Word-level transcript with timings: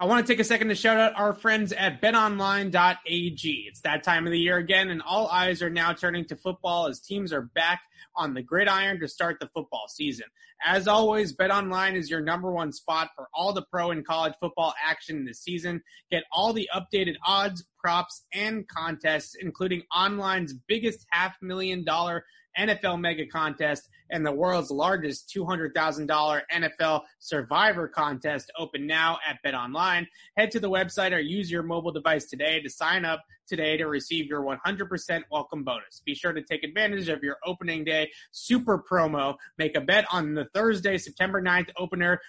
I 0.00 0.06
want 0.06 0.26
to 0.26 0.32
take 0.32 0.40
a 0.40 0.44
second 0.44 0.68
to 0.68 0.74
shout 0.74 0.96
out 0.96 1.12
our 1.14 1.34
friends 1.34 1.74
at 1.74 2.00
betonline.ag. 2.00 3.64
It's 3.68 3.82
that 3.82 4.02
time 4.02 4.26
of 4.26 4.32
the 4.32 4.38
year 4.38 4.56
again, 4.56 4.88
and 4.88 5.02
all 5.02 5.28
eyes 5.28 5.60
are 5.60 5.68
now 5.68 5.92
turning 5.92 6.24
to 6.28 6.36
football 6.36 6.86
as 6.86 7.00
teams 7.00 7.34
are 7.34 7.42
back 7.42 7.82
on 8.16 8.32
the 8.32 8.40
gridiron 8.40 8.98
to 9.00 9.06
start 9.06 9.36
the 9.40 9.50
football 9.52 9.88
season. 9.88 10.24
As 10.64 10.88
always, 10.88 11.36
BetOnline 11.36 11.96
is 11.96 12.08
your 12.08 12.22
number 12.22 12.50
one 12.50 12.72
spot 12.72 13.10
for 13.14 13.28
all 13.34 13.52
the 13.52 13.66
pro 13.70 13.90
and 13.90 14.06
college 14.06 14.32
football 14.40 14.72
action 14.82 15.26
this 15.26 15.42
season. 15.42 15.82
Get 16.10 16.24
all 16.32 16.54
the 16.54 16.70
updated 16.74 17.16
odds, 17.26 17.66
props, 17.78 18.24
and 18.32 18.66
contests, 18.68 19.36
including 19.38 19.82
online's 19.92 20.54
biggest 20.66 21.04
half 21.10 21.36
million 21.42 21.84
dollar 21.84 22.24
NFL 22.58 23.00
Mega 23.00 23.26
Contest 23.26 23.88
and 24.10 24.24
the 24.24 24.32
world's 24.32 24.70
largest 24.70 25.32
$200,000 25.34 26.42
NFL 26.52 27.02
Survivor 27.18 27.88
Contest 27.88 28.50
open 28.58 28.86
now 28.86 29.18
at 29.28 29.38
BetOnline. 29.44 30.06
Head 30.36 30.50
to 30.52 30.60
the 30.60 30.70
website 30.70 31.12
or 31.12 31.20
use 31.20 31.50
your 31.50 31.62
mobile 31.62 31.92
device 31.92 32.26
today 32.26 32.60
to 32.60 32.68
sign 32.68 33.04
up 33.04 33.22
today 33.46 33.76
to 33.76 33.86
receive 33.86 34.26
your 34.26 34.42
100% 34.42 35.22
welcome 35.30 35.64
bonus. 35.64 36.02
Be 36.04 36.14
sure 36.14 36.32
to 36.32 36.42
take 36.42 36.62
advantage 36.62 37.08
of 37.08 37.22
your 37.22 37.36
opening 37.44 37.84
day 37.84 38.10
super 38.30 38.82
promo. 38.90 39.34
Make 39.58 39.76
a 39.76 39.80
bet 39.80 40.06
on 40.12 40.34
the 40.34 40.46
Thursday, 40.54 40.98
September 40.98 41.42
9th 41.42 41.70
opener 41.76 42.20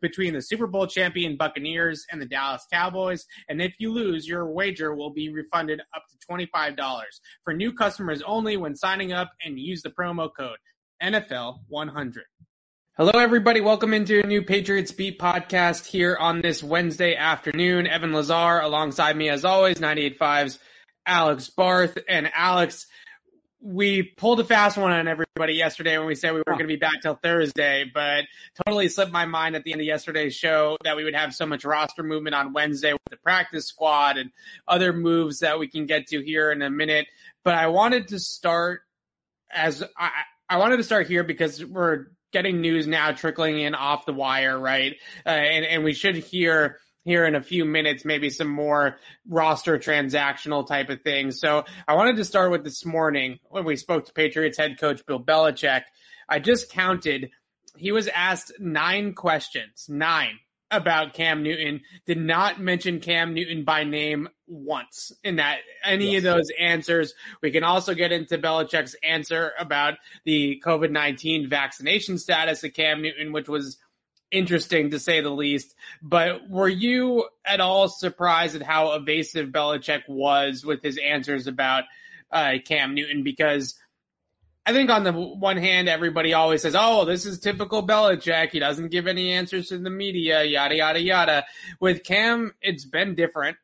between 0.00 0.34
the 0.34 0.42
Super 0.42 0.66
Bowl 0.66 0.86
champion 0.86 1.36
Buccaneers 1.36 2.04
and 2.10 2.20
the 2.20 2.26
Dallas 2.26 2.66
Cowboys. 2.72 3.26
And 3.48 3.60
if 3.60 3.74
you 3.78 3.92
lose, 3.92 4.26
your 4.26 4.46
wager 4.46 4.94
will 4.94 5.10
be 5.10 5.28
refunded 5.30 5.80
up 5.94 6.02
to 6.10 6.32
$25 6.32 6.76
for 7.44 7.54
new 7.54 7.72
customers 7.72 8.22
only 8.26 8.56
when 8.56 8.76
signing 8.76 9.12
up 9.12 9.30
and 9.44 9.58
use 9.58 9.82
the 9.82 9.90
promo 9.90 10.28
code 10.36 10.58
NFL100. 11.02 12.22
Hello, 12.96 13.12
everybody. 13.14 13.60
Welcome 13.60 13.92
into 13.92 14.24
a 14.24 14.26
new 14.26 14.40
Patriots 14.40 14.90
Beat 14.90 15.18
podcast 15.18 15.84
here 15.84 16.16
on 16.18 16.40
this 16.40 16.62
Wednesday 16.62 17.14
afternoon. 17.14 17.86
Evan 17.86 18.14
Lazar 18.14 18.60
alongside 18.60 19.16
me, 19.16 19.28
as 19.28 19.44
always, 19.44 19.78
98.5's 19.78 20.58
Alex 21.04 21.50
Barth. 21.50 21.98
And 22.08 22.30
Alex, 22.34 22.86
we 23.60 24.02
pulled 24.02 24.38
a 24.40 24.44
fast 24.44 24.76
one 24.76 24.92
on 24.92 25.08
everybody 25.08 25.54
yesterday 25.54 25.96
when 25.98 26.06
we 26.06 26.14
said 26.14 26.32
we 26.32 26.38
were 26.38 26.44
going 26.44 26.60
to 26.60 26.66
be 26.66 26.76
back 26.76 27.00
till 27.02 27.14
Thursday, 27.14 27.90
but 27.92 28.24
totally 28.64 28.88
slipped 28.88 29.12
my 29.12 29.24
mind 29.24 29.56
at 29.56 29.64
the 29.64 29.72
end 29.72 29.80
of 29.80 29.86
yesterday's 29.86 30.34
show 30.34 30.76
that 30.84 30.96
we 30.96 31.04
would 31.04 31.14
have 31.14 31.34
so 31.34 31.46
much 31.46 31.64
roster 31.64 32.02
movement 32.02 32.34
on 32.34 32.52
Wednesday 32.52 32.92
with 32.92 33.02
the 33.10 33.16
practice 33.16 33.66
squad 33.66 34.18
and 34.18 34.30
other 34.68 34.92
moves 34.92 35.40
that 35.40 35.58
we 35.58 35.68
can 35.68 35.86
get 35.86 36.06
to 36.08 36.20
here 36.22 36.52
in 36.52 36.62
a 36.62 36.70
minute. 36.70 37.06
But 37.44 37.54
I 37.54 37.68
wanted 37.68 38.08
to 38.08 38.18
start 38.18 38.82
as 39.50 39.82
I, 39.96 40.10
I 40.48 40.58
wanted 40.58 40.76
to 40.76 40.84
start 40.84 41.06
here 41.06 41.24
because 41.24 41.64
we're 41.64 42.06
getting 42.32 42.60
news 42.60 42.86
now 42.86 43.12
trickling 43.12 43.58
in 43.60 43.74
off 43.74 44.04
the 44.04 44.12
wire, 44.12 44.58
right? 44.58 44.96
Uh, 45.24 45.30
and, 45.30 45.64
and 45.64 45.84
we 45.84 45.94
should 45.94 46.16
hear 46.16 46.78
here 47.06 47.24
in 47.24 47.36
a 47.36 47.40
few 47.40 47.64
minutes, 47.64 48.04
maybe 48.04 48.28
some 48.30 48.48
more 48.48 48.98
roster 49.28 49.78
transactional 49.78 50.66
type 50.66 50.90
of 50.90 51.02
things. 51.02 51.40
So 51.40 51.64
I 51.86 51.94
wanted 51.94 52.16
to 52.16 52.24
start 52.24 52.50
with 52.50 52.64
this 52.64 52.84
morning 52.84 53.38
when 53.48 53.64
we 53.64 53.76
spoke 53.76 54.06
to 54.06 54.12
Patriots 54.12 54.58
head 54.58 54.80
coach 54.80 55.06
Bill 55.06 55.22
Belichick. 55.22 55.82
I 56.28 56.40
just 56.40 56.68
counted. 56.68 57.30
He 57.76 57.92
was 57.92 58.08
asked 58.08 58.54
nine 58.58 59.14
questions, 59.14 59.86
nine 59.88 60.40
about 60.72 61.14
Cam 61.14 61.44
Newton, 61.44 61.82
did 62.06 62.18
not 62.18 62.60
mention 62.60 62.98
Cam 62.98 63.34
Newton 63.34 63.62
by 63.62 63.84
name 63.84 64.28
once 64.48 65.12
in 65.22 65.36
that 65.36 65.58
any 65.84 66.12
yes. 66.12 66.18
of 66.18 66.24
those 66.24 66.50
answers. 66.58 67.14
We 67.40 67.52
can 67.52 67.62
also 67.62 67.94
get 67.94 68.10
into 68.10 68.36
Belichick's 68.36 68.96
answer 69.04 69.52
about 69.60 69.94
the 70.24 70.60
COVID 70.66 70.90
19 70.90 71.48
vaccination 71.48 72.18
status 72.18 72.64
of 72.64 72.72
Cam 72.72 73.00
Newton, 73.00 73.32
which 73.32 73.48
was 73.48 73.78
interesting 74.30 74.90
to 74.90 74.98
say 74.98 75.20
the 75.20 75.30
least. 75.30 75.74
But 76.02 76.48
were 76.48 76.68
you 76.68 77.28
at 77.44 77.60
all 77.60 77.88
surprised 77.88 78.56
at 78.56 78.62
how 78.62 78.92
evasive 78.92 79.50
Belichick 79.50 80.02
was 80.08 80.64
with 80.64 80.82
his 80.82 80.98
answers 80.98 81.46
about 81.46 81.84
uh, 82.30 82.54
Cam 82.64 82.94
Newton? 82.94 83.22
Because 83.22 83.74
I 84.64 84.72
think 84.72 84.90
on 84.90 85.04
the 85.04 85.12
one 85.12 85.56
hand, 85.56 85.88
everybody 85.88 86.34
always 86.34 86.62
says, 86.62 86.74
"Oh, 86.76 87.04
this 87.04 87.24
is 87.24 87.38
typical 87.38 87.86
Belichick. 87.86 88.50
He 88.50 88.58
doesn't 88.58 88.90
give 88.90 89.06
any 89.06 89.32
answers 89.32 89.68
to 89.68 89.78
the 89.78 89.90
media, 89.90 90.42
yada 90.42 90.74
yada 90.74 91.00
yada." 91.00 91.44
With 91.80 92.02
Cam, 92.02 92.52
it's 92.60 92.84
been 92.84 93.14
different. 93.14 93.56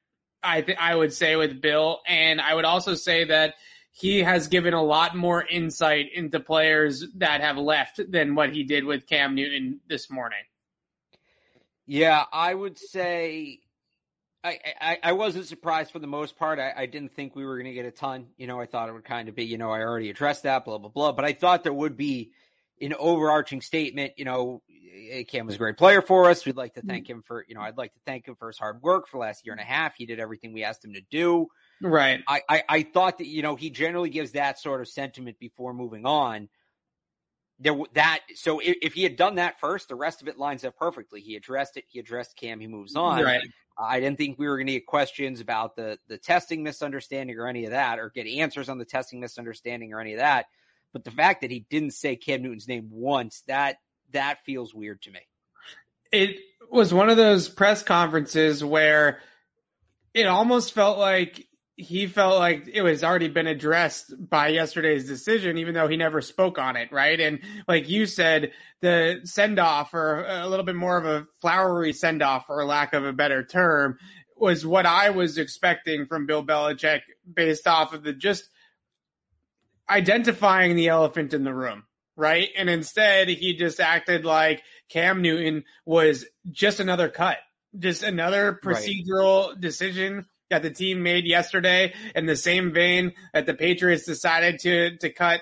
I 0.45 0.61
th- 0.63 0.79
I 0.81 0.95
would 0.95 1.13
say 1.13 1.35
with 1.37 1.61
Bill, 1.61 2.01
and 2.07 2.41
I 2.41 2.55
would 2.55 2.65
also 2.65 2.95
say 2.95 3.25
that 3.25 3.55
he 3.91 4.21
has 4.21 4.49
given 4.49 4.75
a 4.75 4.83
lot 4.83 5.17
more 5.17 5.45
insight 5.45 6.07
into 6.15 6.41
players 6.41 7.05
that 7.17 7.41
have 7.41 7.59
left 7.59 8.01
than 8.11 8.35
what 8.35 8.53
he 8.53 8.65
did 8.65 8.85
with 8.85 9.07
Cam 9.07 9.35
Newton 9.35 9.81
this 9.89 10.11
morning. 10.11 10.39
Yeah, 11.87 12.25
I 12.33 12.55
would 12.55 12.79
say 12.79 13.61
I, 14.45 14.59
I, 14.81 14.99
I 15.03 15.13
wasn't 15.13 15.47
surprised 15.47 15.93
for 15.93 15.99
the 15.99 16.07
most 16.07 16.37
part. 16.37 16.59
I, 16.59 16.73
I 16.77 16.87
didn't 16.87 17.15
think 17.15 17.37
we 17.37 17.45
were 17.45 17.57
going 17.57 17.67
to 17.67 17.73
get 17.73 17.87
a 17.87 17.91
ton. 17.91 18.27
You 18.37 18.47
know, 18.47 18.61
I 18.61 18.67
thought 18.67 18.89
it 18.89 18.93
would 18.93 19.05
kind 19.05 19.29
of 19.29 19.37
be, 19.37 19.45
you 19.45 19.59
know, 19.59 19.71
I 19.71 19.81
already 19.81 20.11
addressed 20.11 20.45
that, 20.45 20.65
blah, 20.65 20.79
blah, 20.79 20.91
blah. 20.91 21.13
But 21.13 21.25
I 21.25 21.33
thought 21.33 21.63
there 21.63 21.73
would 21.73 21.97
be 21.97 22.33
an 22.81 22.95
overarching 22.99 23.61
statement. 23.61 24.15
You 24.17 24.25
know, 24.25 24.63
Cam 25.29 25.47
was 25.47 25.55
a 25.55 25.59
great 25.59 25.77
player 25.77 26.03
for 26.03 26.29
us. 26.29 26.45
We'd 26.45 26.57
like 26.57 26.75
to 26.75 26.81
mm-hmm. 26.81 26.89
thank 26.89 27.09
him 27.09 27.23
for, 27.25 27.45
you 27.49 27.55
know, 27.55 27.61
I'd 27.61 27.79
like 27.79 27.93
to 27.95 28.01
thank 28.05 28.27
him 28.27 28.35
for 28.37 28.49
his 28.49 28.59
hard 28.59 28.83
work 28.83 29.09
for 29.09 29.19
the 29.19 29.21
last 29.21 29.47
year 29.47 29.53
and 29.53 29.61
a 29.61 29.65
half. 29.65 29.95
He 29.97 30.07
did 30.07 30.19
everything 30.19 30.53
we 30.53 30.65
asked 30.65 30.85
him 30.85 30.95
to 30.95 31.03
do. 31.11 31.47
Right. 31.81 32.21
I, 32.27 32.43
I, 32.49 32.63
I 32.69 32.83
thought 32.83 33.19
that, 33.19 33.27
you 33.27 33.43
know, 33.43 33.55
he 33.55 33.71
generally 33.71 34.11
gives 34.11 34.33
that 34.33 34.59
sort 34.59 34.81
of 34.81 34.89
sentiment 34.89 35.39
before 35.39 35.73
moving 35.73 36.05
on 36.05 36.49
there 37.63 37.77
that 37.95 38.21
so 38.35 38.59
if, 38.59 38.77
if, 38.83 38.93
he 38.95 39.03
had 39.03 39.17
done 39.17 39.37
that 39.37 39.61
first, 39.61 39.89
the 39.89 39.95
rest 39.95 40.23
of 40.23 40.29
it 40.29 40.39
lines 40.39 40.65
up 40.65 40.77
perfectly. 40.77 41.21
He 41.21 41.37
addressed 41.37 41.77
it. 41.77 41.85
He 41.89 41.99
addressed 41.99 42.37
Cam. 42.37 42.61
He 42.61 42.67
moves 42.67 42.97
on. 42.97 43.23
Right. 43.23 43.43
I 43.79 44.01
didn't 44.01 44.19
think 44.19 44.39
we 44.39 44.47
were 44.47 44.57
going 44.57 44.67
to 44.67 44.75
get 44.75 44.87
questions 44.87 45.41
about 45.41 45.77
the 45.77 45.99
the 46.09 46.19
testing 46.19 46.63
misunderstanding 46.63 47.39
or 47.39 47.47
any 47.47 47.65
of 47.65 47.71
that, 47.71 47.99
or 47.99 48.11
get 48.11 48.27
answers 48.27 48.69
on 48.69 48.79
the 48.79 48.85
testing 48.85 49.21
misunderstanding 49.21 49.93
or 49.93 50.01
any 50.01 50.15
of 50.15 50.19
that. 50.19 50.47
But 50.93 51.05
the 51.05 51.11
fact 51.11 51.41
that 51.41 51.51
he 51.51 51.65
didn't 51.71 51.93
say 51.93 52.17
Cam 52.17 52.43
Newton's 52.43 52.69
name 52.69 52.89
once 52.91 53.43
that 53.47 53.77
that 54.13 54.45
feels 54.45 54.75
weird 54.75 55.03
to 55.03 55.11
me. 55.11 55.21
It 56.11 56.37
was 56.71 56.93
one 56.93 57.09
of 57.09 57.17
those 57.17 57.49
press 57.49 57.83
conferences 57.83 58.63
where 58.63 59.21
it 60.13 60.27
almost 60.27 60.75
felt 60.75 60.99
like 60.99 61.47
he 61.83 62.07
felt 62.07 62.39
like 62.39 62.69
it 62.73 62.83
was 62.83 63.03
already 63.03 63.29
been 63.29 63.47
addressed 63.47 64.15
by 64.19 64.49
yesterday's 64.49 65.07
decision, 65.07 65.59
even 65.59 65.75
though 65.75 65.89
he 65.89 65.97
never 65.97 66.21
spoke 66.21 66.59
on 66.59 66.77
it, 66.77 66.93
right? 66.93 67.21
And 67.21 67.41
like 67.67 67.89
you 67.89 68.07
said, 68.07 68.53
the 68.81 69.21
send 69.25 69.59
off 69.59 69.93
or 69.93 70.25
a 70.25 70.47
little 70.47 70.65
bit 70.65 70.77
more 70.77 70.97
of 70.97 71.05
a 71.05 71.27
flowery 71.41 71.93
send 71.93 72.23
off, 72.23 72.47
for 72.47 72.65
lack 72.65 72.95
of 72.95 73.05
a 73.05 73.13
better 73.13 73.45
term, 73.45 73.99
was 74.37 74.65
what 74.65 74.87
I 74.87 75.11
was 75.11 75.39
expecting 75.39 76.07
from 76.07 76.27
Bill 76.27 76.45
Belichick 76.45 77.01
based 77.33 77.67
off 77.67 77.93
of 77.93 78.03
the 78.03 78.13
just 78.13 78.49
identifying 79.91 80.77
the 80.77 80.89
elephant 80.89 81.35
in 81.35 81.45
the 81.45 81.55
room, 81.55 81.85
right? 82.17 82.49
And 82.57 82.71
instead, 82.71 83.29
he 83.29 83.55
just 83.55 83.81
acted 83.81 84.25
like 84.25 84.63
Cam 84.89 85.21
Newton 85.21 85.65
was 85.85 86.25
just 86.51 86.81
another 86.81 87.09
cut, 87.09 87.39
just 87.77 88.03
another 88.03 88.59
procedural 88.63 89.49
right. 89.49 89.61
decision 89.61 90.27
that 90.53 90.63
the 90.63 90.71
team 90.71 91.03
made 91.03 91.25
yesterday 91.25 91.95
in 92.15 92.27
the 92.27 92.37
same 92.37 92.73
vein 92.73 93.13
that 93.33 93.47
the 93.47 93.55
Patriots 93.55 94.05
decided 94.05 94.61
to, 94.61 94.97
to 94.99 95.11
cut 95.11 95.41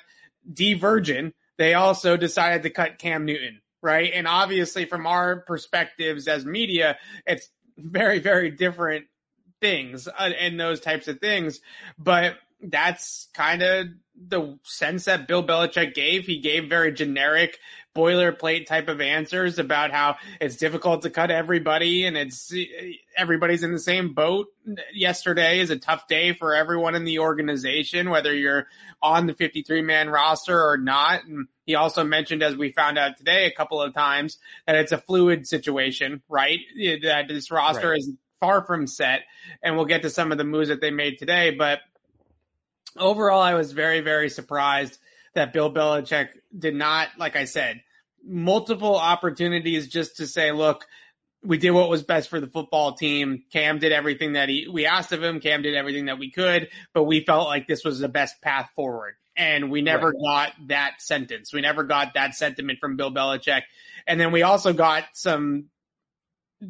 Dee 0.51 0.75
Virgin. 0.75 1.35
They 1.59 1.75
also 1.75 2.17
decided 2.17 2.63
to 2.63 2.71
cut 2.71 2.99
Cam 2.99 3.27
Newton, 3.27 3.61
right? 3.83 4.11
And 4.15 4.27
obviously 4.27 4.85
from 4.85 5.07
our 5.07 5.41
perspectives 5.41 6.29
as 6.29 6.47
media, 6.47 6.97
it's 7.27 7.51
very, 7.77 8.21
very 8.21 8.51
different 8.51 9.07
things 9.61 10.07
uh, 10.09 10.31
and 10.39 10.59
those 10.59 10.81
types 10.81 11.09
of 11.09 11.19
things. 11.19 11.61
But 11.99 12.37
that's 12.63 13.29
kind 13.35 13.63
of 13.63 13.87
the 14.29 14.59
sense 14.65 15.07
that 15.07 15.27
Bill 15.27 15.47
Belichick 15.47 15.95
gave. 15.95 16.27
He 16.27 16.41
gave 16.41 16.69
very 16.69 16.93
generic 16.93 17.59
boilerplate 17.95 18.67
type 18.67 18.89
of 18.89 19.01
answers 19.01 19.59
about 19.59 19.91
how 19.91 20.17
it's 20.41 20.57
difficult 20.57 21.03
to 21.03 21.11
cut 21.11 21.31
everybody 21.31 22.07
and 22.07 22.17
it's 22.17 22.55
everybody's 23.17 23.63
in 23.63 23.73
the 23.73 23.81
same 23.81 24.15
boat. 24.15 24.47
Yesterday 24.95 25.59
is 25.59 25.71
a 25.71 25.79
tough 25.79 26.07
day 26.07 26.33
for 26.33 26.55
everyone 26.55 26.95
in 26.95 27.05
the 27.05 27.19
organization, 27.19 28.11
whether 28.11 28.35
you're 28.35 28.69
on 29.03 29.27
the 29.27 29.35
53 29.35 29.83
man 29.83 30.09
roster 30.09 30.61
or 30.61 30.77
not. 30.77 31.25
And 31.25 31.49
he 31.67 31.75
also 31.75 32.05
mentioned, 32.05 32.43
as 32.43 32.57
we 32.57 32.71
found 32.71 32.99
out 32.99 33.17
today 33.17 33.47
a 33.47 33.53
couple 33.53 33.83
of 33.83 33.93
times, 33.95 34.39
that 34.67 34.77
it's 34.77 34.93
a 34.93 34.99
fluid 34.99 35.49
situation, 35.49 36.23
right? 36.29 36.61
That 37.03 37.27
this 37.29 37.51
roster 37.51 37.91
right. 37.91 37.99
is 37.99 38.13
far 38.39 38.65
from 38.65 38.87
set. 38.87 39.23
And 39.63 39.77
we'll 39.77 39.87
get 39.87 40.03
to 40.03 40.11
some 40.11 40.31
of 40.31 40.39
the 40.39 40.45
moves 40.45 40.69
that 40.69 40.81
they 40.81 40.91
made 40.91 41.19
today, 41.19 41.51
but 41.51 41.81
overall, 42.97 43.41
I 43.41 43.55
was 43.55 43.73
very, 43.73 44.01
very 44.01 44.29
surprised 44.29 44.99
that 45.35 45.53
Bill 45.53 45.73
Belichick 45.73 46.29
did 46.57 46.75
not, 46.75 47.09
like 47.19 47.37
I 47.37 47.45
said, 47.45 47.83
multiple 48.25 48.97
opportunities 48.97 49.89
just 49.89 50.17
to 50.17 50.27
say, 50.27 50.53
look, 50.53 50.87
we 51.43 51.57
did 51.57 51.71
what 51.71 51.89
was 51.89 52.03
best 52.03 52.29
for 52.29 52.41
the 52.41 52.47
football 52.47 52.93
team. 52.95 53.45
Cam 53.53 53.79
did 53.79 53.93
everything 53.93 54.35
that 54.35 54.49
he, 54.49 54.69
we 54.69 54.87
asked 54.87 55.13
of 55.13 55.23
him. 55.23 55.41
Cam 55.41 55.63
did 55.63 55.75
everything 55.75 56.07
that 56.07 56.19
we 56.19 56.31
could, 56.31 56.69
but 56.93 57.05
we 57.05 57.25
felt 57.25 57.47
like 57.47 57.67
this 57.67 57.85
was 57.85 57.99
the 57.99 58.09
best 58.09 58.43
path 58.43 58.71
forward. 58.75 59.15
And 59.37 59.71
we 59.71 59.81
never 59.81 60.09
right. 60.09 60.53
got 60.59 60.69
that 60.69 60.95
sentence. 60.99 61.53
We 61.53 61.63
never 61.63 61.85
got 61.85 62.15
that 62.15 62.35
sentiment 62.35 62.79
from 62.79 62.97
Bill 62.97 63.11
Belichick. 63.11 63.63
And 64.07 64.21
then 64.21 64.33
we 64.33 64.43
also 64.43 64.75
got 64.75 65.05
some 65.15 65.67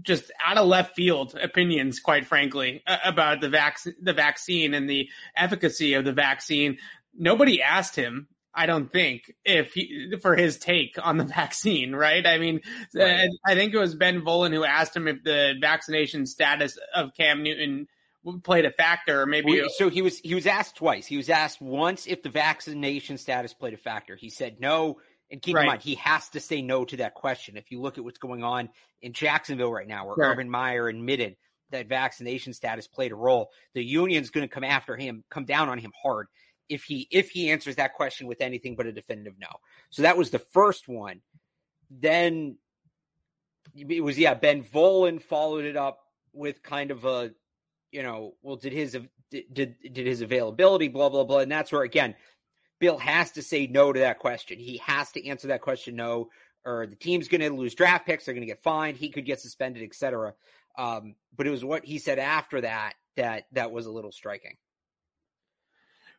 just 0.02 0.30
out 0.44 0.56
of 0.56 0.66
left 0.66 0.94
field 0.94 1.36
opinions, 1.40 2.00
quite 2.00 2.26
frankly, 2.26 2.82
about 3.04 3.40
the 3.40 3.48
vac- 3.48 3.78
the 4.00 4.12
vaccine 4.12 4.74
and 4.74 4.88
the 4.88 5.08
efficacy 5.36 5.94
of 5.94 6.04
the 6.04 6.12
vaccine. 6.12 6.78
Nobody 7.14 7.62
asked 7.62 7.96
him, 7.96 8.28
I 8.54 8.66
don't 8.66 8.90
think, 8.90 9.32
if 9.44 9.72
he, 9.74 10.14
for 10.22 10.36
his 10.36 10.58
take 10.58 10.96
on 11.02 11.16
the 11.16 11.24
vaccine, 11.36 11.94
right? 11.94 12.26
I 12.26 12.38
mean, 12.38 12.60
right. 12.94 13.28
I 13.46 13.54
think 13.54 13.74
it 13.74 13.78
was 13.78 13.94
Ben 13.94 14.22
Volin 14.22 14.52
who 14.52 14.64
asked 14.64 14.94
him 14.94 15.08
if 15.08 15.22
the 15.24 15.54
vaccination 15.60 16.26
status 16.26 16.78
of 16.94 17.14
Cam 17.16 17.42
Newton 17.42 17.86
played 18.42 18.66
a 18.66 18.70
factor, 18.70 19.22
or 19.22 19.26
maybe. 19.26 19.64
So 19.76 19.88
he 19.88 20.02
was 20.02 20.18
he 20.18 20.34
was 20.34 20.46
asked 20.46 20.76
twice. 20.76 21.06
He 21.06 21.16
was 21.16 21.30
asked 21.30 21.60
once 21.60 22.06
if 22.06 22.22
the 22.22 22.28
vaccination 22.28 23.18
status 23.18 23.54
played 23.54 23.74
a 23.74 23.78
factor. 23.78 24.16
He 24.16 24.30
said 24.30 24.60
no. 24.60 24.98
And 25.30 25.40
keep 25.40 25.54
right. 25.54 25.62
in 25.62 25.68
mind, 25.68 25.82
he 25.82 25.94
has 25.96 26.28
to 26.30 26.40
say 26.40 26.60
no 26.60 26.84
to 26.84 26.96
that 26.98 27.14
question. 27.14 27.56
If 27.56 27.70
you 27.70 27.80
look 27.80 27.98
at 27.98 28.04
what's 28.04 28.18
going 28.18 28.42
on 28.42 28.68
in 29.00 29.12
Jacksonville 29.12 29.72
right 29.72 29.86
now, 29.86 30.06
where 30.06 30.16
sure. 30.16 30.32
Urban 30.32 30.50
Meyer 30.50 30.88
admitted 30.88 31.36
that 31.70 31.88
vaccination 31.88 32.52
status 32.52 32.88
played 32.88 33.12
a 33.12 33.14
role, 33.16 33.50
the 33.74 33.84
union's 33.84 34.30
going 34.30 34.46
to 34.46 34.52
come 34.52 34.64
after 34.64 34.96
him, 34.96 35.22
come 35.30 35.44
down 35.44 35.68
on 35.68 35.78
him 35.78 35.92
hard 36.02 36.26
if 36.70 36.84
he 36.84 37.08
if 37.10 37.30
he 37.30 37.50
answers 37.50 37.76
that 37.76 37.94
question 37.94 38.26
with 38.26 38.40
anything 38.40 38.76
but 38.76 38.86
a 38.86 38.92
definitive 38.92 39.34
no. 39.38 39.48
So 39.90 40.02
that 40.02 40.16
was 40.16 40.30
the 40.30 40.38
first 40.38 40.88
one. 40.88 41.20
Then 41.90 42.56
it 43.74 44.02
was 44.02 44.18
yeah, 44.18 44.34
Ben 44.34 44.62
Volin 44.62 45.20
followed 45.20 45.64
it 45.64 45.76
up 45.76 45.98
with 46.32 46.62
kind 46.62 46.92
of 46.92 47.04
a 47.04 47.32
you 47.90 48.04
know, 48.04 48.34
well 48.42 48.56
did 48.56 48.72
his 48.72 48.96
did 49.30 49.76
did 49.82 50.06
his 50.06 50.22
availability 50.22 50.88
blah 50.88 51.08
blah 51.08 51.24
blah 51.24 51.40
and 51.40 51.50
that's 51.52 51.72
where 51.72 51.82
again 51.82 52.14
Bill 52.80 52.98
has 52.98 53.32
to 53.32 53.42
say 53.42 53.66
no 53.66 53.92
to 53.92 54.00
that 54.00 54.18
question. 54.18 54.58
He 54.58 54.78
has 54.78 55.12
to 55.12 55.26
answer 55.26 55.48
that 55.48 55.60
question 55.60 55.96
no, 55.96 56.30
or 56.64 56.86
the 56.86 56.96
team's 56.96 57.28
going 57.28 57.42
to 57.42 57.50
lose 57.50 57.74
draft 57.74 58.06
picks. 58.06 58.24
They're 58.24 58.34
going 58.34 58.46
to 58.46 58.52
get 58.52 58.62
fined. 58.62 58.96
He 58.96 59.10
could 59.10 59.26
get 59.26 59.40
suspended, 59.40 59.82
etc. 59.82 60.34
Um, 60.78 61.14
but 61.36 61.46
it 61.46 61.50
was 61.50 61.64
what 61.64 61.84
he 61.84 61.98
said 61.98 62.18
after 62.18 62.62
that 62.62 62.94
that 63.16 63.44
that 63.52 63.70
was 63.70 63.86
a 63.86 63.92
little 63.92 64.12
striking. 64.12 64.56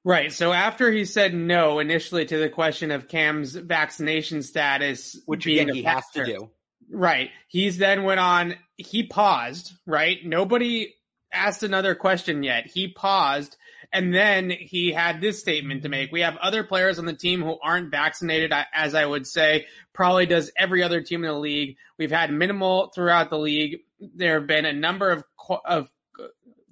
Right. 0.03 0.31
So 0.31 0.51
after 0.51 0.91
he 0.91 1.05
said 1.05 1.33
no 1.33 1.79
initially 1.79 2.25
to 2.25 2.37
the 2.37 2.49
question 2.49 2.91
of 2.91 3.07
Cam's 3.07 3.53
vaccination 3.53 4.41
status, 4.41 5.19
which 5.25 5.45
again 5.45 5.73
he 5.73 5.83
has 5.83 6.03
to 6.13 6.25
do. 6.25 6.49
Right. 6.89 7.29
He's 7.47 7.77
then 7.77 8.03
went 8.03 8.19
on. 8.19 8.55
He 8.77 9.03
paused. 9.03 9.73
Right. 9.85 10.17
Nobody 10.23 10.95
asked 11.31 11.63
another 11.63 11.95
question 11.95 12.43
yet. 12.43 12.67
He 12.67 12.87
paused 12.87 13.57
and 13.93 14.13
then 14.13 14.49
he 14.49 14.91
had 14.91 15.19
this 15.19 15.39
statement 15.39 15.83
to 15.83 15.89
make. 15.89 16.11
We 16.11 16.21
have 16.21 16.37
other 16.37 16.63
players 16.63 16.97
on 16.97 17.05
the 17.05 17.13
team 17.13 17.41
who 17.41 17.57
aren't 17.61 17.91
vaccinated, 17.91 18.53
as 18.73 18.95
I 18.95 19.05
would 19.05 19.27
say, 19.27 19.67
probably 19.93 20.25
does 20.25 20.51
every 20.57 20.81
other 20.81 21.01
team 21.01 21.23
in 21.23 21.29
the 21.29 21.37
league. 21.37 21.77
We've 21.97 22.11
had 22.11 22.31
minimal 22.31 22.91
throughout 22.95 23.29
the 23.29 23.39
league. 23.39 23.81
There 23.99 24.39
have 24.39 24.47
been 24.47 24.65
a 24.65 24.73
number 24.73 25.11
of, 25.11 25.23
of 25.65 25.91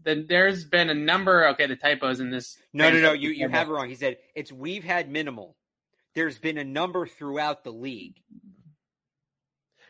then 0.04 0.25
there's 0.30 0.63
been 0.63 0.89
a 0.89 0.95
number. 0.95 1.50
Okay, 1.50 1.68
the 1.68 1.75
typos 1.75 2.19
in 2.19 2.31
this. 2.31 2.57
No, 2.74 2.89
no, 2.89 3.00
no. 3.00 3.13
You 3.13 3.30
you 3.31 3.50
have 3.50 3.68
it 3.68 3.72
wrong. 3.72 3.89
He 3.89 3.95
said 3.95 4.18
it's 4.33 4.51
we've 4.51 4.83
had 4.83 5.10
minimal. 5.10 5.56
There's 6.15 6.39
been 6.39 6.57
a 6.57 6.63
number 6.63 7.06
throughout 7.06 7.63
the 7.63 7.72
league. 7.72 8.15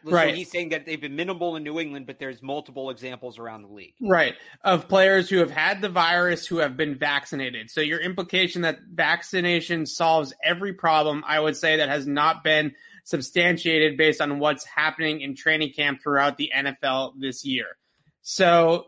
Right. 0.04 0.32
So 0.32 0.36
he's 0.36 0.52
saying 0.52 0.70
that 0.70 0.86
they've 0.86 1.00
been 1.00 1.16
minimal 1.16 1.56
in 1.56 1.64
New 1.64 1.80
England, 1.80 2.08
but 2.08 2.20
there's 2.20 2.42
multiple 2.42 2.90
examples 2.90 3.38
around 3.38 3.64
the 3.64 3.70
league. 3.70 3.96
Right. 4.02 4.36
Of 4.64 4.88
players 4.88 5.30
who 5.30 5.38
have 5.38 5.52
had 5.52 5.82
the 5.82 5.90
virus 5.90 6.46
who 6.46 6.58
have 6.58 6.78
been 6.78 6.96
vaccinated. 6.98 7.70
So 7.70 7.82
your 7.82 8.00
implication 8.00 8.62
that 8.64 8.80
vaccination 8.94 9.86
solves 9.86 10.34
every 10.44 10.74
problem, 10.74 11.24
I 11.28 11.40
would 11.40 11.58
say 11.58 11.78
that 11.78 11.90
has 11.90 12.08
not 12.08 12.44
been 12.44 12.74
substantiated 13.04 13.98
based 13.98 14.22
on 14.22 14.40
what's 14.40 14.66
happening 14.66 15.22
in 15.22 15.36
training 15.36 15.74
camp 15.74 16.02
throughout 16.02 16.38
the 16.38 16.52
NFL 16.56 17.14
this 17.20 17.44
year. 17.44 17.66
So 18.22 18.86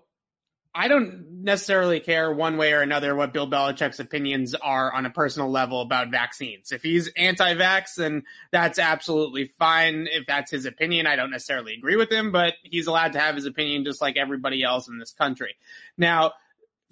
I 0.73 0.87
don't 0.87 1.43
necessarily 1.43 1.99
care 1.99 2.31
one 2.31 2.55
way 2.57 2.71
or 2.71 2.81
another 2.81 3.13
what 3.15 3.33
Bill 3.33 3.49
Belichick's 3.49 3.99
opinions 3.99 4.55
are 4.55 4.93
on 4.93 5.05
a 5.05 5.09
personal 5.09 5.51
level 5.51 5.81
about 5.81 6.11
vaccines. 6.11 6.71
If 6.71 6.81
he's 6.81 7.09
anti-vax, 7.17 7.95
then 7.95 8.23
that's 8.51 8.79
absolutely 8.79 9.51
fine. 9.59 10.07
If 10.09 10.27
that's 10.27 10.49
his 10.49 10.65
opinion, 10.65 11.07
I 11.07 11.17
don't 11.17 11.31
necessarily 11.31 11.73
agree 11.73 11.97
with 11.97 12.09
him, 12.09 12.31
but 12.31 12.53
he's 12.63 12.87
allowed 12.87 13.13
to 13.13 13.19
have 13.19 13.35
his 13.35 13.45
opinion 13.45 13.83
just 13.83 14.01
like 14.01 14.15
everybody 14.15 14.63
else 14.63 14.87
in 14.87 14.97
this 14.97 15.11
country. 15.11 15.55
Now, 15.97 16.33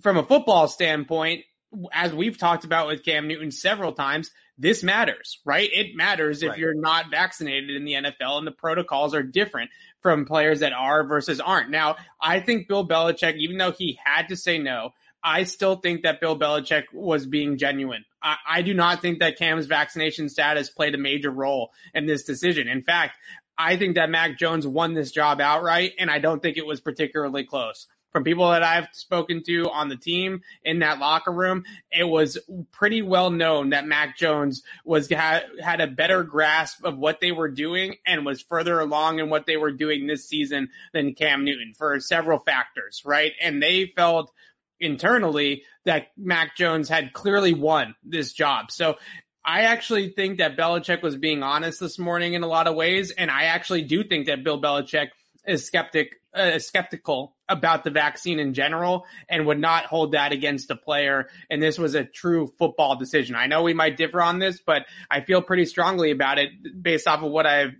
from 0.02 0.18
a 0.18 0.24
football 0.24 0.68
standpoint, 0.68 1.46
as 1.94 2.14
we've 2.14 2.38
talked 2.38 2.66
about 2.66 2.88
with 2.88 3.04
Cam 3.04 3.28
Newton 3.28 3.52
several 3.52 3.94
times, 3.94 4.32
this 4.58 4.84
matters, 4.84 5.40
right? 5.46 5.70
It 5.72 5.96
matters 5.96 6.44
if 6.44 6.50
right. 6.50 6.60
you're 6.60 6.74
not 6.74 7.10
vaccinated 7.10 7.70
in 7.70 7.86
the 7.86 7.94
NFL 7.94 8.40
and 8.40 8.48
the 8.48 8.52
protocols 8.52 9.16
are 9.16 9.24
different 9.24 9.70
from 10.02 10.26
players 10.26 10.62
that 10.62 10.74
are 10.74 11.04
versus 11.04 11.40
aren't. 11.40 11.70
Now, 11.70 11.98
I 12.22 12.40
think 12.40 12.68
Bill 12.68 12.88
Belichick, 12.88 13.38
even 13.38 13.58
though 13.58 13.72
he 13.72 14.00
had 14.04 14.30
to 14.30 14.36
say 14.36 14.58
no, 14.58 14.92
I 15.24 15.44
still 15.44 15.76
think 15.76 16.04
that 16.04 16.22
Bill 16.22 16.38
Belichick 16.40 16.86
was 16.94 17.26
being 17.26 17.58
genuine. 17.58 18.06
I, 18.24 18.38
I 18.48 18.62
do 18.62 18.74
not 18.74 19.02
think 19.02 19.20
that 19.20 19.38
Cam's 19.38 19.66
vaccination 19.66 20.30
status 20.30 20.70
played 20.70 20.96
a 20.96 20.98
major 20.98 21.32
role 21.32 21.72
in 21.94 22.06
this 22.06 22.24
decision. 22.24 22.68
In 22.68 22.82
fact, 22.82 23.14
I 23.58 23.76
think 23.76 23.96
that 23.96 24.10
Mac 24.10 24.38
Jones 24.38 24.66
won 24.66 24.94
this 24.94 25.12
job 25.12 25.42
outright, 25.42 25.92
and 26.00 26.10
I 26.10 26.20
don't 26.20 26.42
think 26.42 26.56
it 26.56 26.66
was 26.66 26.80
particularly 26.80 27.44
close 27.44 27.88
from 28.12 28.24
people 28.24 28.50
that 28.50 28.64
I've 28.64 28.88
spoken 28.92 29.44
to 29.44 29.70
on 29.70 29.90
the 29.90 29.96
team 29.96 30.42
in 30.64 30.80
that 30.80 31.00
locker 31.00 31.32
room, 31.32 31.64
it 31.92 32.04
was 32.04 32.38
pretty 32.72 33.02
well 33.02 33.30
known 33.30 33.70
that 33.70 33.86
Mac 33.86 34.18
Jones 34.18 34.64
was 34.84 35.10
had, 35.10 35.44
had 35.62 35.82
a 35.82 35.88
better 35.88 36.24
grasp 36.24 36.84
of 36.84 36.98
what 36.98 37.20
they 37.22 37.32
were 37.32 37.50
doing 37.50 37.96
and 38.06 38.26
was 38.26 38.42
further 38.42 38.80
along 38.80 39.20
in 39.20 39.30
what 39.30 39.46
they 39.46 39.58
were 39.58 39.72
doing 39.72 40.08
this 40.08 40.28
season 40.28 40.70
than 40.94 41.14
Cam 41.14 41.46
Newton 41.46 41.74
for 41.78 42.00
several 42.00 42.40
factors, 42.40 43.02
right? 43.06 43.34
And 43.42 43.62
they 43.62 43.92
felt 43.96 44.32
internally 44.80 45.64
that 45.86 46.08
Mac 46.18 46.56
Jones 46.56 46.90
had 46.90 47.14
clearly 47.14 47.54
won 47.54 47.96
this 48.04 48.34
job. 48.34 48.72
So 48.72 48.98
I 49.44 49.62
actually 49.62 50.10
think 50.10 50.38
that 50.38 50.58
Belichick 50.58 51.02
was 51.02 51.16
being 51.16 51.44
honest 51.44 51.80
this 51.80 51.98
morning 51.98 52.34
in 52.34 52.44
a 52.44 52.48
lot 52.48 52.68
of 52.68 52.76
ways, 52.76 53.12
and 53.12 53.32
I 53.32 53.46
actually 53.46 53.84
do 53.84 54.04
think 54.04 54.28
that 54.28 54.44
Bill 54.44 54.62
Belichick 54.62 55.10
is 55.50 55.66
skeptic 55.66 56.20
uh, 56.34 56.60
skeptical 56.60 57.36
about 57.48 57.84
the 57.84 57.90
vaccine 57.90 58.40
in 58.40 58.54
general 58.54 59.06
and 59.28 59.48
would 59.48 59.60
not 59.60 59.86
hold 59.86 60.12
that 60.12 60.32
against 60.32 60.70
a 60.70 60.76
player. 60.76 61.28
And 61.50 61.62
this 61.62 61.80
was 61.80 61.96
a 61.96 62.04
true 62.04 62.54
football 62.60 62.96
decision. 62.96 63.36
I 63.36 63.48
know 63.48 63.64
we 63.64 63.74
might 63.74 63.98
differ 63.98 64.22
on 64.22 64.38
this, 64.38 64.62
but 64.64 64.86
I 65.10 65.22
feel 65.22 65.42
pretty 65.42 65.66
strongly 65.66 66.12
about 66.12 66.38
it 66.38 66.50
based 66.82 67.08
off 67.08 67.24
of 67.24 67.32
what 67.32 67.48
I've 67.48 67.74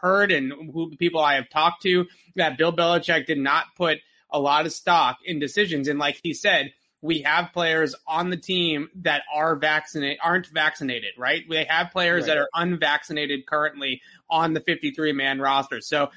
heard 0.00 0.32
and 0.32 0.52
who 0.72 0.90
the 0.90 0.96
people 0.96 1.20
I 1.20 1.36
have 1.36 1.48
talked 1.48 1.82
to 1.84 2.04
that 2.36 2.58
Bill 2.58 2.72
Belichick 2.74 3.24
did 3.26 3.38
not 3.38 3.66
put 3.74 3.98
a 4.30 4.38
lot 4.38 4.66
of 4.66 4.72
stock 4.72 5.18
in 5.24 5.38
decisions. 5.38 5.88
And 5.88 5.98
like 5.98 6.20
he 6.22 6.34
said, 6.34 6.72
we 7.00 7.20
have 7.20 7.52
players 7.52 7.94
on 8.06 8.30
the 8.30 8.36
team 8.36 8.88
that 8.96 9.22
are 9.32 9.56
vaccinated, 9.56 10.18
aren't 10.22 10.46
vaccinated, 10.46 11.12
right? 11.18 11.42
We 11.46 11.64
have 11.68 11.90
players 11.90 12.22
right. 12.22 12.28
that 12.28 12.38
are 12.38 12.48
unvaccinated 12.54 13.46
currently 13.46 14.00
on 14.30 14.54
the 14.54 14.60
53 14.60 15.12
man 15.12 15.38
roster. 15.38 15.82
So 15.82 16.10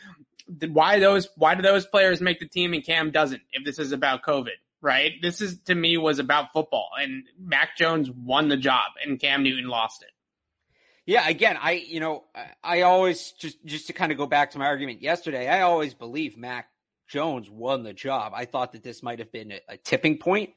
why 0.48 1.00
those 1.00 1.30
why 1.36 1.56
do 1.56 1.62
those 1.62 1.86
players 1.86 2.22
make 2.22 2.40
the 2.40 2.48
team 2.48 2.74
and 2.74 2.84
Cam 2.84 3.12
doesn't 3.12 3.42
if 3.52 3.66
this 3.66 3.80
is 3.80 3.92
about 3.92 4.24
COVID, 4.24 4.58
right? 4.82 5.14
This 5.22 5.42
is 5.42 5.60
to 5.64 5.76
me 5.76 5.98
was 5.98 6.20
about 6.20 6.54
football 6.54 6.90
and 7.00 7.24
Mac 7.40 7.78
Jones 7.78 8.10
won 8.10 8.48
the 8.48 8.58
job 8.58 8.92
and 9.04 9.20
Cam 9.20 9.44
Newton 9.44 9.68
lost 9.68 10.04
it. 10.04 10.10
Yeah, 11.06 11.28
again, 11.28 11.58
I 11.60 11.72
you 11.72 12.00
know, 12.00 12.26
I 12.64 12.82
always 12.82 13.32
just 13.34 13.64
just 13.66 13.88
to 13.88 13.94
kind 13.94 14.12
of 14.12 14.18
go 14.18 14.26
back 14.26 14.52
to 14.52 14.60
my 14.60 14.66
argument 14.66 15.02
yesterday, 15.02 15.48
I 15.48 15.62
always 15.62 15.94
believe 15.94 16.38
Mac 16.38 16.70
Jones 17.08 17.50
won 17.50 17.84
the 17.84 17.94
job. 17.94 18.34
I 18.36 18.46
thought 18.46 18.74
that 18.74 18.84
this 18.84 19.02
might 19.02 19.20
have 19.20 19.32
been 19.32 19.52
a, 19.54 19.60
a 19.70 19.78
tipping 19.78 20.18
point, 20.18 20.50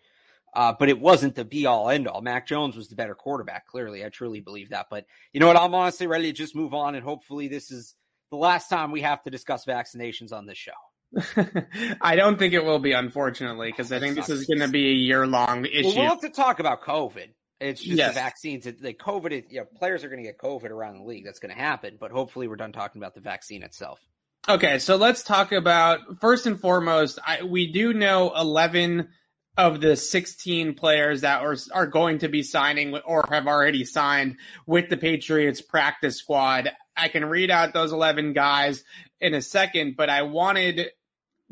uh, 0.53 0.75
but 0.77 0.89
it 0.89 0.99
wasn't 0.99 1.37
the 1.37 1.45
be 1.45 1.67
all 1.67 1.89
end 1.89 2.09
all. 2.09 2.21
Mac 2.21 2.47
Jones 2.49 2.77
was 2.77 2.89
the 2.89 2.97
better 2.97 3.15
quarterback. 3.15 3.67
Clearly, 3.69 4.05
I 4.05 4.09
truly 4.09 4.41
believe 4.41 4.71
that. 4.71 4.87
But 4.91 5.07
you 5.33 5.39
know 5.39 5.47
what? 5.47 5.57
I'm 5.57 5.75
honestly 5.75 6.09
ready 6.09 6.25
to 6.25 6.33
just 6.33 6.57
move 6.57 6.75
on, 6.75 6.97
and 6.97 7.05
hopefully, 7.05 7.47
this 7.47 7.71
is 7.71 7.95
the 8.31 8.37
last 8.37 8.69
time 8.69 8.91
we 8.91 9.03
have 9.03 9.23
to 9.25 9.31
discuss 9.31 9.65
vaccinations 9.65 10.33
on 10.33 10.47
this 10.47 10.59
show. 10.59 10.73
I 12.01 12.15
don't 12.17 12.39
think 12.39 12.55
it 12.55 12.65
will 12.65 12.79
be, 12.79 12.93
unfortunately, 12.93 13.71
because 13.71 13.91
I 13.91 13.99
think 13.99 14.15
this 14.15 14.29
is 14.29 14.47
going 14.47 14.61
to 14.61 14.69
be 14.69 14.89
a 14.91 14.95
year 14.95 15.27
long 15.27 15.65
issue. 15.65 15.89
Well, 15.89 15.97
we'll 15.97 16.09
have 16.11 16.21
to 16.21 16.31
talk 16.31 16.61
about 16.61 16.83
COVID. 16.83 17.31
It's 17.61 17.83
just 17.83 17.97
yes. 17.97 18.15
the 18.15 18.21
vaccines. 18.21 18.65
The 18.65 18.95
COVID, 18.95 19.33
is, 19.33 19.45
you 19.51 19.61
know, 19.61 19.67
players 19.77 20.05
are 20.05 20.09
going 20.09 20.23
to 20.23 20.29
get 20.29 20.39
COVID 20.39 20.71
around 20.71 20.99
the 20.99 21.05
league. 21.05 21.25
That's 21.25 21.41
going 21.41 21.55
to 21.55 21.61
happen. 21.61 21.97
But 22.01 22.11
hopefully, 22.11 22.49
we're 22.49 22.57
done 22.57 22.73
talking 22.73 23.03
about 23.03 23.15
the 23.15 23.21
vaccine 23.21 23.63
itself. 23.63 24.01
Okay, 24.49 24.79
so 24.79 24.97
let's 24.97 25.23
talk 25.23 25.53
about 25.53 26.21
first 26.21 26.47
and 26.47 26.59
foremost. 26.59 27.19
I, 27.27 27.43
we 27.43 27.71
do 27.73 27.93
know 27.93 28.33
eleven 28.35 29.09
of 29.57 29.81
the 29.81 29.97
16 29.97 30.75
players 30.75 31.21
that 31.21 31.43
are, 31.43 31.57
are 31.73 31.87
going 31.87 32.19
to 32.19 32.29
be 32.29 32.43
signing 32.43 32.97
or 32.97 33.27
have 33.31 33.47
already 33.47 33.85
signed 33.85 34.37
with 34.67 34.89
the 34.89 34.97
Patriots 34.97 35.61
practice 35.61 36.17
squad. 36.17 36.71
I 36.97 37.09
can 37.09 37.25
read 37.25 37.51
out 37.51 37.73
those 37.73 37.93
11 37.93 38.33
guys 38.33 38.85
in 39.21 39.35
a 39.35 39.43
second, 39.43 39.97
but 39.97 40.11
I 40.11 40.23
wanted 40.23 40.91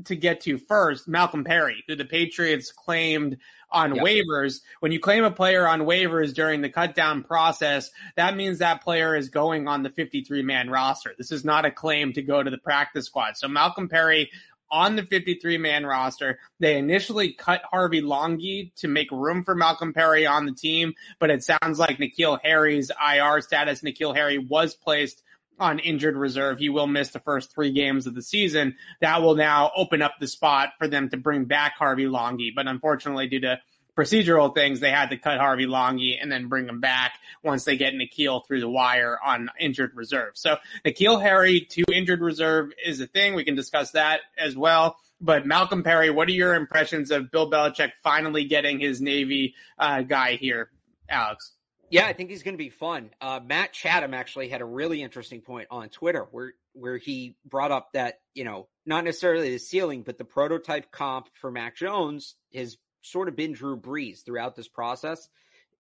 to 0.04 0.16
get 0.16 0.42
to 0.42 0.58
first, 0.58 1.08
Malcolm 1.08 1.44
Perry, 1.44 1.84
who 1.86 1.96
the 1.96 2.04
Patriots 2.04 2.72
claimed 2.72 3.38
on 3.70 3.94
yep. 3.94 4.04
waivers. 4.04 4.60
When 4.80 4.92
you 4.92 5.00
claim 5.00 5.24
a 5.24 5.30
player 5.30 5.66
on 5.66 5.80
waivers 5.80 6.34
during 6.34 6.62
the 6.62 6.70
cutdown 6.70 7.26
process, 7.26 7.90
that 8.16 8.36
means 8.36 8.58
that 8.58 8.82
player 8.82 9.16
is 9.16 9.28
going 9.28 9.68
on 9.68 9.82
the 9.82 9.90
53 9.90 10.42
man 10.42 10.70
roster. 10.70 11.14
This 11.18 11.32
is 11.32 11.44
not 11.44 11.64
a 11.64 11.70
claim 11.70 12.12
to 12.14 12.22
go 12.22 12.42
to 12.42 12.50
the 12.50 12.58
practice 12.58 13.06
squad. 13.06 13.36
So 13.36 13.48
Malcolm 13.48 13.88
Perry 13.88 14.30
on 14.70 14.96
the 14.96 15.02
53 15.02 15.58
man 15.58 15.84
roster. 15.84 16.38
They 16.60 16.76
initially 16.78 17.32
cut 17.32 17.62
Harvey 17.70 18.02
Langi 18.02 18.72
to 18.76 18.88
make 18.88 19.10
room 19.10 19.44
for 19.44 19.54
Malcolm 19.54 19.92
Perry 19.92 20.26
on 20.26 20.46
the 20.46 20.52
team, 20.52 20.94
but 21.18 21.30
it 21.30 21.42
sounds 21.42 21.78
like 21.78 21.98
N'Keal 21.98 22.38
Harry's 22.42 22.90
IR 22.90 23.40
status. 23.40 23.80
N'Keal 23.80 24.14
Harry 24.14 24.38
was 24.38 24.74
placed 24.74 25.22
on 25.58 25.78
injured 25.78 26.16
reserve. 26.16 26.58
He 26.58 26.68
will 26.68 26.86
miss 26.86 27.10
the 27.10 27.20
first 27.20 27.52
three 27.52 27.72
games 27.72 28.06
of 28.06 28.14
the 28.14 28.22
season. 28.22 28.76
That 29.00 29.22
will 29.22 29.34
now 29.34 29.70
open 29.76 30.02
up 30.02 30.14
the 30.20 30.28
spot 30.28 30.70
for 30.78 30.88
them 30.88 31.08
to 31.10 31.16
bring 31.16 31.44
back 31.44 31.74
Harvey 31.76 32.06
Langi. 32.06 32.54
But 32.54 32.66
unfortunately, 32.66 33.28
due 33.28 33.40
to 33.40 33.60
procedural 33.96 34.54
things, 34.54 34.78
they 34.80 34.92
had 34.92 35.10
to 35.10 35.16
cut 35.16 35.38
Harvey 35.38 35.66
Langi 35.66 36.16
and 36.20 36.30
then 36.30 36.48
bring 36.48 36.68
him 36.68 36.80
back 36.80 37.14
once 37.42 37.64
they 37.64 37.76
get 37.76 37.94
N'Keal 37.94 38.46
through 38.46 38.60
the 38.60 38.70
wire 38.70 39.18
on 39.24 39.50
injured 39.58 39.92
reserve. 39.94 40.32
So 40.34 40.56
N'Keal 40.84 41.20
Harry 41.20 41.62
to 41.70 41.84
injured 41.92 42.20
reserve 42.20 42.70
is 42.84 43.00
a 43.00 43.06
thing. 43.06 43.34
We 43.34 43.44
can 43.44 43.56
discuss 43.56 43.92
that 43.92 44.20
as 44.36 44.56
well. 44.56 44.96
But 45.20 45.46
Malcolm 45.46 45.82
Perry, 45.82 46.10
what 46.10 46.28
are 46.28 46.32
your 46.32 46.54
impressions 46.54 47.10
of 47.10 47.32
Bill 47.32 47.50
Belichick 47.50 47.90
finally 48.04 48.44
getting 48.44 48.78
his 48.78 49.00
Navy 49.00 49.56
uh, 49.76 50.02
guy 50.02 50.36
here, 50.36 50.70
Alex? 51.08 51.52
Yeah, 51.90 52.06
I 52.06 52.12
think 52.12 52.30
he's 52.30 52.42
going 52.42 52.54
to 52.54 52.58
be 52.58 52.70
fun. 52.70 53.10
Uh, 53.20 53.40
Matt 53.44 53.72
Chatham 53.72 54.14
actually 54.14 54.48
had 54.48 54.60
a 54.60 54.64
really 54.66 55.02
interesting 55.02 55.40
point 55.40 55.68
on 55.70 55.88
Twitter 55.88 56.26
where 56.30 56.52
where 56.74 56.96
he 56.96 57.36
brought 57.44 57.72
up 57.72 57.88
that 57.94 58.20
you 58.34 58.44
know 58.44 58.68
not 58.86 59.04
necessarily 59.04 59.50
the 59.50 59.58
ceiling, 59.58 60.02
but 60.02 60.18
the 60.18 60.24
prototype 60.24 60.90
comp 60.90 61.28
for 61.34 61.50
Mac 61.50 61.76
Jones 61.76 62.34
has 62.54 62.76
sort 63.02 63.28
of 63.28 63.36
been 63.36 63.52
Drew 63.52 63.80
Brees 63.80 64.24
throughout 64.24 64.56
this 64.56 64.68
process. 64.68 65.28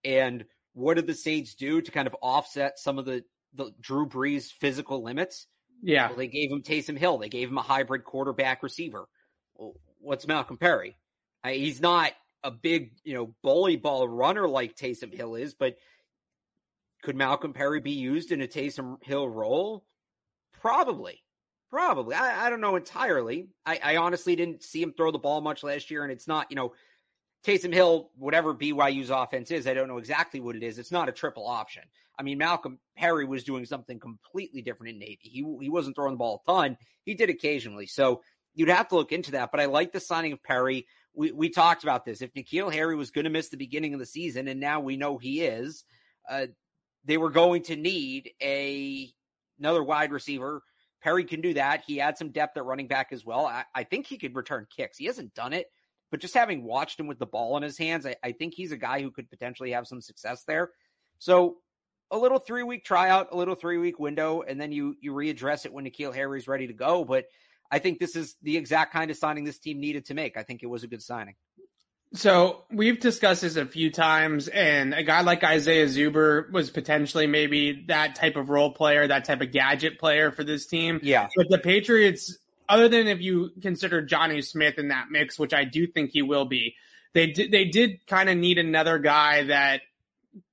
And 0.04 0.44
what 0.72 0.94
did 0.94 1.06
the 1.06 1.14
Saints 1.14 1.54
do 1.54 1.80
to 1.80 1.90
kind 1.90 2.06
of 2.06 2.16
offset 2.22 2.78
some 2.78 2.98
of 2.98 3.04
the 3.04 3.24
the 3.54 3.72
Drew 3.80 4.08
Brees 4.08 4.50
physical 4.50 5.02
limits? 5.02 5.46
Yeah, 5.82 6.08
well, 6.08 6.16
they 6.16 6.26
gave 6.26 6.50
him 6.50 6.62
Taysom 6.62 6.98
Hill. 6.98 7.18
They 7.18 7.28
gave 7.28 7.48
him 7.48 7.58
a 7.58 7.62
hybrid 7.62 8.04
quarterback 8.04 8.62
receiver. 8.62 9.08
Well, 9.54 9.74
what's 10.00 10.26
Malcolm 10.26 10.56
Perry? 10.56 10.96
I, 11.44 11.54
he's 11.54 11.80
not 11.80 12.12
a 12.42 12.50
big, 12.50 12.92
you 13.04 13.14
know, 13.14 13.34
bully 13.42 13.76
ball 13.76 14.08
runner 14.08 14.48
like 14.48 14.76
Taysom 14.76 15.12
Hill 15.12 15.34
is, 15.34 15.54
but 15.54 15.76
could 17.02 17.16
Malcolm 17.16 17.52
Perry 17.52 17.80
be 17.80 17.92
used 17.92 18.32
in 18.32 18.42
a 18.42 18.46
Taysom 18.46 19.02
Hill 19.02 19.28
role? 19.28 19.84
Probably. 20.60 21.22
Probably. 21.70 22.14
I, 22.14 22.46
I 22.46 22.50
don't 22.50 22.60
know 22.60 22.76
entirely. 22.76 23.48
I, 23.66 23.80
I, 23.82 23.96
honestly 23.96 24.34
didn't 24.34 24.62
see 24.62 24.82
him 24.82 24.94
throw 24.96 25.10
the 25.10 25.18
ball 25.18 25.42
much 25.42 25.62
last 25.62 25.90
year, 25.90 26.02
and 26.02 26.10
it's 26.10 26.26
not, 26.26 26.46
you 26.48 26.56
know, 26.56 26.72
Taysom 27.44 27.74
Hill, 27.74 28.10
whatever 28.16 28.54
BYU's 28.54 29.10
offense 29.10 29.50
is, 29.50 29.66
I 29.66 29.74
don't 29.74 29.88
know 29.88 29.98
exactly 29.98 30.40
what 30.40 30.56
it 30.56 30.62
is. 30.62 30.78
It's 30.78 30.90
not 30.90 31.08
a 31.08 31.12
triple 31.12 31.46
option. 31.46 31.82
I 32.18 32.22
mean, 32.22 32.38
Malcolm 32.38 32.78
Perry 32.96 33.24
was 33.24 33.44
doing 33.44 33.64
something 33.64 34.00
completely 34.00 34.60
different 34.60 34.94
in 34.94 34.98
Navy. 34.98 35.18
He 35.22 35.44
he 35.60 35.68
wasn't 35.68 35.94
throwing 35.94 36.14
the 36.14 36.18
ball 36.18 36.42
a 36.46 36.50
ton. 36.50 36.76
He 37.04 37.14
did 37.14 37.30
occasionally. 37.30 37.86
So 37.86 38.22
you'd 38.54 38.68
have 38.68 38.88
to 38.88 38.96
look 38.96 39.12
into 39.12 39.32
that. 39.32 39.50
But 39.52 39.60
I 39.60 39.66
like 39.66 39.92
the 39.92 40.00
signing 40.00 40.32
of 40.32 40.42
Perry. 40.42 40.86
We 41.14 41.30
we 41.30 41.48
talked 41.48 41.84
about 41.84 42.04
this. 42.04 42.20
If 42.20 42.34
N'Keal 42.34 42.72
Harry 42.72 42.96
was 42.96 43.12
going 43.12 43.24
to 43.24 43.30
miss 43.30 43.50
the 43.50 43.56
beginning 43.56 43.94
of 43.94 44.00
the 44.00 44.06
season, 44.06 44.48
and 44.48 44.58
now 44.58 44.80
we 44.80 44.96
know 44.96 45.16
he 45.16 45.42
is, 45.42 45.84
uh, 46.28 46.46
they 47.08 47.16
were 47.16 47.30
going 47.30 47.62
to 47.62 47.74
need 47.74 48.30
a 48.40 49.10
another 49.58 49.82
wide 49.82 50.12
receiver. 50.12 50.62
Perry 51.02 51.24
can 51.24 51.40
do 51.40 51.54
that. 51.54 51.82
He 51.86 51.96
had 51.96 52.18
some 52.18 52.30
depth 52.30 52.56
at 52.56 52.64
running 52.64 52.86
back 52.86 53.08
as 53.12 53.24
well. 53.24 53.46
I, 53.46 53.64
I 53.74 53.84
think 53.84 54.06
he 54.06 54.18
could 54.18 54.36
return 54.36 54.66
kicks. 54.74 54.98
He 54.98 55.06
hasn't 55.06 55.34
done 55.34 55.52
it, 55.52 55.66
but 56.10 56.20
just 56.20 56.34
having 56.34 56.62
watched 56.62 57.00
him 57.00 57.06
with 57.06 57.18
the 57.18 57.26
ball 57.26 57.56
in 57.56 57.62
his 57.62 57.78
hands, 57.78 58.04
I, 58.04 58.14
I 58.22 58.32
think 58.32 58.54
he's 58.54 58.72
a 58.72 58.76
guy 58.76 59.00
who 59.00 59.10
could 59.10 59.30
potentially 59.30 59.72
have 59.72 59.86
some 59.86 60.00
success 60.00 60.44
there. 60.46 60.70
So 61.18 61.56
a 62.10 62.18
little 62.18 62.38
three 62.38 62.62
week 62.62 62.84
tryout, 62.84 63.28
a 63.32 63.36
little 63.36 63.54
three 63.54 63.78
week 63.78 63.98
window, 63.98 64.42
and 64.42 64.60
then 64.60 64.70
you 64.70 64.94
you 65.00 65.12
readdress 65.12 65.64
it 65.64 65.72
when 65.72 65.86
N'Keal 65.86 66.14
Harry's 66.14 66.46
ready 66.46 66.66
to 66.66 66.74
go. 66.74 67.04
But 67.04 67.24
I 67.70 67.78
think 67.78 67.98
this 67.98 68.16
is 68.16 68.36
the 68.42 68.56
exact 68.56 68.92
kind 68.92 69.10
of 69.10 69.16
signing 69.16 69.44
this 69.44 69.58
team 69.58 69.80
needed 69.80 70.06
to 70.06 70.14
make. 70.14 70.36
I 70.36 70.42
think 70.42 70.62
it 70.62 70.66
was 70.66 70.84
a 70.84 70.88
good 70.88 71.02
signing. 71.02 71.36
So 72.14 72.64
we've 72.70 72.98
discussed 72.98 73.42
this 73.42 73.56
a 73.56 73.66
few 73.66 73.90
times, 73.90 74.48
and 74.48 74.94
a 74.94 75.02
guy 75.02 75.20
like 75.20 75.44
Isaiah 75.44 75.86
Zuber 75.86 76.50
was 76.50 76.70
potentially 76.70 77.26
maybe 77.26 77.84
that 77.88 78.14
type 78.14 78.36
of 78.36 78.48
role 78.48 78.72
player, 78.72 79.06
that 79.06 79.26
type 79.26 79.42
of 79.42 79.52
gadget 79.52 79.98
player 79.98 80.30
for 80.30 80.42
this 80.42 80.66
team. 80.66 81.00
Yeah. 81.02 81.28
But 81.36 81.50
the 81.50 81.58
Patriots, 81.58 82.38
other 82.68 82.88
than 82.88 83.08
if 83.08 83.20
you 83.20 83.50
consider 83.60 84.04
Jonnu 84.04 84.42
Smith 84.42 84.78
in 84.78 84.88
that 84.88 85.10
mix, 85.10 85.38
which 85.38 85.52
I 85.52 85.64
do 85.64 85.86
think 85.86 86.10
he 86.12 86.22
will 86.22 86.46
be, 86.46 86.76
they 87.12 87.26
did, 87.28 87.50
they 87.50 87.66
did 87.66 88.06
kind 88.06 88.30
of 88.30 88.38
need 88.38 88.58
another 88.58 88.98
guy 88.98 89.44
that 89.44 89.82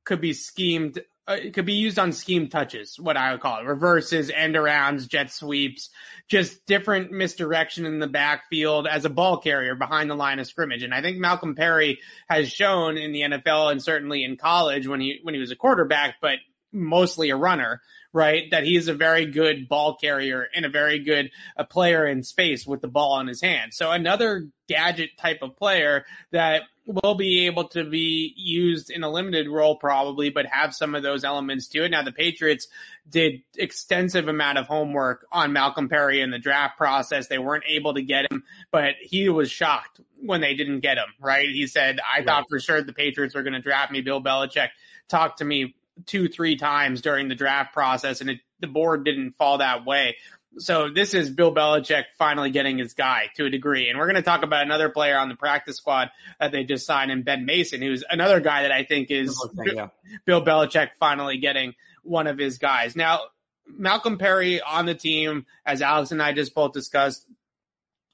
could 0.03 0.19
be 0.19 0.33
schemed 0.33 0.99
uh, 1.27 1.33
it 1.33 1.53
could 1.53 1.65
be 1.65 1.73
used 1.73 1.97
on 1.97 2.11
scheme 2.11 2.49
touches, 2.49 2.99
what 2.99 3.17
I 3.17 3.31
would 3.31 3.41
call 3.41 3.59
it. 3.59 3.65
Reverses, 3.65 4.29
end 4.29 4.55
arounds, 4.55 5.07
jet 5.07 5.31
sweeps, 5.31 5.89
just 6.27 6.65
different 6.65 7.11
misdirection 7.11 7.85
in 7.85 7.99
the 7.99 8.07
backfield 8.07 8.87
as 8.87 9.05
a 9.05 9.09
ball 9.09 9.37
carrier 9.37 9.75
behind 9.75 10.09
the 10.09 10.15
line 10.15 10.39
of 10.39 10.47
scrimmage. 10.47 10.83
And 10.83 10.93
I 10.93 11.01
think 11.01 11.17
Malcolm 11.17 11.55
Perry 11.55 11.99
has 12.29 12.51
shown 12.51 12.97
in 12.97 13.11
the 13.11 13.21
NFL 13.21 13.71
and 13.71 13.81
certainly 13.81 14.23
in 14.23 14.37
college 14.37 14.87
when 14.87 15.01
he, 15.01 15.19
when 15.23 15.33
he 15.33 15.39
was 15.39 15.51
a 15.51 15.55
quarterback, 15.55 16.17
but 16.21 16.37
mostly 16.71 17.29
a 17.29 17.35
runner, 17.35 17.81
right? 18.13 18.49
That 18.51 18.63
he's 18.63 18.87
a 18.87 18.93
very 18.93 19.25
good 19.25 19.67
ball 19.67 19.95
carrier 19.95 20.47
and 20.55 20.65
a 20.65 20.69
very 20.69 20.99
good 20.99 21.31
a 21.57 21.63
player 21.65 22.05
in 22.05 22.23
space 22.23 22.65
with 22.65 22.81
the 22.81 22.87
ball 22.87 23.19
in 23.19 23.27
his 23.27 23.41
hand. 23.41 23.73
So 23.73 23.91
another 23.91 24.47
gadget 24.67 25.17
type 25.17 25.39
of 25.41 25.55
player 25.57 26.05
that 26.31 26.63
will 26.85 27.15
be 27.15 27.47
able 27.47 27.67
to 27.69 27.83
be 27.83 28.33
used 28.37 28.89
in 28.89 29.03
a 29.03 29.09
limited 29.09 29.47
role 29.47 29.75
probably, 29.75 30.29
but 30.29 30.45
have 30.45 30.73
some 30.75 30.93
of 30.93 31.03
those 31.03 31.23
elements 31.23 31.67
to 31.69 31.83
it. 31.83 31.89
Now 31.89 32.03
the 32.03 32.11
Patriots 32.11 32.67
did 33.09 33.41
extensive 33.57 34.27
amount 34.27 34.59
of 34.59 34.67
homework 34.67 35.25
on 35.31 35.51
Malcolm 35.51 35.89
Perry 35.89 36.21
in 36.21 36.29
the 36.29 36.39
draft 36.39 36.77
process. 36.77 37.27
They 37.27 37.39
weren't 37.39 37.63
able 37.67 37.95
to 37.95 38.01
get 38.01 38.31
him, 38.31 38.43
but 38.71 38.95
he 39.01 39.29
was 39.29 39.49
shocked 39.49 39.99
when 40.21 40.41
they 40.41 40.53
didn't 40.53 40.81
get 40.81 40.97
him, 40.97 41.07
right? 41.19 41.49
He 41.49 41.67
said, 41.67 41.99
I 41.99 42.17
right. 42.17 42.25
thought 42.25 42.45
for 42.49 42.59
sure 42.59 42.81
the 42.81 42.93
Patriots 42.93 43.35
were 43.35 43.43
going 43.43 43.53
to 43.53 43.61
draft 43.61 43.91
me. 43.91 44.01
Bill 44.01 44.21
Belichick 44.21 44.69
talked 45.07 45.39
to 45.39 45.45
me 45.45 45.75
two, 46.05 46.27
three 46.27 46.55
times 46.57 47.01
during 47.01 47.27
the 47.27 47.35
draft 47.35 47.73
process 47.73 48.21
and 48.21 48.29
it, 48.29 48.39
the 48.59 48.67
board 48.67 49.05
didn't 49.05 49.33
fall 49.33 49.59
that 49.59 49.85
way. 49.85 50.17
So 50.57 50.89
this 50.89 51.13
is 51.13 51.29
Bill 51.29 51.53
Belichick 51.53 52.05
finally 52.17 52.49
getting 52.49 52.77
his 52.77 52.93
guy 52.93 53.29
to 53.35 53.45
a 53.45 53.49
degree. 53.49 53.89
And 53.89 53.99
we're 53.99 54.05
going 54.05 54.15
to 54.15 54.21
talk 54.21 54.43
about 54.43 54.63
another 54.63 54.89
player 54.89 55.17
on 55.17 55.27
the 55.27 55.35
practice 55.35 55.77
squad 55.77 56.11
that 56.39 56.51
they 56.51 56.63
just 56.63 56.85
signed 56.85 57.11
in 57.11 57.23
Ben 57.23 57.45
Mason, 57.45 57.81
who's 57.81 58.03
another 58.09 58.39
guy 58.39 58.61
that 58.61 58.71
I 58.71 58.83
think 58.83 59.11
is 59.11 59.37
yeah. 59.65 59.89
Bill 60.25 60.43
Belichick 60.43 60.91
finally 60.97 61.37
getting 61.37 61.73
one 62.03 62.27
of 62.27 62.37
his 62.37 62.57
guys. 62.57 62.95
Now, 62.95 63.21
Malcolm 63.67 64.17
Perry 64.17 64.61
on 64.61 64.85
the 64.85 64.95
team, 64.95 65.45
as 65.65 65.81
Alex 65.81 66.11
and 66.11 66.21
I 66.21 66.31
just 66.33 66.53
both 66.53 66.71
discussed, 66.71 67.25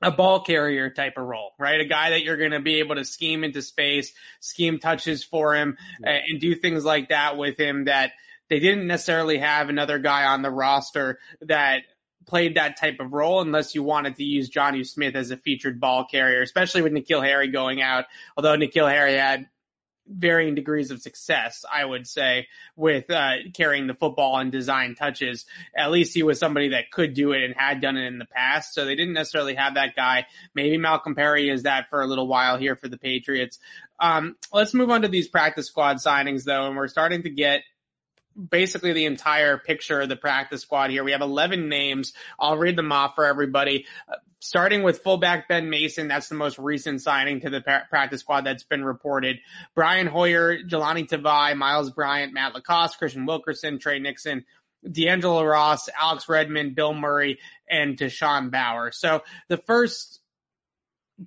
a 0.01 0.11
ball 0.11 0.41
carrier 0.41 0.89
type 0.89 1.13
of 1.17 1.25
role, 1.25 1.51
right? 1.59 1.79
A 1.79 1.85
guy 1.85 2.11
that 2.11 2.23
you're 2.23 2.37
going 2.37 2.51
to 2.51 2.59
be 2.59 2.79
able 2.79 2.95
to 2.95 3.05
scheme 3.05 3.43
into 3.43 3.61
space, 3.61 4.13
scheme 4.39 4.79
touches 4.79 5.23
for 5.23 5.55
him, 5.55 5.77
yeah. 6.03 6.19
and 6.27 6.39
do 6.39 6.55
things 6.55 6.83
like 6.83 7.09
that 7.09 7.37
with 7.37 7.59
him 7.59 7.85
that 7.85 8.11
they 8.49 8.59
didn't 8.59 8.87
necessarily 8.87 9.37
have 9.37 9.69
another 9.69 9.99
guy 9.99 10.25
on 10.25 10.41
the 10.41 10.51
roster 10.51 11.19
that 11.41 11.83
played 12.25 12.55
that 12.55 12.77
type 12.77 12.99
of 12.99 13.13
role 13.13 13.41
unless 13.41 13.75
you 13.75 13.83
wanted 13.83 14.15
to 14.15 14.23
use 14.23 14.49
Jonnu 14.49 14.85
Smith 14.85 15.15
as 15.15 15.31
a 15.31 15.37
featured 15.37 15.79
ball 15.79 16.05
carrier, 16.05 16.41
especially 16.41 16.81
with 16.81 16.93
N'Keal 16.93 17.23
Harry 17.23 17.49
going 17.49 17.81
out. 17.81 18.05
Although 18.35 18.55
N'Keal 18.55 18.89
Harry 18.89 19.15
had 19.15 19.47
varying 20.07 20.55
degrees 20.55 20.91
of 20.91 21.01
success, 21.01 21.63
I 21.71 21.85
would 21.85 22.07
say, 22.07 22.47
with 22.75 23.09
uh, 23.09 23.35
carrying 23.53 23.87
the 23.87 23.93
football 23.93 24.37
and 24.37 24.51
design 24.51 24.95
touches. 24.95 25.45
At 25.75 25.91
least 25.91 26.13
he 26.13 26.23
was 26.23 26.39
somebody 26.39 26.69
that 26.69 26.91
could 26.91 27.13
do 27.13 27.31
it 27.31 27.43
and 27.43 27.55
had 27.55 27.81
done 27.81 27.97
it 27.97 28.05
in 28.05 28.19
the 28.19 28.25
past. 28.25 28.73
So 28.73 28.85
they 28.85 28.95
didn't 28.95 29.13
necessarily 29.13 29.55
have 29.55 29.75
that 29.75 29.95
guy. 29.95 30.27
Maybe 30.53 30.77
Malcolm 30.77 31.15
Perry 31.15 31.49
is 31.49 31.63
that 31.63 31.89
for 31.89 32.01
a 32.01 32.07
little 32.07 32.27
while 32.27 32.57
here 32.57 32.75
for 32.75 32.87
the 32.87 32.97
Patriots. 32.97 33.59
Um, 33.99 34.35
let's 34.51 34.73
move 34.73 34.89
on 34.89 35.03
to 35.03 35.07
these 35.07 35.27
practice 35.27 35.67
squad 35.67 35.97
signings, 35.97 36.43
though, 36.43 36.67
and 36.67 36.75
we're 36.75 36.87
starting 36.87 37.23
to 37.23 37.29
get 37.29 37.61
basically 38.49 38.93
the 38.93 39.05
entire 39.05 39.57
picture 39.57 40.01
of 40.01 40.09
the 40.09 40.15
practice 40.15 40.61
squad 40.61 40.89
here. 40.89 41.03
We 41.03 41.11
have 41.11 41.21
11 41.21 41.69
names. 41.69 42.13
I'll 42.39 42.57
read 42.57 42.75
them 42.75 42.91
off 42.91 43.15
for 43.15 43.25
everybody. 43.25 43.85
Uh, 44.07 44.15
starting 44.39 44.83
with 44.83 44.99
fullback 44.99 45.47
Ben 45.47 45.69
Mason, 45.69 46.07
that's 46.07 46.29
the 46.29 46.35
most 46.35 46.57
recent 46.57 47.01
signing 47.01 47.41
to 47.41 47.49
the 47.49 47.61
practice 47.89 48.21
squad 48.21 48.41
that's 48.41 48.63
been 48.63 48.83
reported. 48.83 49.39
Brian 49.75 50.07
Hoyer, 50.07 50.57
Jahlani 50.57 51.07
Tavai, 51.07 51.55
Myles 51.55 51.91
Bryant, 51.91 52.33
Matt 52.33 52.53
LaCosse, 52.53 52.97
Kristian 52.97 53.27
Wilkerson, 53.27 53.79
Tre 53.79 53.99
Nixon, 53.99 54.45
D'Angelo 54.89 55.43
Ross, 55.43 55.89
Alex 55.99 56.27
Redmond, 56.27 56.75
Bill 56.75 56.93
Murray, 56.93 57.39
and 57.69 57.97
Deshaun 57.97 58.49
Bauer. 58.51 58.91
So 58.91 59.23
the 59.47 59.57
first 59.57 60.20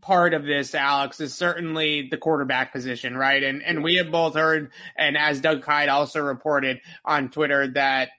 part 0.01 0.35
of 0.35 0.45
this, 0.45 0.75
Alex, 0.75 1.21
is 1.21 1.35
certainly 1.35 2.09
the 2.11 2.17
quarterback 2.17 2.73
position, 2.73 3.17
right? 3.17 3.43
And 3.43 3.63
and 3.63 3.83
we 3.83 3.97
have 3.97 4.11
both 4.11 4.35
heard, 4.35 4.71
and 4.97 5.17
as 5.17 5.41
Doug 5.41 5.63
Kyed 5.63 5.89
also 5.89 6.21
reported 6.21 6.81
on 7.05 7.31
Twitter, 7.31 7.69
that 7.69 8.11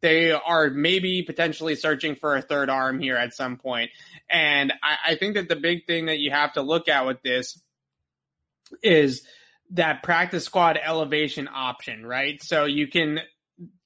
they 0.00 0.32
are 0.32 0.70
maybe 0.70 1.22
potentially 1.22 1.74
searching 1.74 2.14
for 2.14 2.36
a 2.36 2.42
third 2.42 2.70
arm 2.70 2.98
here 3.00 3.16
at 3.16 3.34
some 3.34 3.56
point. 3.56 3.90
And 4.30 4.72
I, 4.82 5.12
I 5.12 5.14
think 5.16 5.34
that 5.34 5.48
the 5.48 5.56
big 5.56 5.86
thing 5.86 6.06
that 6.06 6.18
you 6.18 6.30
have 6.30 6.54
to 6.54 6.62
look 6.62 6.88
at 6.88 7.06
with 7.06 7.22
this 7.22 7.60
is 8.82 9.26
that 9.70 10.02
practice 10.02 10.44
squad 10.44 10.78
elevation 10.82 11.48
option, 11.52 12.06
right? 12.06 12.42
So 12.42 12.64
you 12.64 12.86
can 12.86 13.20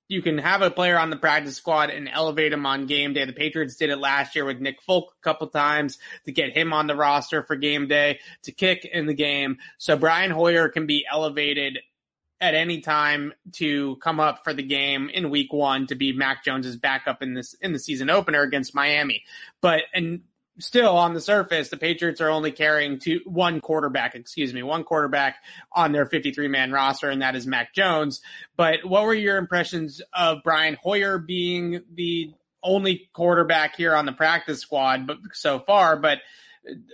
you 0.08 0.22
can 0.22 0.38
have 0.38 0.62
a 0.62 0.70
player 0.70 0.98
on 0.98 1.10
the 1.10 1.16
practice 1.16 1.56
squad 1.56 1.90
and 1.90 2.08
elevate 2.08 2.52
him 2.52 2.64
on 2.64 2.86
game 2.86 3.12
day. 3.12 3.26
The 3.26 3.32
Patriots 3.34 3.76
did 3.76 3.90
it 3.90 3.98
last 3.98 4.34
year 4.34 4.46
with 4.46 4.58
Nick 4.58 4.80
Folk 4.80 5.14
a 5.20 5.22
couple 5.22 5.46
times 5.48 5.98
to 6.24 6.32
get 6.32 6.56
him 6.56 6.72
on 6.72 6.86
the 6.86 6.96
roster 6.96 7.42
for 7.42 7.56
game 7.56 7.88
day 7.88 8.20
to 8.44 8.52
kick 8.52 8.86
in 8.86 9.06
the 9.06 9.14
game. 9.14 9.58
So 9.76 9.96
Brian 9.96 10.30
Hoyer 10.30 10.70
can 10.70 10.86
be 10.86 11.04
elevated 11.10 11.78
at 12.40 12.54
any 12.54 12.80
time 12.80 13.34
to 13.52 13.96
come 13.96 14.20
up 14.20 14.44
for 14.44 14.54
the 14.54 14.62
game 14.62 15.10
in 15.10 15.28
week 15.28 15.52
one 15.52 15.86
to 15.88 15.94
be 15.94 16.12
Mac 16.12 16.44
Jones's 16.44 16.76
backup 16.76 17.22
in 17.22 17.34
this 17.34 17.54
in 17.54 17.72
the 17.72 17.78
season 17.78 18.08
opener 18.08 18.42
against 18.42 18.74
Miami. 18.74 19.24
But 19.60 19.82
and 19.92 20.22
still 20.58 20.96
on 20.96 21.14
the 21.14 21.20
surface, 21.20 21.68
the 21.68 21.76
Patriots 21.76 22.20
are 22.20 22.30
only 22.30 22.52
carrying 22.52 22.98
two, 22.98 23.20
one 23.24 23.60
quarterback, 23.60 24.14
excuse 24.14 24.52
me, 24.52 24.62
one 24.62 24.84
quarterback 24.84 25.36
on 25.72 25.92
their 25.92 26.06
53 26.06 26.48
man 26.48 26.72
roster, 26.72 27.10
and 27.10 27.22
that 27.22 27.36
is 27.36 27.46
Mac 27.46 27.74
Jones. 27.74 28.20
But 28.56 28.84
what 28.84 29.04
were 29.04 29.14
your 29.14 29.36
impressions 29.36 30.00
of 30.12 30.38
Brian 30.44 30.76
Hoyer 30.82 31.18
being 31.18 31.82
the 31.94 32.32
only 32.62 33.08
quarterback 33.12 33.76
here 33.76 33.94
on 33.94 34.06
the 34.06 34.12
practice 34.12 34.60
squad 34.60 35.06
but 35.06 35.18
so 35.32 35.60
far, 35.60 35.96
but 35.96 36.18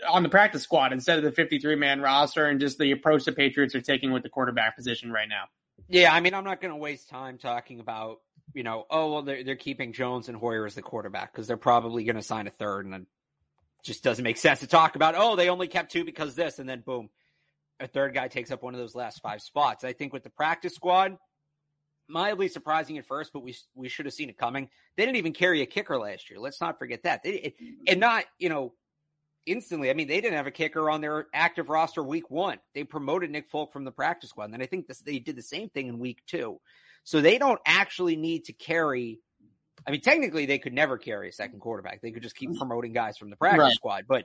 on 0.08 0.22
the 0.22 0.28
practice 0.28 0.62
squad 0.62 0.92
instead 0.92 1.18
of 1.18 1.24
the 1.24 1.32
53 1.32 1.74
man 1.76 2.00
roster 2.00 2.46
and 2.46 2.60
just 2.60 2.78
the 2.78 2.92
approach 2.92 3.24
the 3.24 3.32
Patriots 3.32 3.74
are 3.74 3.80
taking 3.80 4.12
with 4.12 4.22
the 4.22 4.28
quarterback 4.28 4.76
position 4.76 5.10
right 5.10 5.28
now? 5.28 5.44
Yeah, 5.88 6.14
I 6.14 6.20
mean, 6.20 6.34
I'm 6.34 6.44
not 6.44 6.60
going 6.60 6.72
to 6.72 6.78
waste 6.78 7.08
time 7.08 7.38
talking 7.38 7.80
about, 7.80 8.20
you 8.54 8.62
know, 8.62 8.86
oh, 8.90 9.12
well, 9.12 9.22
they're, 9.22 9.42
they're 9.42 9.56
keeping 9.56 9.92
Jones 9.92 10.28
and 10.28 10.36
Hoyer 10.36 10.66
as 10.66 10.74
the 10.74 10.82
quarterback 10.82 11.32
because 11.32 11.46
they're 11.46 11.56
probably 11.56 12.04
going 12.04 12.16
to 12.16 12.22
sign 12.22 12.46
a 12.46 12.50
third 12.50 12.86
and 12.86 13.06
just 13.84 14.02
doesn't 14.02 14.24
make 14.24 14.38
sense 14.38 14.60
to 14.60 14.66
talk 14.66 14.96
about, 14.96 15.14
oh, 15.16 15.36
they 15.36 15.48
only 15.48 15.68
kept 15.68 15.92
two 15.92 16.04
because 16.04 16.34
this, 16.34 16.58
and 16.58 16.68
then 16.68 16.80
boom, 16.80 17.10
a 17.78 17.86
third 17.86 18.14
guy 18.14 18.28
takes 18.28 18.50
up 18.50 18.62
one 18.62 18.74
of 18.74 18.80
those 18.80 18.94
last 18.94 19.20
five 19.20 19.42
spots. 19.42 19.84
I 19.84 19.92
think 19.92 20.12
with 20.12 20.22
the 20.22 20.30
practice 20.30 20.74
squad, 20.74 21.16
mildly 22.08 22.48
surprising 22.48 22.98
at 22.98 23.06
first, 23.06 23.32
but 23.32 23.42
we 23.42 23.56
we 23.74 23.88
should 23.88 24.06
have 24.06 24.14
seen 24.14 24.30
it 24.30 24.38
coming. 24.38 24.68
They 24.96 25.04
didn't 25.04 25.18
even 25.18 25.32
carry 25.32 25.62
a 25.62 25.66
kicker 25.66 25.98
last 25.98 26.30
year. 26.30 26.38
Let's 26.38 26.60
not 26.60 26.78
forget 26.78 27.02
that. 27.04 27.22
They, 27.22 27.30
it, 27.30 27.54
mm-hmm. 27.54 27.84
and 27.88 28.00
not, 28.00 28.24
you 28.38 28.48
know, 28.48 28.74
instantly. 29.46 29.90
I 29.90 29.94
mean, 29.94 30.08
they 30.08 30.20
didn't 30.20 30.36
have 30.36 30.46
a 30.46 30.50
kicker 30.50 30.88
on 30.88 31.00
their 31.00 31.26
active 31.34 31.68
roster 31.68 32.02
week 32.02 32.30
one. 32.30 32.58
They 32.74 32.84
promoted 32.84 33.30
Nick 33.30 33.50
Folk 33.50 33.72
from 33.72 33.84
the 33.84 33.92
practice 33.92 34.30
squad. 34.30 34.44
And 34.44 34.54
then 34.54 34.62
I 34.62 34.66
think 34.66 34.86
this, 34.86 35.00
they 35.00 35.18
did 35.18 35.36
the 35.36 35.42
same 35.42 35.68
thing 35.68 35.88
in 35.88 35.98
week 35.98 36.22
two. 36.26 36.60
So 37.04 37.20
they 37.20 37.36
don't 37.36 37.60
actually 37.66 38.16
need 38.16 38.46
to 38.46 38.54
carry 38.54 39.20
I 39.86 39.90
mean, 39.90 40.00
technically, 40.00 40.46
they 40.46 40.58
could 40.58 40.72
never 40.72 40.96
carry 40.96 41.28
a 41.28 41.32
second 41.32 41.60
quarterback. 41.60 42.00
They 42.00 42.10
could 42.10 42.22
just 42.22 42.36
keep 42.36 42.56
promoting 42.56 42.92
guys 42.92 43.18
from 43.18 43.30
the 43.30 43.36
practice 43.36 43.60
right. 43.60 43.72
squad. 43.74 44.04
But, 44.08 44.24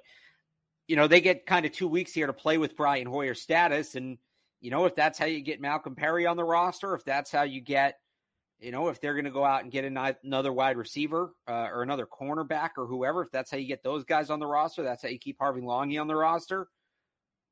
you 0.88 0.96
know, 0.96 1.08
they 1.08 1.22
get 1.22 1.46
kind 1.46 1.66
of 1.66 1.72
two 1.72 1.88
weeks 1.88 2.14
here 2.14 2.28
to 2.28 2.34
play 2.34 2.58
with 2.58 2.78
Brian 2.78 3.08
Hoyer's 3.08 3.42
status. 3.42 3.96
And, 3.96 4.18
you 4.62 4.72
know, 4.72 4.86
if 4.86 4.96
that's 4.96 5.20
how 5.20 5.26
you 5.26 5.42
get 5.42 5.60
Malcolm 5.60 5.96
Perry 5.96 6.26
on 6.26 6.38
the 6.38 6.44
roster, 6.44 6.94
if 6.96 7.04
that's 7.04 7.32
how 7.32 7.44
you 7.44 7.62
get, 7.62 8.00
you 8.60 8.72
know, 8.72 8.88
if 8.88 9.02
they're 9.02 9.14
going 9.14 9.26
to 9.26 9.32
go 9.32 9.44
out 9.44 9.64
and 9.64 9.72
get 9.72 9.86
another 9.86 10.54
wide 10.54 10.78
receiver 10.78 11.34
uh, 11.48 11.68
or 11.72 11.82
another 11.82 12.06
cornerback 12.06 12.72
or 12.78 12.86
whoever, 12.86 13.24
if 13.24 13.32
that's 13.32 13.52
how 13.52 13.58
you 13.58 13.68
get 13.68 13.84
those 13.84 14.04
guys 14.04 14.30
on 14.30 14.40
the 14.40 14.48
roster, 14.48 14.84
that's 14.84 15.04
how 15.04 15.10
you 15.10 15.20
keep 15.20 15.38
Harvey 15.40 15.62
Langi 15.62 16.00
on 16.00 16.08
the 16.08 16.16
roster, 16.16 16.68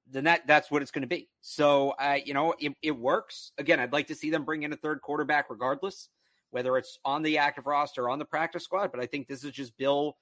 then 0.09 0.25
that 0.25 0.47
that's 0.47 0.71
what 0.71 0.81
it's 0.81 0.91
going 0.91 1.01
to 1.01 1.07
be. 1.07 1.29
So, 1.41 1.91
uh, 1.91 2.17
you 2.23 2.33
know, 2.33 2.53
it, 2.59 2.73
it 2.81 2.91
works. 2.91 3.51
Again, 3.57 3.79
I'd 3.79 3.93
like 3.93 4.07
to 4.07 4.15
see 4.15 4.29
them 4.29 4.45
bring 4.45 4.63
in 4.63 4.73
a 4.73 4.77
third 4.77 5.01
quarterback 5.01 5.49
regardless 5.49 6.09
whether 6.51 6.77
it's 6.77 6.97
on 7.03 7.23
the 7.23 7.39
active 7.39 7.65
roster 7.65 8.05
or 8.05 8.09
on 8.09 8.19
the 8.19 8.25
practice 8.25 8.63
squad. 8.63 8.91
But 8.91 9.01
I 9.01 9.05
think 9.05 9.27
this 9.27 9.43
is 9.43 9.51
just 9.51 9.77
Bill 9.77 10.17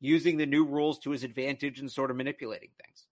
using 0.00 0.36
the 0.36 0.46
new 0.46 0.66
rules 0.66 0.98
to 1.00 1.10
his 1.10 1.24
advantage 1.24 1.80
and 1.80 1.90
sort 1.90 2.10
of 2.10 2.16
manipulating 2.16 2.70
things. 2.84 3.06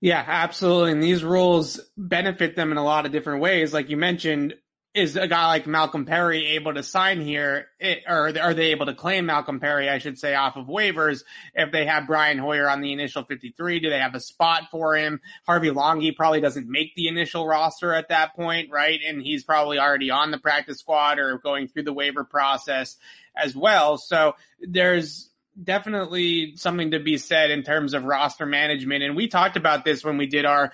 Yeah, 0.00 0.24
absolutely. 0.26 0.92
And 0.92 1.02
these 1.02 1.22
rules 1.22 1.80
benefit 1.96 2.56
them 2.56 2.72
in 2.72 2.78
a 2.78 2.84
lot 2.84 3.06
of 3.06 3.12
different 3.12 3.42
ways. 3.42 3.72
Like 3.72 3.90
you 3.90 3.96
mentioned, 3.96 4.54
is 4.92 5.14
a 5.14 5.28
guy 5.28 5.46
like 5.46 5.68
Malcolm 5.68 6.04
Perry 6.04 6.46
able 6.48 6.74
to 6.74 6.82
sign 6.82 7.20
here, 7.20 7.68
or 8.08 8.36
are 8.36 8.54
they 8.54 8.72
able 8.72 8.86
to 8.86 8.94
claim 8.94 9.26
Malcolm 9.26 9.60
Perry, 9.60 9.88
I 9.88 9.98
should 9.98 10.18
say, 10.18 10.34
off 10.34 10.56
of 10.56 10.66
waivers 10.66 11.22
if 11.54 11.70
they 11.70 11.86
have 11.86 12.08
Brian 12.08 12.38
Hoyer 12.38 12.68
on 12.68 12.80
the 12.80 12.92
initial 12.92 13.22
53? 13.22 13.78
Do 13.78 13.88
they 13.88 14.00
have 14.00 14.16
a 14.16 14.20
spot 14.20 14.64
for 14.70 14.96
him? 14.96 15.20
Harvey 15.46 15.70
Langi 15.70 16.16
probably 16.16 16.40
doesn't 16.40 16.68
make 16.68 16.96
the 16.96 17.06
initial 17.06 17.46
roster 17.46 17.94
at 17.94 18.08
that 18.08 18.34
point, 18.34 18.70
right? 18.72 18.98
And 19.06 19.22
he's 19.22 19.44
probably 19.44 19.78
already 19.78 20.10
on 20.10 20.32
the 20.32 20.38
practice 20.38 20.80
squad 20.80 21.20
or 21.20 21.38
going 21.38 21.68
through 21.68 21.84
the 21.84 21.92
waiver 21.92 22.24
process 22.24 22.96
as 23.36 23.54
well. 23.54 23.96
So 23.96 24.34
there's 24.60 25.30
definitely 25.62 26.56
something 26.56 26.90
to 26.90 26.98
be 26.98 27.16
said 27.16 27.52
in 27.52 27.62
terms 27.62 27.94
of 27.94 28.04
roster 28.04 28.46
management. 28.46 29.04
And 29.04 29.14
we 29.14 29.28
talked 29.28 29.56
about 29.56 29.84
this 29.84 30.04
when 30.04 30.16
we 30.16 30.26
did 30.26 30.46
our 30.46 30.72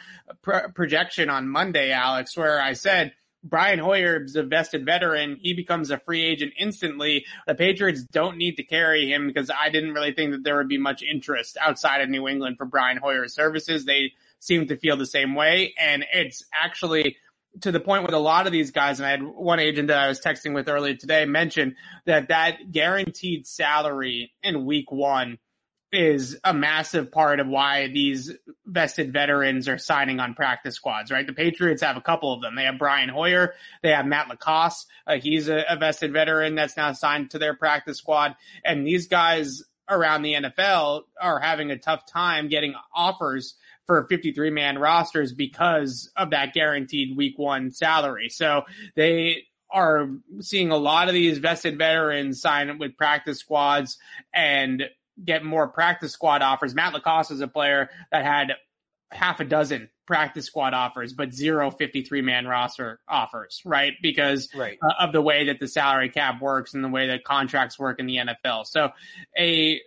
projection 0.75 1.29
on 1.29 1.49
Monday, 1.49 1.91
Alex, 1.91 2.35
where 2.35 2.59
I 2.63 2.73
said, 2.73 3.13
Brian 3.49 3.79
Hoyer 3.79 4.23
is 4.23 4.37
a 4.37 4.43
vested 4.43 4.85
veteran. 4.85 5.39
He 5.41 5.55
becomes 5.55 5.91
a 5.91 5.99
free 5.99 6.23
agent 6.23 6.55
instantly. 6.59 7.25
The 7.47 7.55
Patriots 7.55 8.03
don't 8.05 8.37
need 8.37 8.57
to 8.57 8.65
carry 8.65 9.11
him 9.11 9.27
because 9.27 9.51
I 9.51 9.71
didn't 9.71 9.95
really 9.95 10.13
think 10.13 10.33
that 10.33 10.43
there 10.43 10.57
would 10.57 10.69
be 10.69 10.79
much 10.79 11.03
interest 11.03 11.57
outside 11.61 12.01
of 12.01 12.09
New 12.09 12.27
England 12.29 12.59
for 12.59 12.67
Brian 12.67 12.97
Hoyer's 12.97 13.35
services. 13.35 13.85
They 13.85 14.13
seem 14.41 14.67
to 14.69 14.77
feel 14.77 14.97
the 14.97 15.07
same 15.07 15.35
way. 15.35 15.75
And 15.79 16.05
it's 16.13 16.45
actually 16.53 17.17
to 17.63 17.73
the 17.73 17.81
point 17.81 18.03
with 18.03 18.15
a 18.15 18.19
lot 18.19 18.47
of 18.47 18.53
these 18.53 18.71
guys. 18.71 18.99
And 18.99 19.07
I 19.07 19.11
had 19.11 19.23
one 19.23 19.61
agent 19.61 19.89
that 19.89 19.99
I 19.99 20.09
was 20.09 20.21
texting 20.21 20.55
with 20.55 20.69
earlier 20.69 20.95
today 20.95 21.25
mention 21.25 21.77
that 22.05 22.29
that 22.29 22.71
guaranteed 22.71 23.47
salary 23.47 24.33
in 24.43 24.67
week 24.67 24.91
one 24.91 25.39
is 25.93 26.39
a 26.45 26.53
massive 26.53 27.13
part 27.13 27.41
of 27.41 27.47
why 27.47 27.87
these 27.89 28.33
vested 28.67 29.13
veterans 29.13 29.69
are 29.69 29.79
signing 29.79 30.21
on 30.21 30.35
practice 30.35 30.75
squads, 30.75 31.11
right? 31.11 31.27
The 31.27 31.33
Patriots 31.33 31.83
have 31.83 31.97
a 31.97 32.01
couple 32.01 32.33
of 32.33 32.43
them. 32.43 32.57
They 32.57 32.65
have 32.65 32.79
Brian 32.79 33.09
Hoyer. 33.09 33.55
They 33.83 33.91
have 33.91 34.07
Matt 34.07 34.29
LaCosse. 34.29 34.87
Uh, 35.07 35.17
he's 35.17 35.49
a, 35.49 35.65
a 35.69 35.77
vested 35.77 36.13
veteran 36.13 36.55
that's 36.55 36.77
now 36.77 36.93
signed 36.93 37.31
to 37.31 37.39
their 37.39 37.55
practice 37.55 37.99
squad. 37.99 38.35
And 38.65 38.87
these 38.87 39.07
guys 39.07 39.63
around 39.89 40.23
the 40.23 40.35
NFL 40.35 41.03
are 41.21 41.39
having 41.39 41.71
a 41.71 41.79
tough 41.79 42.05
time 42.07 42.49
getting 42.49 42.75
offers 42.95 43.55
for 43.87 44.07
53 44.09 44.51
man 44.51 44.79
rosters 44.79 45.33
because 45.33 46.11
of 46.17 46.31
that 46.31 46.53
guaranteed 46.53 47.17
week 47.17 47.39
one 47.39 47.71
salary. 47.71 48.29
So 48.29 48.63
they 48.97 49.45
are 49.71 50.09
seeing 50.41 50.71
a 50.71 50.77
lot 50.77 51.09
of 51.09 51.15
these 51.15 51.39
vested 51.39 51.79
veterans 51.79 52.41
sign 52.41 52.79
with 52.79 52.97
practice 52.97 53.39
squads 53.39 53.99
and 54.35 54.85
get 55.23 55.45
more 55.45 55.69
practice 55.69 56.13
squad 56.13 56.43
offers. 56.43 56.75
Matt 56.75 56.93
LaCosse 56.93 57.31
is 57.31 57.41
a 57.41 57.49
player 57.49 57.91
that 58.11 58.25
had 58.25 58.53
half 59.11 59.41
a 59.41 59.45
dozen 59.45 59.91
practice 60.07 60.47
squad 60.47 60.75
offers, 60.75 61.13
but 61.13 61.33
zero 61.33 61.71
53 61.71 62.23
man 62.23 62.47
roster 62.47 63.01
offers, 63.09 63.61
right? 63.65 63.95
Because 64.03 64.49
right. 64.55 64.79
Uh, 64.83 65.05
of 65.07 65.13
the 65.13 65.23
way 65.23 65.47
that 65.47 65.61
the 65.61 65.69
salary 65.69 66.09
cap 66.09 66.41
works 66.41 66.75
and 66.75 66.83
the 66.83 66.89
way 66.89 67.09
that 67.09 67.25
contracts 67.25 67.79
work 67.79 67.99
in 67.99 68.07
the 68.07 68.17
NFL. 68.17 68.67
So 68.67 68.91
a 69.39 69.81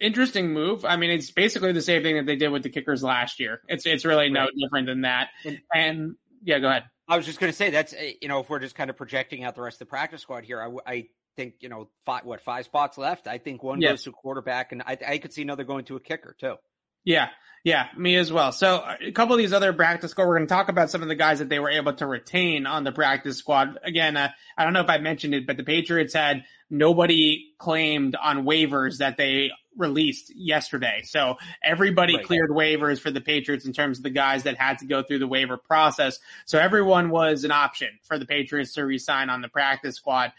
interesting 0.00 0.52
move. 0.52 0.84
I 0.84 0.96
mean, 0.96 1.10
it's 1.10 1.30
basically 1.30 1.72
the 1.72 1.82
same 1.82 2.02
thing 2.02 2.16
that 2.16 2.26
they 2.26 2.36
did 2.36 2.48
with 2.48 2.62
the 2.62 2.70
kickers 2.70 3.02
last 3.02 3.40
year. 3.40 3.62
It's, 3.68 3.86
it's 3.86 4.04
really 4.04 4.28
no 4.28 4.42
right. 4.42 4.50
different 4.58 4.86
than 4.86 5.02
that. 5.02 5.28
And, 5.44 5.60
and 5.72 6.16
yeah, 6.42 6.58
go 6.58 6.68
ahead. 6.68 6.84
I 7.08 7.16
was 7.16 7.26
just 7.26 7.40
going 7.40 7.52
to 7.52 7.56
say 7.56 7.70
that's, 7.70 7.94
you 8.20 8.28
know, 8.28 8.40
if 8.40 8.50
we're 8.50 8.58
just 8.58 8.74
kind 8.74 8.90
of 8.90 8.96
projecting 8.96 9.44
out 9.44 9.54
the 9.54 9.62
rest 9.62 9.76
of 9.76 9.80
the 9.80 9.90
practice 9.90 10.22
squad 10.22 10.44
here, 10.44 10.60
I, 10.60 10.90
I 10.90 11.04
think 11.36 11.54
you 11.60 11.68
know 11.68 11.88
five 12.04 12.24
what 12.24 12.40
five 12.40 12.64
spots 12.64 12.98
left. 12.98 13.26
I 13.26 13.38
think 13.38 13.62
one 13.62 13.80
yeah. 13.80 13.90
goes 13.90 14.04
to 14.04 14.12
quarterback, 14.12 14.72
and 14.72 14.82
I, 14.82 14.98
I 15.06 15.18
could 15.18 15.32
see 15.32 15.42
another 15.42 15.64
going 15.64 15.84
to 15.86 15.96
a 15.96 16.00
kicker 16.00 16.36
too. 16.38 16.56
Yeah. 17.04 17.28
Yeah, 17.64 17.86
me 17.96 18.16
as 18.16 18.32
well. 18.32 18.50
So 18.50 18.84
a 19.00 19.12
couple 19.12 19.34
of 19.34 19.38
these 19.38 19.52
other 19.52 19.72
practice 19.72 20.10
squad, 20.10 20.26
we're 20.26 20.38
going 20.38 20.48
to 20.48 20.52
talk 20.52 20.68
about 20.68 20.90
some 20.90 21.00
of 21.00 21.06
the 21.06 21.14
guys 21.14 21.38
that 21.38 21.48
they 21.48 21.60
were 21.60 21.70
able 21.70 21.92
to 21.94 22.06
retain 22.06 22.66
on 22.66 22.82
the 22.82 22.90
practice 22.90 23.36
squad. 23.36 23.78
Again, 23.84 24.16
uh, 24.16 24.30
I 24.58 24.64
don't 24.64 24.72
know 24.72 24.80
if 24.80 24.90
I 24.90 24.98
mentioned 24.98 25.32
it, 25.32 25.46
but 25.46 25.56
the 25.56 25.62
Patriots 25.62 26.12
had 26.12 26.42
nobody 26.68 27.52
claimed 27.58 28.16
on 28.16 28.44
waivers 28.44 28.98
that 28.98 29.16
they 29.16 29.52
released 29.76 30.32
yesterday. 30.34 31.02
So 31.04 31.36
everybody 31.62 32.16
right. 32.16 32.26
cleared 32.26 32.50
waivers 32.50 32.98
for 32.98 33.12
the 33.12 33.20
Patriots 33.20 33.64
in 33.64 33.72
terms 33.72 33.98
of 33.98 34.02
the 34.02 34.10
guys 34.10 34.42
that 34.42 34.56
had 34.56 34.78
to 34.78 34.86
go 34.86 35.04
through 35.04 35.20
the 35.20 35.28
waiver 35.28 35.56
process. 35.56 36.18
So 36.46 36.58
everyone 36.58 37.10
was 37.10 37.44
an 37.44 37.52
option 37.52 37.90
for 38.02 38.18
the 38.18 38.26
Patriots 38.26 38.72
to 38.74 38.84
resign 38.84 39.30
on 39.30 39.40
the 39.40 39.48
practice 39.48 39.96
squad. 39.96 40.32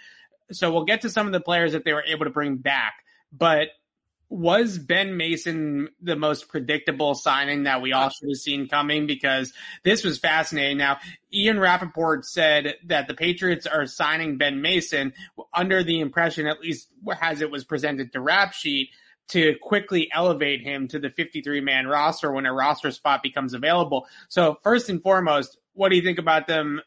So 0.52 0.72
we'll 0.72 0.86
get 0.86 1.02
to 1.02 1.10
some 1.10 1.28
of 1.28 1.34
the 1.34 1.42
players 1.42 1.74
that 1.74 1.86
they 1.86 1.94
were 1.94 2.04
able 2.04 2.26
to 2.26 2.32
bring 2.32 2.58
back, 2.58 2.94
but 3.32 3.70
was 4.30 4.80
Ben 4.80 5.16
Mason 5.16 5.90
the 6.02 6.16
most 6.16 6.50
predictable 6.50 7.14
signing 7.14 7.64
that 7.64 7.84
we 7.84 7.94
all 7.94 8.10
should 8.10 8.30
have 8.30 8.38
seen 8.38 8.68
coming? 8.68 9.06
Because 9.06 9.54
this 9.84 10.04
was 10.04 10.18
fascinating. 10.18 10.78
Now, 10.78 10.98
Ian 11.32 11.60
Rapoport 11.60 12.26
said 12.26 12.76
that 12.86 13.08
the 13.08 13.14
Patriots 13.14 13.68
are 13.68 13.86
signing 13.86 14.40
Ben 14.40 14.60
Mason 14.60 15.14
under 15.54 15.84
the 15.84 16.00
impression, 16.00 16.48
at 16.48 16.62
least 16.62 16.90
as 17.22 17.42
it 17.42 17.52
was 17.52 17.64
presented 17.64 18.12
to 18.14 18.22
Rap 18.22 18.54
Sheet, 18.54 18.90
to 19.30 19.56
quickly 19.62 20.10
elevate 20.12 20.62
him 20.62 20.88
to 20.88 21.00
the 21.00 21.12
53 21.12 21.62
man 21.62 21.86
roster 21.86 22.32
when 22.32 22.48
a 22.48 22.54
roster 22.54 22.90
spot 22.90 23.22
becomes 23.22 23.54
available. 23.54 24.08
So 24.30 24.58
first 24.64 24.90
and 24.90 25.02
foremost, 25.02 25.60
what 25.74 25.90
do 25.90 25.96
you 25.96 26.02
think 26.02 26.18
about 26.18 26.48
them 26.48 26.82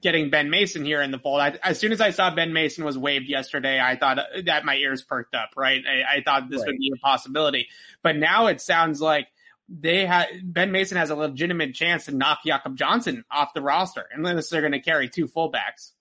getting 0.00 0.30
Ben 0.30 0.50
Mason 0.50 0.84
here 0.84 1.02
in 1.02 1.10
the 1.10 1.18
fold. 1.18 1.40
I, 1.40 1.58
as 1.62 1.78
soon 1.78 1.92
as 1.92 2.00
I 2.00 2.10
saw 2.10 2.34
Ben 2.34 2.52
Mason 2.52 2.84
was 2.84 2.96
waived 2.98 3.28
yesterday, 3.28 3.80
I 3.80 3.96
thought 3.96 4.18
that 4.44 4.64
my 4.64 4.76
ears 4.76 5.02
perked 5.02 5.34
up, 5.34 5.50
right? 5.56 5.82
I, 5.86 6.18
I 6.18 6.22
thought 6.22 6.48
this 6.48 6.60
right. 6.60 6.68
would 6.68 6.78
be 6.78 6.92
a 6.94 6.98
possibility. 6.98 7.68
But 8.02 8.16
now 8.16 8.46
it 8.46 8.60
sounds 8.60 9.00
like 9.00 9.28
they 9.68 10.06
had 10.06 10.28
Ben 10.42 10.70
Mason 10.70 10.96
has 10.96 11.10
a 11.10 11.16
legitimate 11.16 11.74
chance 11.74 12.06
to 12.06 12.14
knock 12.14 12.40
Jakob 12.44 12.76
Johnson 12.76 13.24
off 13.30 13.54
the 13.54 13.62
roster 13.62 14.06
unless 14.12 14.48
they're 14.48 14.60
going 14.60 14.72
to 14.72 14.80
carry 14.80 15.08
two 15.08 15.26
fullbacks. 15.26 15.92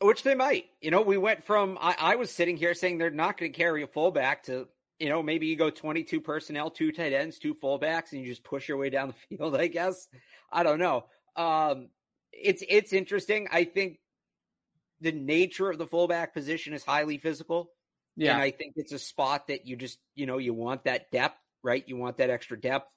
Which 0.00 0.22
they 0.22 0.34
might. 0.34 0.66
You 0.80 0.90
know, 0.90 1.02
we 1.02 1.16
went 1.16 1.44
from 1.44 1.78
I, 1.80 1.96
I 1.98 2.16
was 2.16 2.30
sitting 2.30 2.56
here 2.56 2.74
saying 2.74 2.98
they're 2.98 3.10
not 3.10 3.38
going 3.38 3.52
to 3.52 3.56
carry 3.56 3.82
a 3.82 3.86
fullback 3.86 4.44
to 4.44 4.68
you 4.98 5.08
know, 5.08 5.22
maybe 5.22 5.46
you 5.46 5.56
go 5.56 5.70
22 5.70 6.20
personnel, 6.20 6.70
two 6.70 6.92
tight 6.92 7.12
ends, 7.12 7.38
two 7.38 7.54
fullbacks, 7.54 8.12
and 8.12 8.20
you 8.22 8.28
just 8.28 8.44
push 8.44 8.68
your 8.68 8.78
way 8.78 8.90
down 8.90 9.08
the 9.08 9.36
field, 9.36 9.56
I 9.56 9.66
guess. 9.66 10.08
I 10.52 10.62
don't 10.62 10.78
know. 10.78 11.06
Um, 11.36 11.88
it's 12.42 12.62
it's 12.68 12.92
interesting. 12.92 13.48
I 13.50 13.64
think 13.64 13.98
the 15.00 15.12
nature 15.12 15.70
of 15.70 15.78
the 15.78 15.86
fullback 15.86 16.34
position 16.34 16.72
is 16.72 16.84
highly 16.84 17.18
physical. 17.18 17.70
Yeah. 18.16 18.34
And 18.34 18.42
I 18.42 18.50
think 18.50 18.74
it's 18.76 18.92
a 18.92 18.98
spot 18.98 19.48
that 19.48 19.66
you 19.66 19.76
just, 19.76 19.98
you 20.14 20.26
know, 20.26 20.38
you 20.38 20.54
want 20.54 20.84
that 20.84 21.10
depth, 21.10 21.38
right? 21.62 21.82
You 21.86 21.96
want 21.96 22.18
that 22.18 22.30
extra 22.30 22.58
depth. 22.58 22.88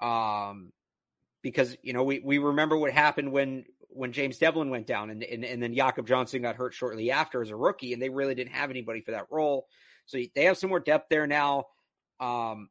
Um, 0.00 0.72
because, 1.42 1.76
you 1.82 1.92
know, 1.92 2.04
we, 2.04 2.20
we 2.20 2.38
remember 2.38 2.76
what 2.76 2.92
happened 2.92 3.32
when, 3.32 3.64
when 3.88 4.12
James 4.12 4.38
Develin 4.38 4.70
went 4.70 4.86
down 4.86 5.10
and, 5.10 5.22
and, 5.22 5.44
and 5.44 5.62
then 5.62 5.74
Jakob 5.74 6.06
Johnson 6.06 6.42
got 6.42 6.56
hurt 6.56 6.74
shortly 6.74 7.10
after 7.10 7.42
as 7.42 7.50
a 7.50 7.56
rookie 7.56 7.92
and 7.92 8.00
they 8.00 8.08
really 8.08 8.34
didn't 8.34 8.52
have 8.52 8.70
anybody 8.70 9.00
for 9.00 9.10
that 9.10 9.26
role. 9.30 9.66
So 10.06 10.18
they 10.34 10.44
have 10.44 10.56
some 10.56 10.70
more 10.70 10.80
depth 10.80 11.08
there 11.10 11.26
now. 11.26 11.64
Um, 12.20 12.68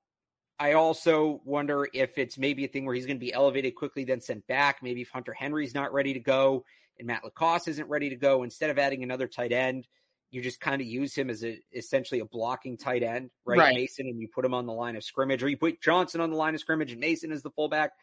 I 0.62 0.74
also 0.74 1.42
wonder 1.44 1.88
if 1.92 2.20
it's 2.20 2.38
maybe 2.38 2.66
a 2.66 2.68
thing 2.68 2.86
where 2.86 2.94
he's 2.94 3.08
going 3.08 3.18
to 3.18 3.26
be 3.26 3.34
elevated 3.34 3.74
quickly, 3.74 4.04
then 4.04 4.22
sent 4.22 4.46
back. 4.46 4.84
Maybe 4.84 5.02
if 5.02 5.10
Hunter 5.10 5.34
Henry's 5.34 5.74
not 5.74 5.92
ready 5.92 6.14
to 6.14 6.20
go 6.20 6.64
and 7.00 7.08
Matt 7.08 7.24
LaCosse 7.24 7.68
isn't 7.68 7.90
ready 7.90 8.10
to 8.10 8.16
go, 8.16 8.44
instead 8.44 8.70
of 8.70 8.78
adding 8.78 9.02
another 9.02 9.28
tight 9.28 9.52
end, 9.52 9.88
you 10.30 10.40
just 10.40 10.60
kind 10.62 10.80
of 10.80 10.88
use 10.88 11.16
him 11.16 11.32
as 11.32 11.44
a 11.44 11.60
essentially 11.74 12.20
a 12.20 12.26
blocking 12.26 12.78
tight 12.78 13.02
end, 13.02 13.32
right? 13.44 13.58
right? 13.58 13.74
Mason, 13.74 14.06
and 14.06 14.22
you 14.22 14.28
put 14.28 14.46
him 14.46 14.54
on 14.54 14.68
the 14.68 14.72
line 14.72 14.96
of 14.96 15.04
scrimmage, 15.04 15.42
or 15.42 15.50
you 15.50 15.58
put 15.58 15.82
Johnson 15.82 16.22
on 16.22 16.30
the 16.30 16.38
line 16.38 16.54
of 16.54 16.60
scrimmage 16.60 16.92
and 16.92 17.02
Mason 17.02 17.32
is 17.32 17.42
the 17.42 17.50
fullback, 17.50 17.94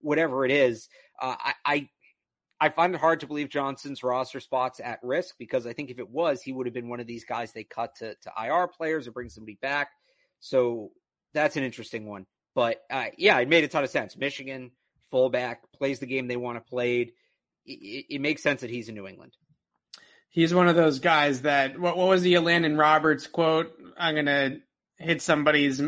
whatever 0.00 0.46
it 0.46 0.50
is. 0.50 0.88
Uh, 1.20 1.36
I, 1.38 1.54
I 1.66 1.88
I 2.58 2.68
find 2.70 2.94
it 2.94 3.00
hard 3.00 3.20
to 3.20 3.26
believe 3.26 3.50
Johnson's 3.50 4.02
roster 4.02 4.40
spots 4.40 4.80
at 4.82 5.00
risk 5.02 5.34
because 5.38 5.66
I 5.66 5.74
think 5.74 5.90
if 5.90 5.98
it 5.98 6.08
was, 6.08 6.40
he 6.40 6.52
would 6.52 6.66
have 6.66 6.72
been 6.72 6.88
one 6.88 7.00
of 7.00 7.06
these 7.06 7.26
guys 7.26 7.52
they 7.52 7.64
cut 7.64 7.94
to, 7.96 8.14
to 8.14 8.32
IR 8.42 8.68
players 8.68 9.06
or 9.06 9.12
bring 9.12 9.28
somebody 9.28 9.58
back. 9.60 9.90
So 10.40 10.92
that's 11.34 11.56
an 11.56 11.62
interesting 11.62 12.06
one. 12.06 12.26
But 12.54 12.82
uh, 12.90 13.06
yeah, 13.18 13.38
it 13.38 13.48
made 13.48 13.64
a 13.64 13.68
ton 13.68 13.84
of 13.84 13.90
sense. 13.90 14.16
Michigan 14.16 14.70
fullback 15.10 15.70
plays 15.72 15.98
the 15.98 16.06
game 16.06 16.26
they 16.26 16.36
want 16.36 16.56
to 16.56 16.68
play. 16.68 17.12
It, 17.66 18.06
it, 18.08 18.20
makes 18.20 18.42
sense 18.42 18.62
that 18.62 18.70
he's 18.70 18.88
in 18.88 18.94
New 18.94 19.06
England. 19.06 19.32
He's 20.30 20.54
one 20.54 20.68
of 20.68 20.76
those 20.76 20.98
guys 20.98 21.42
that 21.42 21.78
what, 21.78 21.96
what 21.96 22.08
was 22.08 22.22
the 22.22 22.38
Landon 22.38 22.76
Roberts 22.76 23.26
quote? 23.26 23.72
I'm 23.98 24.14
gonna 24.14 24.58
hit 24.98 25.20
somebody's 25.20 25.80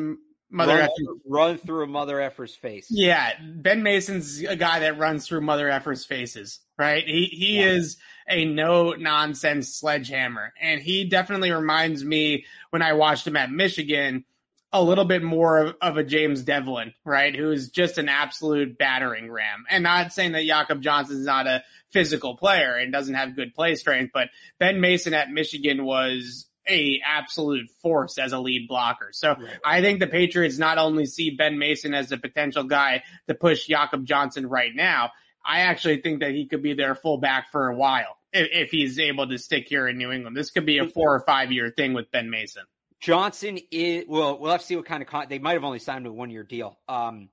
mother 0.51 0.75
run, 0.77 1.21
run 1.27 1.59
through 1.59 1.85
a 1.85 1.87
mother 1.87 2.21
effer's 2.21 2.55
face. 2.55 2.89
Yeah, 2.91 3.33
Ben 3.41 3.83
Mason's 3.83 4.41
a 4.43 4.57
guy 4.57 4.81
that 4.81 4.99
runs 4.99 5.27
through 5.27 5.43
mother 5.43 5.69
effer's 5.69 6.05
faces, 6.05 6.61
right? 6.79 7.05
He 7.07 7.27
he 7.27 7.61
yeah. 7.61 7.67
is 7.67 7.97
a 8.29 8.45
no 8.45 8.93
nonsense 8.93 9.75
sledgehammer, 9.75 10.53
and 10.61 10.81
he 10.81 11.05
definitely 11.05 11.51
reminds 11.51 12.05
me 12.05 12.45
when 12.71 12.83
I 12.83 12.95
watched 12.95 13.27
him 13.27 13.37
at 13.37 13.51
Michigan 13.51 14.25
a 14.73 14.83
little 14.83 15.05
bit 15.05 15.23
more 15.23 15.59
of, 15.59 15.77
of, 15.81 15.97
a 15.97 16.05
James 16.05 16.43
Develin, 16.43 16.93
right? 17.05 17.35
Who's 17.35 17.71
just 17.71 17.99
an 17.99 18.09
absolute 18.09 18.77
battering 18.77 19.31
ram. 19.31 19.65
And 19.71 19.83
not 19.83 20.13
saying 20.13 20.33
that 20.33 20.45
Jakob 20.45 20.83
Johnson 20.83 21.17
is 21.17 21.27
not 21.27 21.47
a 21.47 21.65
physical 21.91 22.37
player 22.37 22.75
and 22.75 22.93
doesn't 22.93 23.15
have 23.15 23.35
good 23.35 23.55
play 23.55 23.77
strength, 23.77 24.11
but 24.13 24.29
Ben 24.59 24.81
Mason 24.81 25.15
at 25.15 25.31
Michigan 25.31 25.85
was 25.85 26.47
a 26.69 27.01
absolute 27.05 27.71
force 27.83 28.19
as 28.19 28.33
a 28.33 28.39
lead 28.39 28.69
blocker. 28.69 29.09
So 29.13 29.31
right. 29.31 29.59
I 29.65 29.81
think 29.81 30.01
the 30.01 30.07
Patriots 30.07 30.59
not 30.59 30.77
only 30.77 31.07
see 31.07 31.31
Ben 31.31 31.59
Mason 31.59 31.95
as 31.95 32.13
a 32.13 32.19
potential 32.19 32.65
guy 32.65 33.05
to 33.27 33.35
push 33.35 33.67
Jakob 33.67 34.05
Johnson 34.05 34.47
right 34.47 34.75
now, 34.75 35.11
I 35.45 35.61
actually 35.61 36.03
think 36.03 36.21
that 36.21 36.33
he 36.33 36.47
could 36.47 36.63
be 36.63 36.75
their 36.75 36.95
fullback 36.95 37.51
for 37.51 37.69
a 37.69 37.75
while 37.77 38.19
if, 38.33 38.49
if 38.53 38.71
he's 38.71 38.99
able 38.99 39.27
to 39.29 39.39
stick 39.39 39.67
here 39.67 39.89
in 39.89 39.97
New 39.97 40.13
England. 40.13 40.37
This 40.37 40.51
could 40.51 40.67
be 40.67 40.79
a 40.79 40.89
four 40.89 41.15
or 41.15 41.21
five 41.21 41.53
year 41.53 41.73
thing 41.75 41.95
with 41.95 42.11
Ben 42.11 42.29
Mason. 42.29 42.65
Johnson 43.01 43.59
is 43.71 44.05
well. 44.09 44.39
We'll 44.39 44.53
have 44.53 44.61
to 44.61 44.67
see 44.67 44.77
what 44.77 44.87
kind 44.87 45.03
of 45.03 45.09
con- 45.09 45.27
they 45.29 45.39
might 45.39 45.53
have 45.53 45.65
only 45.65 45.79
signed 45.79 46.07
a 46.07 46.13
one 46.13 46.31
year 46.31 46.43
deal. 46.43 46.79
Um, 46.89 47.29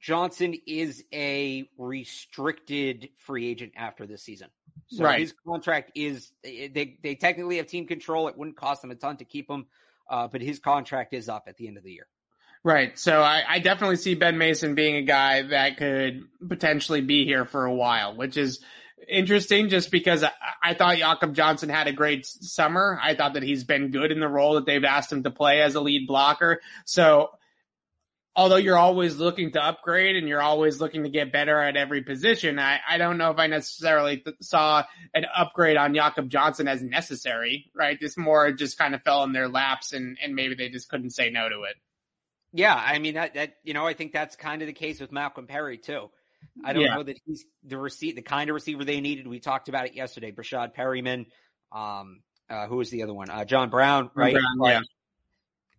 Johnson 0.00 0.54
is 0.66 1.04
a 1.12 1.68
restricted 1.78 3.08
free 3.18 3.48
agent 3.48 3.72
after 3.76 4.06
this 4.06 4.22
season, 4.22 4.48
so 4.88 5.04
right. 5.04 5.20
his 5.20 5.34
contract 5.46 5.92
is 5.94 6.32
they 6.42 6.98
they 7.02 7.14
technically 7.14 7.58
have 7.58 7.66
team 7.66 7.86
control. 7.86 8.28
It 8.28 8.36
wouldn't 8.36 8.56
cost 8.56 8.82
them 8.82 8.90
a 8.90 8.94
ton 8.94 9.16
to 9.18 9.24
keep 9.24 9.50
him, 9.50 9.66
uh, 10.10 10.28
but 10.28 10.42
his 10.42 10.58
contract 10.58 11.14
is 11.14 11.28
up 11.28 11.44
at 11.48 11.56
the 11.56 11.68
end 11.68 11.76
of 11.76 11.84
the 11.84 11.92
year. 11.92 12.06
Right. 12.66 12.98
So 12.98 13.22
I, 13.22 13.44
I, 13.48 13.58
definitely 13.60 13.94
see 13.94 14.16
Ben 14.16 14.38
Mason 14.38 14.74
being 14.74 14.96
a 14.96 15.02
guy 15.02 15.42
that 15.42 15.76
could 15.76 16.24
potentially 16.48 17.00
be 17.00 17.24
here 17.24 17.44
for 17.44 17.64
a 17.64 17.72
while, 17.72 18.16
which 18.16 18.36
is 18.36 18.58
interesting 19.08 19.68
just 19.68 19.90
because 19.90 20.24
I, 20.24 20.30
I 20.62 20.74
thought 20.74 20.98
Jakob 20.98 21.34
Johnson 21.34 21.68
had 21.68 21.86
a 21.86 21.92
great 21.92 22.26
summer. 22.26 22.98
I 23.02 23.14
thought 23.14 23.34
that 23.34 23.42
he's 23.42 23.64
been 23.64 23.90
good 23.90 24.12
in 24.12 24.20
the 24.20 24.28
role 24.28 24.54
that 24.54 24.66
they've 24.66 24.84
asked 24.84 25.12
him 25.12 25.22
to 25.24 25.30
play 25.30 25.62
as 25.62 25.74
a 25.74 25.80
lead 25.80 26.06
blocker. 26.06 26.60
So 26.84 27.30
although 28.34 28.56
you're 28.56 28.78
always 28.78 29.16
looking 29.16 29.52
to 29.52 29.64
upgrade 29.64 30.16
and 30.16 30.28
you're 30.28 30.42
always 30.42 30.80
looking 30.80 31.04
to 31.04 31.08
get 31.08 31.32
better 31.32 31.58
at 31.60 31.76
every 31.76 32.02
position, 32.02 32.58
I, 32.58 32.78
I 32.88 32.98
don't 32.98 33.18
know 33.18 33.30
if 33.30 33.38
I 33.38 33.46
necessarily 33.46 34.18
th- 34.18 34.36
saw 34.40 34.84
an 35.14 35.24
upgrade 35.34 35.76
on 35.76 35.94
Jakob 35.94 36.28
Johnson 36.28 36.68
as 36.68 36.82
necessary, 36.82 37.70
right? 37.74 37.98
This 38.00 38.16
more 38.16 38.52
just 38.52 38.78
kind 38.78 38.94
of 38.94 39.02
fell 39.02 39.24
in 39.24 39.32
their 39.32 39.48
laps 39.48 39.92
and, 39.92 40.18
and 40.22 40.34
maybe 40.34 40.54
they 40.54 40.68
just 40.68 40.88
couldn't 40.88 41.10
say 41.10 41.30
no 41.30 41.48
to 41.48 41.62
it. 41.62 41.76
Yeah, 42.52 42.74
I 42.74 43.00
mean 43.00 43.14
that 43.14 43.34
that 43.34 43.56
you 43.64 43.74
know 43.74 43.86
I 43.86 43.92
think 43.92 44.12
that's 44.12 44.34
kind 44.34 44.62
of 44.62 44.66
the 44.66 44.72
case 44.72 44.98
with 44.98 45.12
Malcolm 45.12 45.46
Perry 45.46 45.76
too. 45.76 46.10
I 46.64 46.72
don't 46.72 46.82
yeah. 46.82 46.94
know 46.94 47.02
that 47.02 47.18
he's 47.26 47.44
the 47.64 47.78
receipt, 47.78 48.16
the 48.16 48.22
kind 48.22 48.50
of 48.50 48.54
receiver 48.54 48.84
they 48.84 49.00
needed. 49.00 49.26
We 49.26 49.40
talked 49.40 49.68
about 49.68 49.86
it 49.86 49.94
yesterday. 49.94 50.32
Breshad 50.32 50.74
Perriman, 50.74 51.26
um, 51.72 52.20
uh, 52.48 52.66
who 52.66 52.76
was 52.76 52.90
the 52.90 53.02
other 53.02 53.14
one? 53.14 53.30
Uh, 53.30 53.44
John 53.44 53.70
Brown, 53.70 54.10
right? 54.14 54.34
Brown, 54.34 54.70
yeah. 54.70 54.80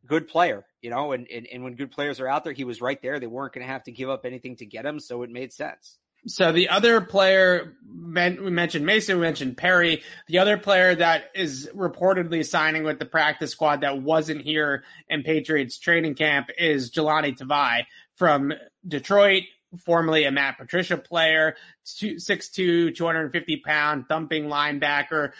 Good 0.05 0.27
player, 0.27 0.65
you 0.81 0.89
know, 0.89 1.11
and, 1.11 1.27
and, 1.27 1.47
and 1.51 1.63
when 1.63 1.75
good 1.75 1.91
players 1.91 2.19
are 2.21 2.27
out 2.27 2.43
there, 2.43 2.53
he 2.53 2.63
was 2.63 2.79
right 2.79 3.01
there. 3.01 3.19
They 3.19 3.27
weren't 3.27 3.53
going 3.53 3.65
to 3.65 3.71
have 3.71 3.83
to 3.83 3.91
give 3.91 4.09
up 4.09 4.25
anything 4.25 4.55
to 4.57 4.65
get 4.65 4.85
him, 4.85 4.99
so 4.99 5.23
it 5.23 5.29
made 5.29 5.51
sense. 5.51 5.97
So 6.27 6.51
the 6.51 6.69
other 6.69 7.01
player 7.01 7.77
we 7.89 8.49
mentioned 8.49 8.85
Mason, 8.85 9.17
we 9.17 9.21
mentioned 9.21 9.57
Perry. 9.57 10.03
The 10.27 10.39
other 10.39 10.57
player 10.57 10.95
that 10.95 11.25
is 11.35 11.69
reportedly 11.73 12.45
signing 12.45 12.83
with 12.83 12.99
the 12.99 13.05
practice 13.05 13.51
squad 13.51 13.81
that 13.81 14.01
wasn't 14.01 14.41
here 14.41 14.83
in 15.07 15.23
Patriots 15.23 15.77
training 15.79 16.15
camp 16.15 16.47
is 16.57 16.91
Jahlani 16.91 17.37
Tavai 17.37 17.85
from 18.15 18.53
Detroit 18.85 19.43
formerly 19.85 20.25
a 20.25 20.31
Matt 20.31 20.57
Patricia 20.57 20.97
player, 20.97 21.55
6'2", 21.85 22.95
250 22.95 23.57
pound 23.57 24.07
thumping 24.07 24.45
linebacker, 24.45 25.31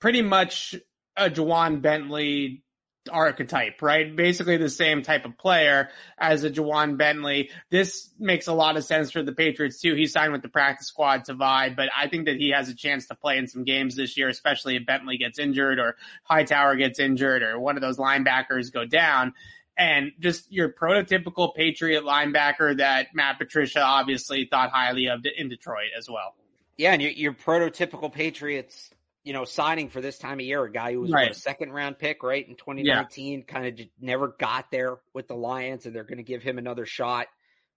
pretty 0.00 0.22
much 0.22 0.74
a 1.16 1.30
Ja'Whaun 1.30 1.80
Bentley 1.80 2.62
archetype, 3.10 3.82
right? 3.82 4.14
Basically 4.14 4.56
the 4.56 4.68
same 4.68 5.02
type 5.02 5.24
of 5.24 5.38
player 5.38 5.90
as 6.18 6.44
a 6.44 6.50
Ja'Whaun 6.50 6.96
Bentley. 6.96 7.50
This 7.70 8.10
makes 8.18 8.46
a 8.46 8.52
lot 8.52 8.76
of 8.76 8.84
sense 8.84 9.10
for 9.10 9.22
the 9.22 9.32
Patriots 9.32 9.80
too. 9.80 9.94
He 9.94 10.06
signed 10.06 10.32
with 10.32 10.42
the 10.42 10.48
practice 10.48 10.88
squad 10.88 11.24
to 11.24 11.34
vie, 11.34 11.70
but 11.70 11.88
I 11.96 12.08
think 12.08 12.26
that 12.26 12.36
he 12.36 12.50
has 12.50 12.68
a 12.68 12.74
chance 12.74 13.06
to 13.06 13.14
play 13.14 13.38
in 13.38 13.46
some 13.46 13.64
games 13.64 13.96
this 13.96 14.16
year, 14.16 14.28
especially 14.28 14.76
if 14.76 14.86
Bentley 14.86 15.18
gets 15.18 15.38
injured 15.38 15.78
or 15.78 15.96
Hightower 16.24 16.76
gets 16.76 16.98
injured 16.98 17.42
or 17.42 17.58
one 17.58 17.76
of 17.76 17.82
those 17.82 17.98
linebackers 17.98 18.72
go 18.72 18.84
down. 18.84 19.34
And 19.76 20.12
just 20.18 20.50
your 20.50 20.72
prototypical 20.72 21.54
Patriot 21.54 22.02
linebacker 22.02 22.78
that 22.78 23.08
Matt 23.14 23.38
Patricia 23.38 23.82
obviously 23.82 24.46
thought 24.50 24.70
highly 24.70 25.08
of 25.08 25.24
in 25.36 25.48
Detroit 25.48 25.90
as 25.96 26.08
well. 26.08 26.34
Yeah, 26.76 26.92
and 26.92 27.02
your, 27.02 27.10
your 27.12 27.32
prototypical 27.32 28.12
Patriots, 28.12 28.90
you 29.24 29.32
know, 29.32 29.44
signing 29.44 29.88
for 29.88 30.00
this 30.00 30.18
time 30.18 30.40
of 30.40 30.46
year, 30.46 30.62
a 30.64 30.70
guy 30.70 30.92
who 30.92 31.00
was 31.00 31.10
Right. 31.10 31.28
what, 31.28 31.36
a 31.36 31.40
second 31.40 31.72
round 31.72 31.98
pick, 31.98 32.22
right, 32.22 32.46
in 32.46 32.54
2019, 32.56 33.44
kind 33.44 33.66
of 33.80 33.86
never 34.00 34.28
got 34.28 34.70
there 34.70 34.98
with 35.14 35.28
the 35.28 35.34
Lions, 35.34 35.86
and 35.86 35.94
they're 35.94 36.04
going 36.04 36.18
to 36.18 36.24
give 36.24 36.42
him 36.42 36.58
another 36.58 36.86
shot, 36.86 37.26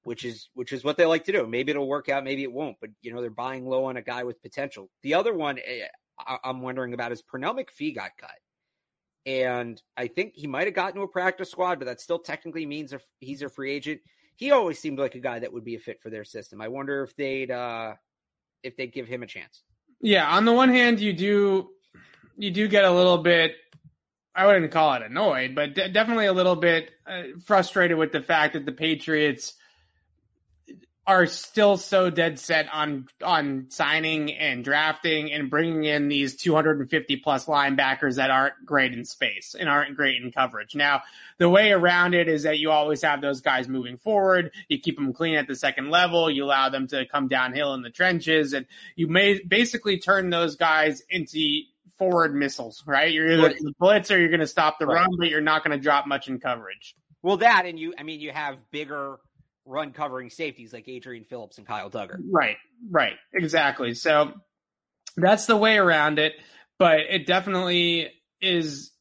which 0.03 0.25
is 0.25 0.49
which 0.53 0.73
is 0.73 0.83
what 0.83 0.97
they 0.97 1.05
like 1.05 1.25
to 1.25 1.31
do. 1.31 1.47
Maybe 1.47 1.71
it'll 1.71 1.87
work 1.87 2.09
out, 2.09 2.23
maybe 2.23 2.43
it 2.43 2.51
won't, 2.51 2.77
but 2.79 2.89
you 3.01 3.13
know, 3.13 3.21
they're 3.21 3.29
buying 3.29 3.65
low 3.65 3.85
on 3.85 3.97
a 3.97 4.01
guy 4.01 4.23
with 4.23 4.41
potential. 4.41 4.89
The 5.01 5.15
other 5.15 5.33
one 5.33 5.59
eh, 5.59 5.85
I, 6.19 6.37
I'm 6.43 6.61
wondering 6.61 6.93
about 6.93 7.11
is 7.11 7.23
Pernell 7.23 7.57
McPhee 7.57 7.95
got 7.95 8.11
cut. 8.17 8.31
And 9.29 9.79
I 9.95 10.07
think 10.07 10.33
he 10.33 10.47
might 10.47 10.65
have 10.65 10.73
gotten 10.73 10.95
to 10.95 11.01
a 11.03 11.07
practice 11.07 11.51
squad, 11.51 11.77
but 11.77 11.85
that 11.85 12.01
still 12.01 12.17
technically 12.17 12.65
means 12.65 12.95
he's 13.19 13.43
a 13.43 13.49
free 13.49 13.71
agent. 13.71 14.01
He 14.37 14.49
always 14.49 14.79
seemed 14.79 14.97
like 14.97 15.13
a 15.13 15.19
guy 15.19 15.37
that 15.37 15.53
would 15.53 15.63
be 15.63 15.75
a 15.75 15.79
fit 15.79 16.01
for 16.01 16.09
their 16.09 16.23
system. 16.23 16.61
I 16.61 16.67
wonder 16.67 17.03
if 17.03 17.15
they'd 17.15 17.51
uh, 17.51 17.93
if 18.63 18.75
they'd 18.75 18.91
give 18.91 19.07
him 19.07 19.21
a 19.21 19.27
chance. 19.27 19.61
Yeah, 20.01 20.27
on 20.27 20.45
the 20.45 20.53
one 20.53 20.69
hand, 20.69 20.99
you 20.99 21.13
do 21.13 21.69
you 22.37 22.49
do 22.49 22.67
get 22.67 22.85
a 22.85 22.91
little 22.91 23.19
bit. 23.19 23.55
I 24.33 24.47
wouldn't 24.47 24.71
call 24.71 24.95
it 24.95 25.03
annoyed, 25.03 25.53
but 25.53 25.75
de- 25.75 25.89
definitely 25.89 26.25
a 26.25 26.33
little 26.33 26.55
bit 26.55 26.89
uh, 27.05 27.23
frustrated 27.45 27.97
with 27.97 28.11
the 28.11 28.21
fact 28.21 28.53
that 28.53 28.65
the 28.65 28.71
Patriots 28.71 29.53
are 31.09 31.25
still 31.25 31.75
so 31.75 32.11
dead 32.11 32.37
set 32.37 32.67
on 32.71 33.07
on 33.23 33.65
signing 33.69 34.31
and 34.31 34.63
drafting 34.63 35.33
and 35.33 35.49
bringing 35.49 35.83
in 35.85 36.07
these 36.07 36.35
250 36.35 37.15
plus 37.17 37.45
linebackers 37.47 38.17
that 38.17 38.29
aren't 38.29 38.53
great 38.63 38.93
in 38.93 39.03
space 39.03 39.55
and 39.59 39.67
aren't 39.67 39.95
great 39.95 40.21
in 40.21 40.31
coverage. 40.31 40.75
Now, 40.75 41.01
the 41.39 41.49
way 41.49 41.71
around 41.71 42.13
it 42.13 42.27
is 42.29 42.43
that 42.43 42.59
you 42.59 42.69
always 42.69 43.01
have 43.01 43.21
those 43.21 43.41
guys 43.41 43.67
moving 43.67 43.97
forward. 43.97 44.51
You 44.67 44.79
keep 44.79 44.97
them 44.97 45.11
clean 45.11 45.33
at 45.35 45.47
the 45.47 45.55
second 45.55 45.89
level. 45.89 46.29
You 46.29 46.45
allow 46.45 46.69
them 46.69 46.85
to 46.89 47.07
come 47.07 47.27
downhill 47.27 47.73
in 47.73 47.81
the 47.81 47.89
trenches, 47.89 48.53
and 48.53 48.67
you 48.95 49.07
may 49.07 49.39
basically 49.41 49.97
turn 49.97 50.29
those 50.29 50.57
guys 50.57 51.01
into 51.09 51.61
forward 51.97 52.35
missiles. 52.35 52.83
Right? 52.85 53.11
You're 53.11 53.31
either 53.31 53.41
Right. 53.47 53.57
gonna 53.59 53.73
blitz 53.79 54.11
or 54.11 54.19
you're 54.19 54.29
going 54.29 54.41
to 54.41 54.47
stop 54.47 54.77
the 54.77 54.85
Right. 54.85 55.01
run, 55.01 55.09
but 55.17 55.29
you're 55.29 55.41
not 55.41 55.63
going 55.63 55.75
to 55.75 55.83
drop 55.83 56.05
much 56.05 56.27
in 56.27 56.39
coverage. 56.39 56.95
Well, 57.23 57.37
that 57.37 57.65
and 57.65 57.79
you, 57.79 57.95
I 57.97 58.03
mean, 58.03 58.19
you 58.19 58.31
have 58.31 58.57
bigger 58.69 59.17
run 59.69 59.93
covering 59.93 60.29
safeties 60.29 60.73
like 60.73 60.87
Adrian 60.87 61.23
Phillips 61.23 61.57
and 61.57 61.67
Kyle 61.67 61.89
Dugger. 61.89 62.17
Right, 62.29 62.57
right, 62.89 63.13
exactly. 63.33 63.93
So 63.93 64.33
that's 65.15 65.45
the 65.45 65.55
way 65.57 65.77
around 65.77 66.19
it, 66.19 66.33
but 66.77 66.99
it 67.09 67.25
definitely 67.25 68.09
is. 68.41 68.91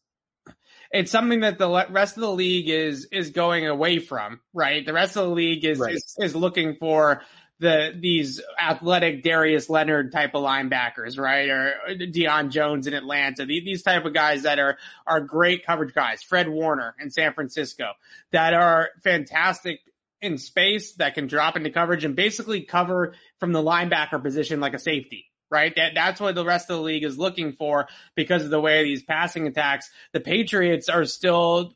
It's 0.90 1.10
something 1.10 1.40
that 1.40 1.58
the 1.58 1.86
rest 1.90 2.16
of 2.16 2.22
the 2.22 2.30
league 2.30 2.68
is 2.68 3.08
is 3.12 3.30
going 3.30 3.66
away 3.66 3.98
from. 3.98 4.40
Right, 4.54 4.84
the 4.84 4.92
rest 4.92 5.16
of 5.16 5.24
the 5.28 5.34
league 5.34 5.64
is 5.64 5.78
Right. 5.78 5.94
is, 5.94 6.16
is 6.18 6.36
looking 6.36 6.76
for 6.76 7.22
the 7.60 7.92
these 7.98 8.40
athletic 8.60 9.22
Darius 9.22 9.68
Leonard 9.68 10.12
type 10.12 10.34
of 10.34 10.42
linebackers, 10.44 11.18
right, 11.18 11.48
or 11.50 11.74
Deion 11.90 12.50
Jones 12.50 12.86
in 12.86 12.94
Atlanta. 12.94 13.44
These, 13.44 13.64
these 13.64 13.82
type 13.82 14.04
of 14.04 14.14
guys 14.14 14.42
that 14.42 14.58
are 14.58 14.78
are 15.06 15.20
great 15.20 15.66
coverage 15.66 15.94
guys. 15.94 16.22
Fred 16.22 16.48
Warner 16.48 16.94
in 17.00 17.10
San 17.10 17.34
Francisco 17.34 17.92
that 18.32 18.54
are 18.54 18.90
fantastic 19.02 19.80
in 20.20 20.38
space 20.38 20.94
that 20.94 21.14
can 21.14 21.26
drop 21.26 21.56
into 21.56 21.70
coverage 21.70 22.04
and 22.04 22.16
basically 22.16 22.62
cover 22.62 23.14
from 23.38 23.52
the 23.52 23.62
linebacker 23.62 24.22
position 24.22 24.60
like 24.60 24.74
a 24.74 24.78
safety. 24.78 25.26
Right. 25.50 25.74
That, 25.76 25.94
that's 25.94 26.20
what 26.20 26.34
the 26.34 26.44
rest 26.44 26.68
of 26.68 26.76
the 26.76 26.82
league 26.82 27.04
is 27.04 27.16
looking 27.16 27.52
for 27.52 27.88
because 28.14 28.44
of 28.44 28.50
the 28.50 28.60
way 28.60 28.84
these 28.84 29.02
passing 29.02 29.46
attacks. 29.46 29.88
The 30.12 30.20
Patriots 30.20 30.90
are 30.90 31.06
still 31.06 31.74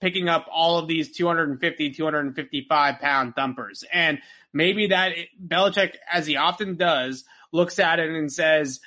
picking 0.00 0.28
up 0.28 0.46
all 0.52 0.78
of 0.78 0.86
these 0.86 1.16
250, 1.16 1.92
255 1.92 2.98
pound 3.00 3.34
thumpers. 3.34 3.82
And 3.90 4.18
maybe 4.52 4.88
that 4.88 5.12
Belichick, 5.42 5.94
as 6.12 6.26
he 6.26 6.36
often 6.36 6.76
does, 6.76 7.24
looks 7.52 7.78
at 7.78 7.98
it 7.98 8.10
and 8.10 8.30
says, 8.30 8.80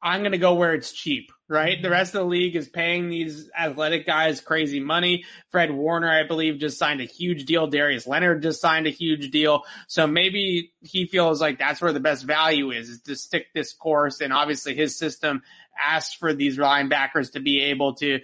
I'm 0.00 0.20
going 0.20 0.32
to 0.32 0.38
go 0.38 0.54
where 0.54 0.74
it's 0.74 0.92
cheap, 0.92 1.32
right? 1.48 1.80
The 1.80 1.90
rest 1.90 2.14
of 2.14 2.20
the 2.20 2.26
league 2.26 2.56
is 2.56 2.68
paying 2.68 3.08
these 3.08 3.50
athletic 3.58 4.06
guys 4.06 4.40
crazy 4.40 4.80
money. 4.80 5.24
Fred 5.50 5.70
Warner, 5.70 6.10
I 6.10 6.26
believe, 6.26 6.58
just 6.58 6.78
signed 6.78 7.00
a 7.00 7.04
huge 7.04 7.44
deal. 7.44 7.66
Darius 7.66 8.06
Leonard 8.06 8.42
just 8.42 8.60
signed 8.60 8.86
a 8.86 8.90
huge 8.90 9.30
deal. 9.30 9.64
So 9.86 10.06
maybe 10.06 10.72
he 10.80 11.06
feels 11.06 11.40
like 11.40 11.58
that's 11.58 11.82
where 11.82 11.92
the 11.92 12.00
best 12.00 12.24
value 12.24 12.70
is, 12.70 12.88
is 12.88 13.02
to 13.02 13.16
stick 13.16 13.48
this 13.52 13.74
course. 13.74 14.20
And 14.20 14.32
obviously 14.32 14.74
his 14.74 14.96
system 14.96 15.42
asks 15.78 16.14
for 16.14 16.32
these 16.32 16.56
linebackers 16.56 17.32
to 17.32 17.40
be 17.40 17.62
able 17.64 17.94
to 17.96 18.20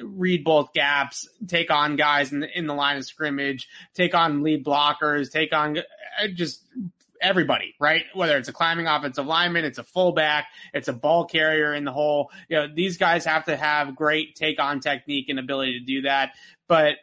read 0.00 0.44
both 0.44 0.72
gaps, 0.72 1.28
take 1.46 1.70
on 1.70 1.96
guys 1.96 2.32
in 2.32 2.40
the, 2.40 2.58
in 2.58 2.66
the 2.66 2.74
line 2.74 2.98
of 2.98 3.04
scrimmage, 3.04 3.68
take 3.94 4.14
on 4.14 4.42
lead 4.42 4.64
blockers, 4.64 5.30
take 5.30 5.52
on 5.52 5.78
uh, 5.78 6.28
just 6.34 6.62
everybody, 7.20 7.74
right? 7.80 8.04
Whether 8.14 8.36
it's 8.36 8.48
a 8.48 8.52
climbing 8.52 8.86
offensive 8.86 9.26
lineman, 9.26 9.64
it's 9.64 9.78
a 9.78 9.84
fullback, 9.84 10.46
it's 10.72 10.88
a 10.88 10.92
ball 10.92 11.26
carrier 11.26 11.74
in 11.74 11.84
the 11.84 11.92
hole. 11.92 12.30
You 12.48 12.56
know, 12.56 12.68
these 12.72 12.98
guys 12.98 13.24
have 13.24 13.44
to 13.46 13.56
have 13.56 13.96
great 13.96 14.34
take 14.34 14.60
on 14.60 14.80
technique 14.80 15.28
and 15.28 15.38
ability 15.38 15.80
to 15.80 15.84
do 15.84 16.02
that. 16.02 16.32
But 16.66 16.96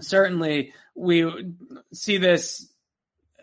certainly 0.00 0.72
we 0.94 1.54
see 1.92 2.18
this 2.18 2.72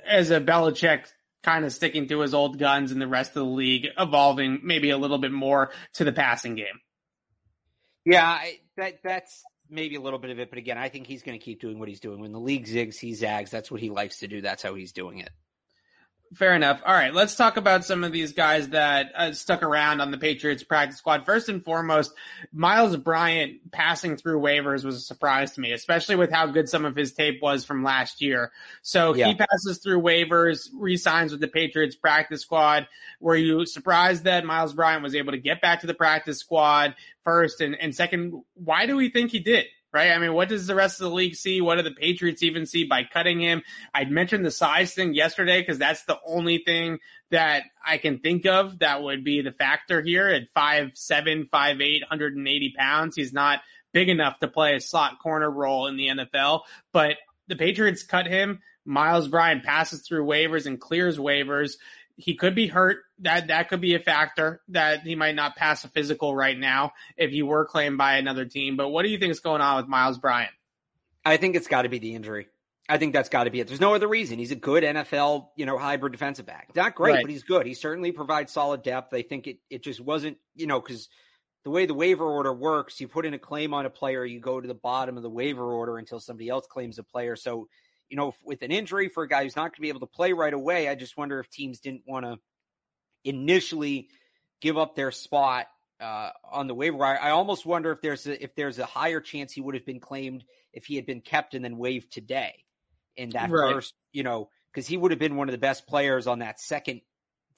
as 0.06 0.32
a 0.32 0.42
Belichick 0.42 1.06
kind 1.44 1.66
of 1.66 1.74
sticking 1.74 2.08
to 2.08 2.22
his 2.22 2.34
old 2.34 2.58
guns 2.58 2.92
and 2.92 3.02
the 3.02 3.08
rest 3.08 3.32
of 3.32 3.36
the 3.36 3.46
league 3.46 3.88
evolving 3.98 4.62
maybe 4.64 4.90
a 4.90 4.98
little 4.98 5.18
bit 5.18 5.32
more 5.32 5.72
to 5.94 6.04
the 6.04 6.14
passing 6.14 6.56
game. 6.56 6.80
Yeah, 8.06 8.26
I, 8.26 8.60
that 8.78 8.96
that's 9.04 9.44
maybe 9.70 9.96
a 9.96 10.02
little 10.02 10.20
bit 10.20 10.32
of 10.32 10.40
it, 10.40 10.50
but 10.50 10.60
again, 10.60 10.78
I 10.78 10.90
think 10.90 11.08
he's 11.08 11.24
going 11.24 11.38
to 11.38 11.44
keep 11.44 11.62
doing 11.62 11.80
what 11.80 11.90
he's 11.90 12.00
doing. 12.00 12.20
When 12.20 12.32
the 12.32 12.40
league 12.40 12.68
zigs, 12.68 12.98
he 12.98 13.14
zags. 13.14 13.50
That's 13.50 13.72
what 13.72 13.82
he 13.82 13.90
likes 13.90 14.20
to 14.20 14.28
do. 14.28 14.42
That's 14.42 14.64
how 14.64 14.76
he's 14.76 14.92
doing 14.92 15.20
it. 15.20 15.30
Fair 16.36 16.56
enough. 16.56 16.82
All 16.86 16.94
right, 16.94 17.14
let's 17.14 17.36
talk 17.36 17.58
about 17.58 17.86
some 17.86 18.04
of 18.04 18.12
these 18.12 18.34
guys 18.34 18.70
that 18.70 19.12
uh, 19.16 19.32
stuck 19.34 19.62
around 19.62 20.02
on 20.02 20.10
the 20.10 20.18
Patriots 20.18 20.64
practice 20.64 20.98
squad. 20.98 21.26
First 21.26 21.50
and 21.50 21.64
foremost, 21.64 22.14
Myles 22.52 22.96
Bryant 22.98 23.72
passing 23.72 24.18
through 24.18 24.40
waivers 24.40 24.84
was 24.84 24.96
a 24.96 25.02
surprise 25.02 25.52
to 25.54 25.62
me, 25.62 25.74
especially 25.74 26.16
with 26.16 26.32
how 26.32 26.48
good 26.48 26.70
some 26.70 26.86
of 26.86 26.96
his 26.96 27.14
tape 27.14 27.42
was 27.42 27.66
from 27.66 27.84
last 27.84 28.22
year. 28.22 28.52
So 28.82 29.14
Yeah. 29.14 29.28
he 29.28 29.36
passes 29.36 29.80
through 29.84 30.02
waivers, 30.02 30.70
re-signs 30.74 31.32
with 31.34 31.42
the 31.42 31.48
Patriots 31.48 31.96
practice 31.96 32.42
squad. 32.42 32.88
Were 33.20 33.36
you 33.36 33.66
surprised 33.66 34.24
that 34.24 34.46
Myles 34.46 34.74
Bryant 34.74 35.04
was 35.04 35.16
able 35.16 35.34
to 35.34 35.38
get 35.38 35.62
back 35.62 35.82
to 35.82 35.88
the 35.88 35.94
practice 35.94 36.40
squad 36.40 36.96
first? 37.24 37.62
And, 37.62 37.76
and 37.80 37.94
second, 37.94 38.42
why 38.56 38.86
do 38.86 38.96
we 38.96 39.10
think 39.10 39.32
he 39.32 39.40
did? 39.40 39.66
Right? 39.94 40.12
I 40.12 40.18
mean, 40.18 40.34
what 40.34 40.50
does 40.50 40.66
the 40.66 40.74
rest 40.74 41.00
of 41.00 41.10
the 41.10 41.16
league 41.16 41.36
see? 41.36 41.62
What 41.62 41.76
do 41.76 41.84
the 41.84 41.92
Patriots 41.92 42.42
even 42.42 42.66
see 42.66 42.86
by 42.86 43.04
cutting 43.04 43.40
him? 43.40 43.62
I'd 43.94 44.10
mentioned 44.10 44.44
the 44.44 44.50
size 44.50 44.96
thing 44.96 45.14
yesterday 45.14 45.62
because 45.62 45.78
that's 45.78 46.04
the 46.06 46.18
only 46.26 46.64
thing 46.66 46.98
that 47.30 47.64
I 47.86 47.98
can 47.98 48.18
think 48.18 48.48
of 48.48 48.80
that 48.80 49.04
would 49.04 49.24
be 49.24 49.42
the 49.42 49.52
factor 49.52 50.02
here 50.02 50.28
at 50.30 50.50
five 50.54 50.92
seven, 50.96 51.46
five 51.46 51.80
eight, 51.80 52.02
180 52.02 52.74
pounds. 52.76 53.16
He's 53.16 53.34
not 53.34 53.62
big 53.94 54.10
enough 54.10 54.40
to 54.40 54.48
play 54.48 54.76
a 54.76 54.82
slot 54.82 55.20
corner 55.20 55.50
role 55.50 55.88
in 55.88 55.96
the 55.96 56.08
NFL, 56.08 56.62
but 56.92 57.18
the 57.48 57.56
Patriots 57.56 58.04
cut 58.04 58.26
him. 58.26 58.62
Miles 58.86 59.28
Bryan 59.28 59.62
passes 59.62 60.02
through 60.02 60.26
waivers 60.26 60.66
and 60.66 60.82
clears 60.82 61.18
waivers. 61.18 61.76
He 62.16 62.36
could 62.36 62.54
be 62.56 62.68
hurt. 62.68 62.98
That 63.20 63.48
that 63.48 63.70
could 63.70 63.82
be 63.82 63.96
a 63.96 64.00
factor 64.00 64.62
that 64.70 65.02
he 65.02 65.16
might 65.16 65.36
not 65.36 65.56
pass 65.56 65.84
a 65.84 65.88
physical 65.88 66.36
right 66.36 66.58
now 66.58 66.94
if 67.18 67.32
he 67.32 67.42
were 67.42 67.66
claimed 67.66 67.98
by 67.98 68.18
another 68.18 68.46
team. 68.46 68.78
But 68.78 68.90
what 68.90 69.04
do 69.04 69.10
you 69.10 69.18
think 69.18 69.32
is 69.32 69.40
going 69.40 69.62
on 69.62 69.78
with 69.78 69.88
Myles 69.88 70.18
Bryant? 70.20 70.52
I 71.26 71.38
think 71.38 71.56
it's 71.56 71.68
got 71.68 71.84
to 71.84 71.90
be 71.90 72.00
the 72.00 72.14
injury. 72.16 72.48
I 72.90 72.98
think 72.98 73.14
that's 73.14 73.30
got 73.30 73.46
to 73.46 73.50
be 73.50 73.62
it. 73.62 73.68
There's 73.68 73.80
no 73.80 73.96
other 73.96 74.10
reason. 74.10 74.40
He's 74.40 74.52
a 74.52 74.56
good 74.56 74.84
NFL, 74.84 75.48
you 75.56 75.66
know, 75.66 75.78
hybrid 75.78 76.12
defensive 76.12 76.46
back. 76.46 76.70
Not 76.76 76.96
great, 76.96 77.14
Right. 77.14 77.24
but 77.24 77.32
he's 77.32 77.44
good. 77.44 77.66
He 77.66 77.74
certainly 77.76 78.12
provides 78.12 78.52
solid 78.52 78.84
depth. 78.84 79.14
I 79.14 79.22
think 79.22 79.48
it 79.48 79.58
it 79.70 79.84
just 79.84 80.02
wasn't, 80.02 80.38
you 80.56 80.68
know, 80.68 80.82
because 80.82 81.08
the 81.64 81.70
way 81.70 81.86
the 81.86 81.94
waiver 81.94 82.26
order 82.26 82.54
works, 82.54 83.00
you 83.00 83.08
put 83.08 83.26
in 83.26 83.34
a 83.34 83.40
claim 83.40 83.74
on 83.74 83.86
a 83.86 83.90
player, 83.90 84.26
you 84.26 84.42
go 84.42 84.60
to 84.60 84.68
the 84.68 84.74
bottom 84.74 85.16
of 85.16 85.24
the 85.24 85.30
waiver 85.30 85.64
order 85.64 85.98
until 85.98 86.20
somebody 86.20 86.50
else 86.50 86.68
claims 86.68 87.00
a 87.00 87.04
player. 87.04 87.38
So, 87.38 87.70
you 88.14 88.18
know, 88.18 88.36
with 88.46 88.62
an 88.62 88.70
injury 88.70 89.10
for 89.10 89.24
a 89.24 89.28
guy 89.28 89.42
who's 89.42 89.56
not 89.56 89.64
going 89.64 89.78
to 89.78 89.82
be 89.82 89.90
able 89.90 90.02
to 90.02 90.06
play 90.06 90.34
right 90.34 90.54
away, 90.54 90.88
I 90.88 90.94
just 90.94 91.18
wonder 91.18 91.40
if 91.40 91.50
teams 91.50 91.80
didn't 91.80 92.04
want 92.06 92.28
to 92.28 92.38
initially 93.24 94.08
give 94.62 94.78
up 94.78 94.96
their 94.96 95.10
spot 95.10 95.66
uh, 96.00 96.30
on 96.52 96.68
the 96.68 96.76
waiver 96.76 96.96
wire. 96.96 97.18
I 97.20 97.32
almost 97.32 97.66
wonder 97.66 97.92
if 97.92 98.02
there's 98.02 98.28
a, 98.28 98.44
if 98.44 98.54
there's 98.54 98.78
a 98.78 98.86
higher 98.86 99.20
chance 99.20 99.52
he 99.52 99.62
would 99.62 99.74
have 99.74 99.84
been 99.84 100.00
claimed 100.00 100.44
if 100.74 100.86
he 100.86 100.96
had 100.96 101.08
been 101.08 101.22
kept 101.22 101.56
and 101.56 101.66
then 101.66 101.76
waived 101.76 102.14
today 102.14 102.54
in 103.18 103.32
that 103.32 103.50
Right. 103.50 103.74
first, 103.74 103.96
you 104.12 104.22
know, 104.22 104.52
because 104.72 104.86
he 104.88 104.96
would 104.96 105.10
have 105.10 105.20
been 105.20 105.36
one 105.36 105.50
of 105.50 105.54
the 105.54 105.58
best 105.58 105.88
players 105.88 106.28
on 106.28 106.38
that 106.38 106.60
second, 106.60 107.02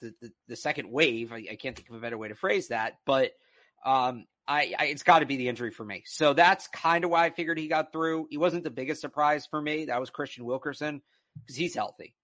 the 0.00 0.14
the, 0.22 0.32
the 0.48 0.56
second 0.56 0.90
wave. 0.90 1.34
I, 1.34 1.44
I 1.50 1.56
can't 1.56 1.76
think 1.76 1.90
of 1.90 1.96
a 1.96 2.00
better 2.00 2.16
way 2.16 2.28
to 2.28 2.34
phrase 2.34 2.68
that, 2.68 2.94
but 3.04 3.32
um, 3.84 4.24
I, 4.48 4.74
I 4.78 4.84
it's 4.86 5.02
got 5.02 5.20
to 5.20 5.26
be 5.26 5.36
the 5.36 5.48
injury 5.48 5.70
for 5.70 5.84
me. 5.84 6.04
So 6.06 6.32
that's 6.32 6.68
kind 6.68 7.04
of 7.04 7.10
why 7.10 7.24
I 7.24 7.30
figured 7.30 7.58
he 7.58 7.68
got 7.68 7.92
through. 7.92 8.28
He 8.30 8.38
wasn't 8.38 8.64
the 8.64 8.70
biggest 8.70 9.00
surprise 9.00 9.46
for 9.46 9.60
me. 9.60 9.86
That 9.86 10.00
was 10.00 10.10
Kristian 10.10 10.42
Wilkerson 10.42 11.02
because 11.40 11.56
he's 11.56 11.74
healthy. 11.74 12.14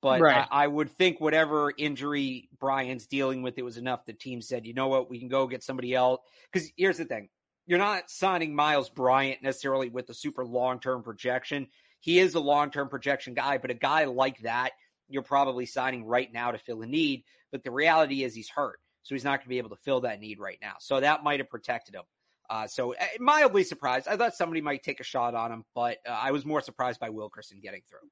But 0.00 0.20
Right. 0.20 0.46
I, 0.50 0.64
I 0.64 0.66
would 0.66 0.90
think 0.90 1.20
whatever 1.20 1.72
injury 1.76 2.48
Brian's 2.58 3.06
dealing 3.06 3.42
with, 3.42 3.56
it 3.56 3.62
was 3.62 3.78
enough. 3.78 4.04
The 4.04 4.12
team 4.12 4.42
said, 4.42 4.66
you 4.66 4.74
know 4.74 4.88
what, 4.88 5.08
we 5.08 5.20
can 5.20 5.28
go 5.28 5.46
get 5.46 5.62
somebody 5.62 5.94
else. 5.94 6.20
Because 6.52 6.68
here's 6.76 6.98
the 6.98 7.04
thing: 7.04 7.28
you're 7.66 7.78
not 7.78 8.10
signing 8.10 8.54
Myles 8.54 8.90
Bryant 8.90 9.42
necessarily 9.42 9.88
with 9.88 10.10
a 10.10 10.14
super 10.14 10.44
long 10.44 10.80
term 10.80 11.02
projection. 11.02 11.68
He 12.00 12.18
is 12.18 12.34
a 12.34 12.40
long 12.40 12.70
term 12.70 12.88
projection 12.88 13.34
guy, 13.34 13.58
but 13.58 13.70
a 13.70 13.74
guy 13.74 14.04
like 14.04 14.40
that, 14.40 14.72
you're 15.08 15.22
probably 15.22 15.66
signing 15.66 16.04
right 16.04 16.32
now 16.32 16.50
to 16.50 16.58
fill 16.58 16.82
a 16.82 16.86
need. 16.86 17.22
But 17.52 17.62
the 17.62 17.70
reality 17.70 18.24
is 18.24 18.34
he's 18.34 18.48
hurt. 18.48 18.80
So 19.02 19.14
he's 19.14 19.24
not 19.24 19.38
going 19.38 19.44
to 19.44 19.48
be 19.48 19.58
able 19.58 19.70
to 19.70 19.76
fill 19.76 20.02
that 20.02 20.20
need 20.20 20.38
right 20.38 20.58
now. 20.60 20.74
So 20.78 21.00
that 21.00 21.22
might 21.22 21.40
have 21.40 21.50
protected 21.50 21.94
him. 21.94 22.02
Uh, 22.48 22.66
so 22.66 22.94
uh, 22.94 23.04
mildly 23.18 23.64
surprised. 23.64 24.08
I 24.08 24.16
thought 24.16 24.34
somebody 24.34 24.60
might 24.60 24.82
take 24.82 25.00
a 25.00 25.04
shot 25.04 25.34
on 25.34 25.50
him, 25.52 25.64
but 25.74 25.98
uh, 26.06 26.10
I 26.10 26.32
was 26.32 26.44
more 26.44 26.60
surprised 26.60 27.00
by 27.00 27.10
Wilkerson 27.10 27.60
getting 27.62 27.82
through. 27.88 28.08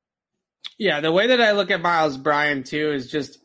Yeah, 0.79 1.01
the 1.01 1.13
way 1.13 1.29
that 1.29 1.41
I 1.41 1.53
look 1.53 1.71
at 1.71 1.83
Miles 1.83 2.17
Bryan 2.17 2.63
too 2.63 2.93
is 2.93 3.11
just 3.11 3.39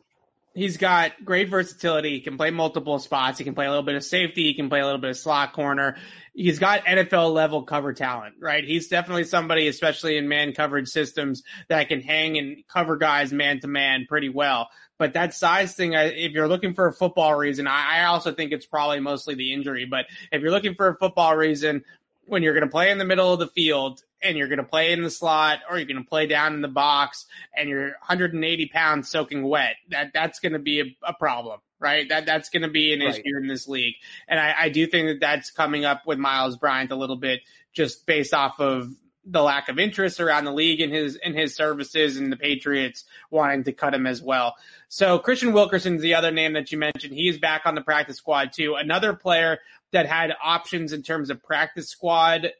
he's 0.54 0.78
got 0.78 1.12
great 1.24 1.50
versatility. 1.50 2.12
He 2.12 2.22
can 2.22 2.38
play 2.38 2.50
multiple 2.50 2.98
spots. 2.98 3.38
He 3.38 3.44
can 3.44 3.54
play 3.54 3.66
a 3.66 3.70
little 3.70 3.84
bit 3.84 3.96
of 3.96 4.04
safety. 4.04 4.44
He 4.44 4.54
can 4.54 4.70
play 4.70 4.80
a 4.80 4.86
little 4.86 5.02
bit 5.02 5.10
of 5.10 5.18
slot 5.18 5.54
corner. 5.54 5.98
He's 6.34 6.60
got 6.60 6.86
NFL 6.86 7.34
level 7.34 7.64
cover 7.64 7.94
talent, 7.94 8.36
right? 8.40 8.64
He's 8.64 8.88
definitely 8.88 9.26
somebody, 9.26 9.68
especially 9.68 10.18
in 10.18 10.28
man 10.28 10.54
coverage 10.54 10.88
systems, 10.88 11.44
that 11.68 11.90
can 11.90 12.02
hang 12.02 12.38
and 12.38 12.66
cover 12.68 12.98
guys 12.98 13.32
man 13.32 13.60
to 13.60 13.68
man 13.68 14.06
pretty 14.08 14.30
well. 14.30 14.70
But 14.98 15.14
that 15.14 15.34
size 15.34 15.76
thing, 15.76 15.94
if 15.94 16.32
you're 16.32 16.48
looking 16.48 16.74
for 16.74 16.88
a 16.88 16.94
football 16.94 17.36
reason, 17.36 17.68
I 17.68 18.06
also 18.06 18.32
think 18.32 18.52
it's 18.52 18.66
probably 18.66 19.00
mostly 19.00 19.36
the 19.36 19.54
injury. 19.54 19.86
But 19.86 20.06
if 20.32 20.42
you're 20.42 20.52
looking 20.52 20.76
for 20.76 20.88
a 20.88 20.96
football 20.96 21.36
reason, 21.36 21.84
when 22.26 22.44
you're 22.44 22.54
going 22.54 22.66
to 22.66 22.72
play 22.72 22.92
in 22.92 22.98
the 22.98 23.06
middle 23.06 23.32
of 23.32 23.40
the 23.40 23.48
field 23.48 24.04
and 24.22 24.38
you're 24.38 24.48
going 24.48 24.58
to 24.58 24.64
play 24.64 24.92
in 24.92 25.04
the 25.04 25.10
slot 25.10 25.60
or 25.70 25.78
you're 25.78 25.86
going 25.86 26.04
to 26.04 26.10
play 26.10 26.28
down 26.28 26.54
in 26.54 26.62
the 26.62 26.68
box 26.68 27.26
and 27.56 27.70
you're 27.70 27.90
180 27.90 28.68
pounds 28.68 29.10
soaking 29.10 29.44
wet, 29.44 29.76
that 29.90 30.12
that's 30.14 30.40
going 30.40 30.54
to 30.54 30.60
be 30.60 30.82
a, 30.82 30.98
a, 31.04 31.14
problem, 31.14 31.60
right? 31.80 32.10
That 32.10 32.26
that's 32.26 32.50
going 32.50 32.64
to 32.64 32.70
be 32.70 32.94
an 32.94 33.02
right. 33.02 33.10
issue 33.10 33.38
in 33.38 33.48
this 33.48 33.68
league. 33.68 33.96
And 34.28 34.40
I, 34.40 34.56
I 34.58 34.70
do 34.70 34.88
think 34.88 35.08
that 35.08 35.20
that's 35.20 35.52
coming 35.52 35.86
up 35.86 36.04
with 36.08 36.18
Myles 36.18 36.58
Bryant 36.58 36.92
a 36.92 36.96
little 36.96 37.18
bit 37.18 37.42
just 37.74 38.06
based 38.06 38.34
off 38.34 38.60
of 38.60 38.90
the 39.26 39.42
lack 39.42 39.70
of 39.70 39.80
interest 39.80 40.20
around 40.20 40.46
the 40.46 40.54
league 40.54 40.82
in 40.82 40.92
his 40.92 41.16
in 41.16 41.34
his 41.34 41.56
services 41.56 42.18
and 42.18 42.32
the 42.32 42.38
Patriots 42.38 43.06
wanting 43.32 43.64
to 43.64 43.72
cut 43.72 43.94
him 43.94 44.06
as 44.06 44.22
well. 44.22 44.56
So 44.88 45.20
Kristian 45.20 45.54
Wilkerson's 45.54 46.02
the 46.02 46.16
other 46.16 46.32
name 46.32 46.54
that 46.54 46.72
you 46.72 46.78
mentioned. 46.78 47.14
He 47.14 47.28
is 47.28 47.38
back 47.38 47.64
on 47.66 47.76
the 47.76 47.82
practice 47.82 48.18
squad 48.18 48.54
too. 48.54 48.76
Another 48.76 49.14
player 49.14 49.60
that 49.92 50.06
had 50.06 50.34
options 50.44 50.94
in 50.94 51.02
terms 51.02 51.30
of 51.30 51.44
practice 51.44 51.90
squad 51.90 52.52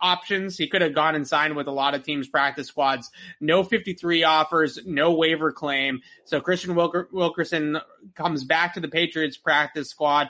options. 0.00 0.56
He 0.56 0.68
could 0.68 0.82
have 0.82 0.94
gone 0.94 1.14
and 1.14 1.26
signed 1.26 1.56
with 1.56 1.66
a 1.66 1.72
lot 1.72 1.94
of 1.94 2.02
teams' 2.02 2.28
practice 2.28 2.68
squads. 2.68 3.10
No 3.40 3.62
53 3.62 4.24
offers, 4.24 4.78
no 4.84 5.12
waiver 5.12 5.52
claim. 5.52 6.00
So 6.24 6.40
Kristian 6.40 6.74
Wilker- 6.74 7.10
Wilkerson 7.12 7.78
comes 8.14 8.44
back 8.44 8.74
to 8.74 8.80
the 8.80 8.88
Patriots 8.88 9.36
practice 9.36 9.88
squad. 9.90 10.28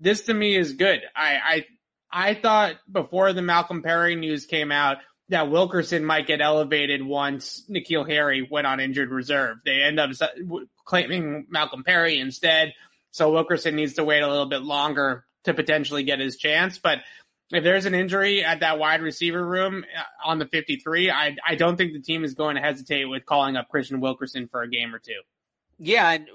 This 0.00 0.22
to 0.22 0.34
me 0.34 0.56
is 0.56 0.72
good. 0.72 1.00
I, 1.14 1.38
I, 1.44 1.66
I 2.30 2.34
thought 2.34 2.76
before 2.90 3.32
the 3.32 3.42
Malcolm 3.42 3.82
Perry 3.82 4.16
news 4.16 4.46
came 4.46 4.72
out 4.72 4.98
that 5.30 5.50
Wilkerson 5.50 6.04
might 6.04 6.26
get 6.26 6.40
elevated 6.40 7.02
once 7.02 7.64
N'Keal 7.70 8.08
Harry 8.08 8.46
went 8.48 8.66
on 8.66 8.80
injured 8.80 9.10
reserve. 9.10 9.58
They 9.64 9.82
end 9.82 9.98
up 9.98 10.10
claiming 10.84 11.46
Malcolm 11.48 11.82
Perry 11.82 12.18
instead. 12.18 12.74
So 13.10 13.32
Wilkerson 13.32 13.76
needs 13.76 13.94
to 13.94 14.04
wait 14.04 14.20
a 14.20 14.28
little 14.28 14.46
bit 14.46 14.62
longer 14.62 15.24
to 15.44 15.54
potentially 15.54 16.02
get 16.02 16.20
his 16.20 16.36
chance. 16.36 16.78
But 16.78 16.98
if 17.52 17.62
there's 17.62 17.86
an 17.86 17.94
injury 17.94 18.44
at 18.44 18.60
that 18.60 18.78
wide 18.78 19.02
receiver 19.02 19.44
room 19.44 19.84
uh, 19.96 20.28
on 20.28 20.38
the 20.38 20.46
53, 20.46 21.10
I 21.10 21.36
I 21.46 21.54
don't 21.54 21.76
think 21.76 21.92
the 21.92 22.00
team 22.00 22.24
is 22.24 22.34
going 22.34 22.56
to 22.56 22.62
hesitate 22.62 23.04
with 23.04 23.24
calling 23.24 23.56
up 23.56 23.68
Kristian 23.72 24.00
Wilkerson 24.00 24.48
for 24.48 24.62
a 24.62 24.68
game 24.68 24.94
or 24.94 24.98
two. 24.98 25.20
Yeah, 25.78 26.10
and 26.10 26.28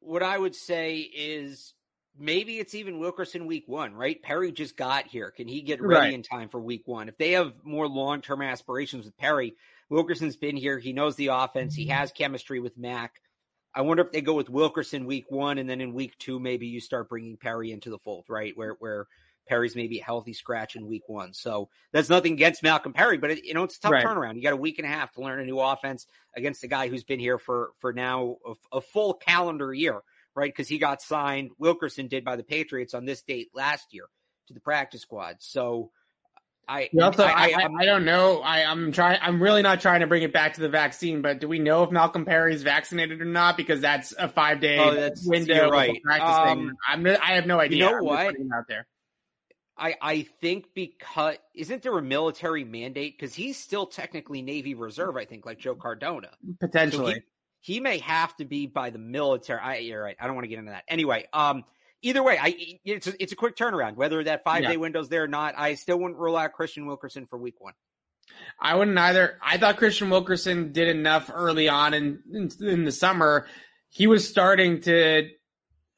what 0.00 0.22
I 0.22 0.36
would 0.36 0.54
say 0.54 0.98
is 0.98 1.72
maybe 2.18 2.58
it's 2.58 2.74
even 2.74 2.98
Wilkerson 2.98 3.46
week 3.46 3.64
one, 3.66 3.94
right? 3.94 4.22
Perry 4.22 4.52
just 4.52 4.76
got 4.76 5.06
here. 5.06 5.30
Can 5.30 5.48
he 5.48 5.62
get 5.62 5.80
ready 5.80 6.06
right. 6.06 6.14
in 6.14 6.22
time 6.22 6.48
for 6.48 6.60
week 6.60 6.82
one? 6.86 7.08
If 7.08 7.18
they 7.18 7.32
have 7.32 7.52
more 7.64 7.88
long 7.88 8.20
term 8.20 8.42
aspirations 8.42 9.04
with 9.04 9.16
Perry, 9.16 9.54
Wilkerson's 9.88 10.36
been 10.36 10.56
here. 10.56 10.78
He 10.78 10.92
knows 10.92 11.16
the 11.16 11.28
offense. 11.28 11.74
He 11.74 11.84
mm-hmm. 11.84 11.92
has 11.92 12.12
chemistry 12.12 12.60
with 12.60 12.76
Mac. 12.76 13.20
I 13.74 13.82
wonder 13.82 14.02
if 14.02 14.12
they 14.12 14.22
go 14.22 14.34
with 14.34 14.48
Wilkerson 14.48 15.04
week 15.04 15.26
one, 15.30 15.58
and 15.58 15.68
then 15.68 15.80
in 15.80 15.92
week 15.92 16.16
two, 16.18 16.40
maybe 16.40 16.66
you 16.66 16.80
start 16.80 17.10
bringing 17.10 17.36
Perry 17.36 17.72
into 17.72 17.90
the 17.90 17.98
fold, 17.98 18.24
right? 18.28 18.56
Where 18.56 18.76
where 18.78 19.06
Perry's 19.46 19.76
maybe 19.76 20.00
a 20.00 20.04
healthy 20.04 20.32
scratch 20.32 20.76
in 20.76 20.86
week 20.86 21.08
one. 21.08 21.32
So 21.32 21.68
that's 21.92 22.08
nothing 22.08 22.32
against 22.32 22.62
Malcolm 22.62 22.92
Perry, 22.92 23.18
but 23.18 23.30
it, 23.30 23.44
you 23.44 23.54
know 23.54 23.64
it's 23.64 23.76
a 23.76 23.80
tough 23.80 23.92
right. 23.92 24.04
turnaround. 24.04 24.36
You 24.36 24.42
got 24.42 24.52
a 24.52 24.56
week 24.56 24.78
and 24.78 24.86
a 24.86 24.90
half 24.90 25.12
to 25.12 25.20
learn 25.20 25.40
a 25.40 25.44
new 25.44 25.60
offense 25.60 26.06
against 26.36 26.64
a 26.64 26.68
guy 26.68 26.88
who's 26.88 27.04
been 27.04 27.20
here 27.20 27.38
for 27.38 27.70
for 27.78 27.92
now 27.92 28.36
a, 28.46 28.78
a 28.78 28.80
full 28.80 29.14
calendar 29.14 29.72
year, 29.72 30.00
right? 30.36 30.52
Because 30.52 30.68
he 30.68 30.78
got 30.78 31.02
signed. 31.02 31.50
Wilkerson 31.58 32.08
did 32.08 32.24
by 32.24 32.36
the 32.36 32.44
Patriots 32.44 32.94
on 32.94 33.04
this 33.04 33.22
date 33.22 33.48
last 33.54 33.92
year 33.92 34.04
to 34.48 34.54
the 34.54 34.60
practice 34.60 35.00
squad. 35.00 35.36
So 35.40 35.90
I 36.68 36.90
also, 37.00 37.24
I, 37.24 37.52
I, 37.56 37.68
I, 37.80 37.84
don't 37.84 38.04
know. 38.04 38.40
I, 38.40 38.64
I'm 38.64 38.90
trying. 38.90 39.20
I'm 39.22 39.40
really 39.40 39.62
not 39.62 39.80
trying 39.80 40.00
to 40.00 40.08
bring 40.08 40.22
it 40.24 40.32
back 40.32 40.54
to 40.54 40.60
the 40.60 40.68
vaccine, 40.68 41.22
but 41.22 41.40
do 41.40 41.46
we 41.46 41.60
know 41.60 41.84
if 41.84 41.92
Malcolm 41.92 42.24
Perry 42.24 42.54
is 42.54 42.64
vaccinated 42.64 43.20
or 43.20 43.24
not? 43.24 43.56
Because 43.56 43.80
that's 43.80 44.12
a 44.18 44.28
five 44.28 44.60
day 44.60 44.78
oh, 44.78 45.10
window. 45.24 45.70
right. 45.70 46.00
Um, 46.04 46.72
I'm. 46.86 47.06
I 47.06 47.34
have 47.34 47.46
no 47.46 47.60
idea. 47.60 47.78
You 47.78 47.92
know 47.92 48.02
what? 48.02 48.34
Out 48.54 48.64
there. 48.68 48.86
I 49.78 49.94
I 50.00 50.22
think 50.40 50.66
because 50.74 51.36
isn't 51.54 51.82
there 51.82 51.96
a 51.96 52.02
military 52.02 52.64
mandate? 52.64 53.16
Because 53.16 53.34
he's 53.34 53.56
still 53.58 53.86
technically 53.86 54.42
Navy 54.42 54.74
Reserve. 54.74 55.16
I 55.16 55.24
think 55.24 55.46
like 55.46 55.58
Joe 55.58 55.76
Cardona 55.76 56.30
potentially. 56.58 57.12
So 57.12 57.20
he, 57.20 57.22
he, 57.66 57.80
may 57.80 57.98
have 57.98 58.36
to 58.36 58.44
be 58.44 58.66
by 58.66 58.90
the 58.90 58.98
military. 58.98 59.60
I, 59.60 59.76
you're 59.78 60.02
right. 60.02 60.16
I 60.20 60.26
don't 60.26 60.34
want 60.34 60.44
to 60.44 60.48
get 60.48 60.58
into 60.58 60.70
that. 60.70 60.84
Anyway, 60.88 61.26
um, 61.32 61.64
either 62.02 62.22
way, 62.22 62.38
I 62.40 62.78
it's 62.84 63.06
a, 63.06 63.22
it's 63.22 63.32
a 63.32 63.36
quick 63.36 63.56
turnaround. 63.56 63.96
Whether 63.96 64.22
that 64.24 64.44
five 64.44 64.62
day 64.62 64.72
yeah. 64.72 64.76
window's 64.76 65.08
there 65.08 65.24
or 65.24 65.28
not, 65.28 65.54
I 65.56 65.74
still 65.74 65.98
wouldn't 65.98 66.18
rule 66.18 66.36
out 66.36 66.52
Kristian 66.58 66.86
Wilkerson 66.86 67.26
for 67.26 67.38
week 67.38 67.56
one. 67.58 67.74
I 68.60 68.74
wouldn't 68.74 68.98
either. 68.98 69.38
I 69.42 69.58
thought 69.58 69.78
Kristian 69.78 70.10
Wilkerson 70.10 70.72
did 70.72 70.88
enough 70.88 71.30
early 71.32 71.68
on 71.68 71.94
in, 71.94 72.22
in, 72.32 72.50
in 72.60 72.84
the 72.84 72.92
summer. 72.92 73.46
He 73.88 74.06
was 74.06 74.28
starting 74.28 74.80
to 74.82 75.30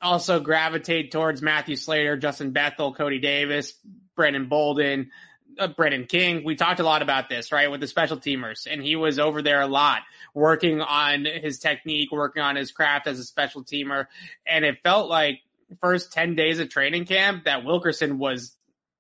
also 0.01 0.41
gravitate 0.41 1.11
towards 1.11 1.43
Matthew 1.43 1.77
Slater, 1.77 2.17
Justin 2.17 2.53
Bethel, 2.53 2.95
Cody 2.95 3.19
Davis, 3.19 3.75
Brandon 4.15 4.49
Bolden, 4.49 5.11
uh, 5.59 5.69
Brandon 5.69 6.07
King. 6.07 6.45
We 6.45 6.55
talked 6.55 6.81
a 6.81 6.85
lot 6.85 7.03
about 7.03 7.29
this, 7.29 7.51
right, 7.51 7.71
with 7.71 7.81
the 7.81 7.87
special 7.87 8.17
teamers, 8.17 8.67
and 8.71 8.83
he 8.83 8.97
was 8.97 9.19
over 9.19 9.43
there 9.43 9.61
a 9.61 9.67
lot, 9.67 10.03
working 10.39 10.81
on 10.81 11.25
his 11.25 11.59
technique, 11.59 12.13
working 12.13 12.43
on 12.43 12.57
his 12.57 12.73
craft 12.73 13.07
as 13.07 13.19
a 13.19 13.25
special 13.25 13.65
teamer, 13.65 14.07
and 14.47 14.65
it 14.65 14.79
felt 14.83 15.09
like 15.09 15.41
first 15.81 16.13
10 16.13 16.35
days 16.35 16.59
of 16.59 16.71
training 16.71 17.05
camp 17.05 17.45
that 17.45 17.65
Wilkerson 17.65 18.19
was 18.19 18.57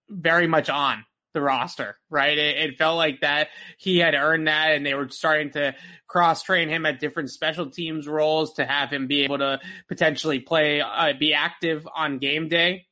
very 0.08 0.46
much 0.46 0.68
on 0.68 1.04
the 1.34 1.40
roster, 1.40 1.96
right? 2.10 2.36
It, 2.36 2.56
it, 2.56 2.78
felt 2.78 2.96
like 2.96 3.20
that 3.20 3.48
he 3.76 3.98
had 3.98 4.14
earned 4.14 4.48
that 4.48 4.72
and 4.72 4.84
they 4.84 4.94
were 4.94 5.08
starting 5.08 5.50
to 5.52 5.74
cross 6.06 6.42
train 6.42 6.68
him 6.68 6.86
at 6.86 7.00
different 7.00 7.30
special 7.30 7.70
teams 7.70 8.08
roles 8.08 8.54
to 8.54 8.64
have 8.64 8.90
him 8.90 9.06
be 9.06 9.24
able 9.24 9.38
to 9.38 9.60
potentially 9.88 10.40
play, 10.40 10.80
uh, 10.80 11.12
be 11.18 11.34
active 11.34 11.86
on 11.94 12.18
game 12.18 12.48
day. 12.48 12.86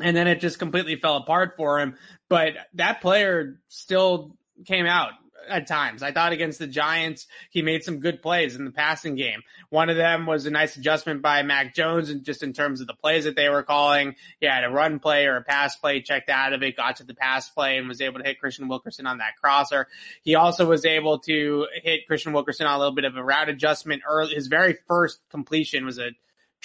And 0.00 0.16
then 0.16 0.26
it 0.26 0.40
just 0.40 0.58
completely 0.58 0.96
fell 0.96 1.16
apart 1.16 1.54
for 1.56 1.80
him. 1.80 1.96
But 2.28 2.54
that 2.74 3.00
player 3.00 3.60
still 3.68 4.36
came 4.66 4.86
out 4.86 5.12
at 5.48 5.66
times. 5.66 6.02
I 6.02 6.12
thought 6.12 6.32
against 6.32 6.58
the 6.58 6.66
Giants, 6.66 7.26
he 7.50 7.62
made 7.62 7.82
some 7.82 8.00
good 8.00 8.22
plays 8.22 8.56
in 8.56 8.64
the 8.64 8.70
passing 8.70 9.14
game. 9.14 9.42
One 9.70 9.88
of 9.90 9.96
them 9.96 10.26
was 10.26 10.46
a 10.46 10.50
nice 10.50 10.76
adjustment 10.76 11.22
by 11.22 11.42
Mac 11.42 11.74
Jones, 11.74 12.10
and 12.10 12.24
just 12.24 12.42
in 12.42 12.52
terms 12.52 12.80
of 12.80 12.86
the 12.86 12.94
plays 12.94 13.24
that 13.24 13.36
they 13.36 13.48
were 13.48 13.62
calling, 13.62 14.14
he 14.40 14.46
had 14.46 14.64
a 14.64 14.70
run 14.70 14.98
play 14.98 15.26
or 15.26 15.36
a 15.36 15.42
pass 15.42 15.76
play 15.76 16.00
checked 16.00 16.30
out 16.30 16.52
of 16.52 16.62
it, 16.62 16.76
got 16.76 16.96
to 16.96 17.04
the 17.04 17.14
pass 17.14 17.48
play, 17.50 17.78
and 17.78 17.88
was 17.88 18.00
able 18.00 18.18
to 18.18 18.24
hit 18.24 18.38
Kristian 18.42 18.68
Wilkerson 18.68 19.06
on 19.06 19.18
that 19.18 19.36
crosser. 19.40 19.88
He 20.22 20.34
also 20.34 20.66
was 20.66 20.84
able 20.84 21.18
to 21.20 21.66
hit 21.82 22.08
Kristian 22.10 22.32
Wilkerson 22.32 22.66
on 22.66 22.74
a 22.74 22.78
little 22.78 22.94
bit 22.94 23.04
of 23.04 23.16
a 23.16 23.24
route 23.24 23.48
adjustment 23.48 24.02
early. 24.08 24.34
His 24.34 24.46
very 24.46 24.76
first 24.86 25.20
completion 25.30 25.84
was 25.84 25.98
a 25.98 26.10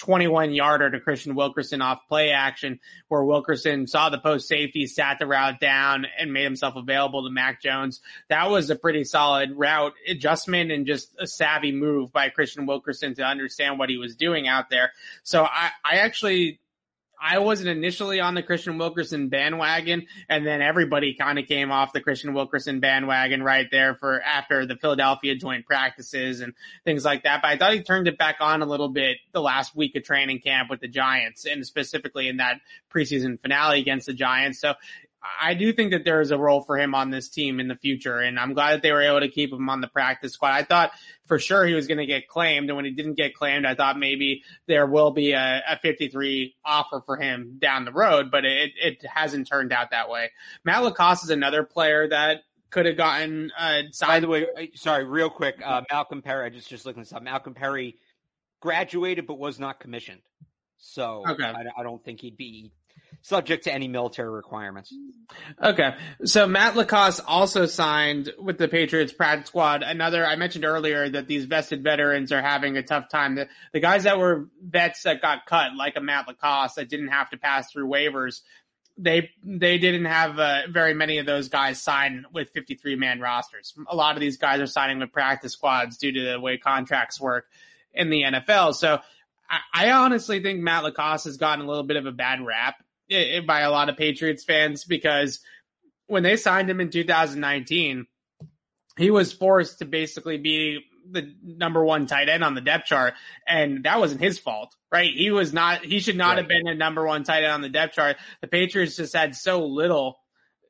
21 0.02 0.52
yarder 0.52 0.90
to 0.90 0.98
Kristian 0.98 1.36
Wilkerson 1.36 1.80
off 1.80 2.08
play 2.08 2.30
action, 2.30 2.80
where 3.06 3.22
Wilkerson 3.22 3.86
saw 3.86 4.10
the 4.10 4.18
post 4.18 4.48
safety, 4.48 4.88
sat 4.88 5.20
the 5.20 5.28
route 5.28 5.60
down, 5.60 6.08
and 6.18 6.32
made 6.32 6.42
himself 6.42 6.74
available 6.74 7.22
to 7.22 7.30
Mac 7.30 7.62
Jones. 7.62 8.00
That 8.28 8.50
was 8.50 8.68
a 8.68 8.74
pretty 8.74 9.04
solid 9.04 9.52
route 9.52 9.92
adjustment 10.08 10.72
and 10.72 10.88
just 10.88 11.14
a 11.20 11.26
savvy 11.28 11.70
move 11.70 12.12
by 12.12 12.30
Kristian 12.30 12.66
Wilkerson 12.66 13.14
to 13.14 13.22
understand 13.22 13.78
what 13.78 13.90
he 13.90 13.96
was 13.96 14.16
doing 14.16 14.48
out 14.48 14.70
there. 14.70 14.90
So 15.22 15.44
I, 15.44 15.70
I 15.84 15.98
actually 15.98 16.58
I 17.22 17.38
wasn't 17.38 17.68
initially 17.68 18.18
on 18.18 18.34
the 18.34 18.42
Kristian 18.42 18.78
Wilkerson 18.78 19.28
bandwagon, 19.28 20.06
and 20.28 20.44
then 20.44 20.60
everybody 20.60 21.14
kind 21.14 21.38
of 21.38 21.46
came 21.46 21.70
off 21.70 21.92
the 21.92 22.00
Kristian 22.00 22.34
Wilkerson 22.34 22.80
bandwagon 22.80 23.44
right 23.44 23.68
there 23.70 23.94
for 23.94 24.20
after 24.20 24.66
the 24.66 24.74
Philadelphia 24.74 25.36
joint 25.36 25.64
practices 25.64 26.40
and 26.40 26.52
things 26.84 27.04
like 27.04 27.22
that. 27.22 27.40
But 27.42 27.48
I 27.52 27.56
thought 27.56 27.74
he 27.74 27.82
turned 27.82 28.08
it 28.08 28.18
back 28.18 28.38
on 28.40 28.60
a 28.60 28.66
little 28.66 28.88
bit 28.88 29.18
the 29.30 29.40
last 29.40 29.76
week 29.76 29.94
of 29.94 30.02
training 30.02 30.40
camp 30.40 30.68
with 30.68 30.80
the 30.80 30.88
Giants, 30.88 31.46
and 31.46 31.64
specifically 31.64 32.26
in 32.26 32.38
that 32.38 32.60
preseason 32.92 33.40
finale 33.40 33.78
against 33.78 34.06
the 34.06 34.14
Giants. 34.14 34.60
So 34.60 34.74
I 35.40 35.54
do 35.54 35.72
think 35.72 35.92
that 35.92 36.04
there 36.04 36.20
is 36.20 36.32
a 36.32 36.38
role 36.38 36.62
for 36.62 36.76
him 36.78 36.94
on 36.94 37.10
this 37.10 37.28
team 37.28 37.60
in 37.60 37.68
the 37.68 37.76
future, 37.76 38.18
and 38.18 38.38
I'm 38.40 38.54
glad 38.54 38.72
that 38.72 38.82
they 38.82 38.90
were 38.90 39.02
able 39.02 39.20
to 39.20 39.28
keep 39.28 39.52
him 39.52 39.68
on 39.68 39.80
the 39.80 39.86
practice 39.86 40.32
squad. 40.32 40.50
I 40.52 40.64
thought 40.64 40.90
for 41.26 41.38
sure 41.38 41.64
he 41.64 41.74
was 41.74 41.86
going 41.86 41.98
to 41.98 42.06
get 42.06 42.26
claimed, 42.26 42.68
and 42.68 42.76
when 42.76 42.84
he 42.84 42.90
didn't 42.90 43.14
get 43.14 43.34
claimed, 43.34 43.64
I 43.64 43.74
thought 43.76 43.98
maybe 43.98 44.42
there 44.66 44.86
will 44.86 45.12
be 45.12 45.32
a, 45.32 45.62
a 45.68 45.78
53 45.78 46.56
offer 46.64 47.02
for 47.06 47.16
him 47.16 47.58
down 47.60 47.84
the 47.84 47.92
road, 47.92 48.30
but 48.32 48.44
it, 48.44 48.72
it 48.82 49.04
hasn't 49.06 49.46
turned 49.46 49.72
out 49.72 49.90
that 49.92 50.10
way. 50.10 50.30
Matt 50.64 50.82
LaCosse 50.82 51.22
is 51.24 51.30
another 51.30 51.62
player 51.62 52.08
that 52.08 52.40
could 52.70 52.86
have 52.86 52.96
gotten 52.96 53.52
uh, 53.56 53.82
signed. 53.92 54.08
By 54.08 54.20
the 54.20 54.28
way, 54.28 54.46
uh, 54.58 54.62
sorry, 54.74 55.04
real 55.04 55.30
quick, 55.30 55.60
uh, 55.64 55.82
Malcolm 55.90 56.22
Perry. 56.22 56.46
I 56.46 56.48
just 56.48 56.68
just 56.68 56.84
looking 56.84 57.02
this 57.02 57.12
up. 57.12 57.22
Malcolm 57.22 57.54
Perry 57.54 57.96
graduated 58.60 59.26
but 59.26 59.38
was 59.38 59.60
not 59.60 59.78
commissioned, 59.78 60.22
so 60.78 61.22
Okay. 61.28 61.44
I, 61.44 61.64
I 61.76 61.82
don't 61.82 62.02
think 62.04 62.20
he'd 62.20 62.36
be 62.36 62.72
subject 63.22 63.64
to 63.64 63.72
any 63.72 63.88
military 63.88 64.30
requirements. 64.30 64.92
Okay. 65.62 65.94
So 66.24 66.46
Matt 66.46 66.76
LaCosse 66.76 67.20
also 67.20 67.66
signed 67.66 68.32
with 68.38 68.58
the 68.58 68.68
Patriots 68.68 69.12
practice 69.12 69.48
squad. 69.48 69.82
Another, 69.82 70.26
I 70.26 70.36
mentioned 70.36 70.64
earlier 70.64 71.08
that 71.08 71.28
these 71.28 71.46
vested 71.46 71.82
veterans 71.82 72.32
are 72.32 72.42
having 72.42 72.76
a 72.76 72.82
tough 72.82 73.08
time. 73.08 73.36
The, 73.36 73.48
the 73.72 73.80
guys 73.80 74.04
that 74.04 74.18
were 74.18 74.48
vets 74.60 75.04
that 75.04 75.22
got 75.22 75.46
cut, 75.46 75.74
like 75.76 75.96
a 75.96 76.00
Matt 76.00 76.26
LaCosse 76.28 76.74
that 76.74 76.88
didn't 76.88 77.08
have 77.08 77.30
to 77.30 77.36
pass 77.36 77.70
through 77.70 77.88
waivers, 77.88 78.40
they, 78.98 79.30
they 79.42 79.78
didn't 79.78 80.04
have 80.04 80.38
uh, 80.38 80.62
very 80.68 80.92
many 80.92 81.18
of 81.18 81.24
those 81.24 81.48
guys 81.48 81.80
sign 81.80 82.26
with 82.32 82.50
53 82.50 82.96
man 82.96 83.20
rosters. 83.20 83.72
A 83.88 83.96
lot 83.96 84.16
of 84.16 84.20
these 84.20 84.36
guys 84.36 84.60
are 84.60 84.66
signing 84.66 84.98
with 84.98 85.12
practice 85.12 85.52
squads 85.52 85.96
due 85.96 86.12
to 86.12 86.32
the 86.32 86.40
way 86.40 86.58
contracts 86.58 87.20
work 87.20 87.46
in 87.94 88.10
the 88.10 88.22
NFL. 88.22 88.74
So 88.74 88.98
I, 89.72 89.90
honestly 89.90 90.40
think 90.40 90.60
Matt 90.60 90.84
LaCosse 90.84 91.24
has 91.24 91.36
gotten 91.36 91.64
a 91.64 91.68
little 91.68 91.82
bit 91.82 91.96
of 91.96 92.06
a 92.06 92.12
bad 92.12 92.44
rap 92.44 92.81
by 93.46 93.60
a 93.60 93.70
lot 93.70 93.88
of 93.88 93.96
Patriots 93.96 94.44
fans 94.44 94.84
because 94.84 95.40
when 96.06 96.22
they 96.22 96.36
signed 96.36 96.68
him 96.68 96.80
in 96.80 96.90
2019, 96.90 98.06
he 98.98 99.10
was 99.10 99.32
forced 99.32 99.78
to 99.78 99.84
basically 99.84 100.36
be 100.38 100.80
the 101.10 101.34
number 101.42 101.84
one 101.84 102.06
tight 102.06 102.28
end 102.28 102.44
on 102.44 102.54
the 102.54 102.60
depth 102.60 102.86
chart, 102.86 103.14
and 103.46 103.84
that 103.84 103.98
wasn't 103.98 104.20
his 104.20 104.38
fault, 104.38 104.76
right? 104.90 105.12
He 105.12 105.30
was 105.30 105.52
not. 105.52 105.84
He 105.84 105.98
should 106.00 106.16
not 106.16 106.30
Right. 106.30 106.38
have 106.38 106.48
been 106.48 106.68
a 106.68 106.74
number 106.74 107.04
one 107.06 107.24
tight 107.24 107.42
end 107.42 107.52
on 107.52 107.60
the 107.62 107.68
depth 107.68 107.94
chart. 107.94 108.16
The 108.40 108.46
Patriots 108.48 108.96
just 108.96 109.14
had 109.14 109.34
so 109.34 109.66
little 109.66 110.18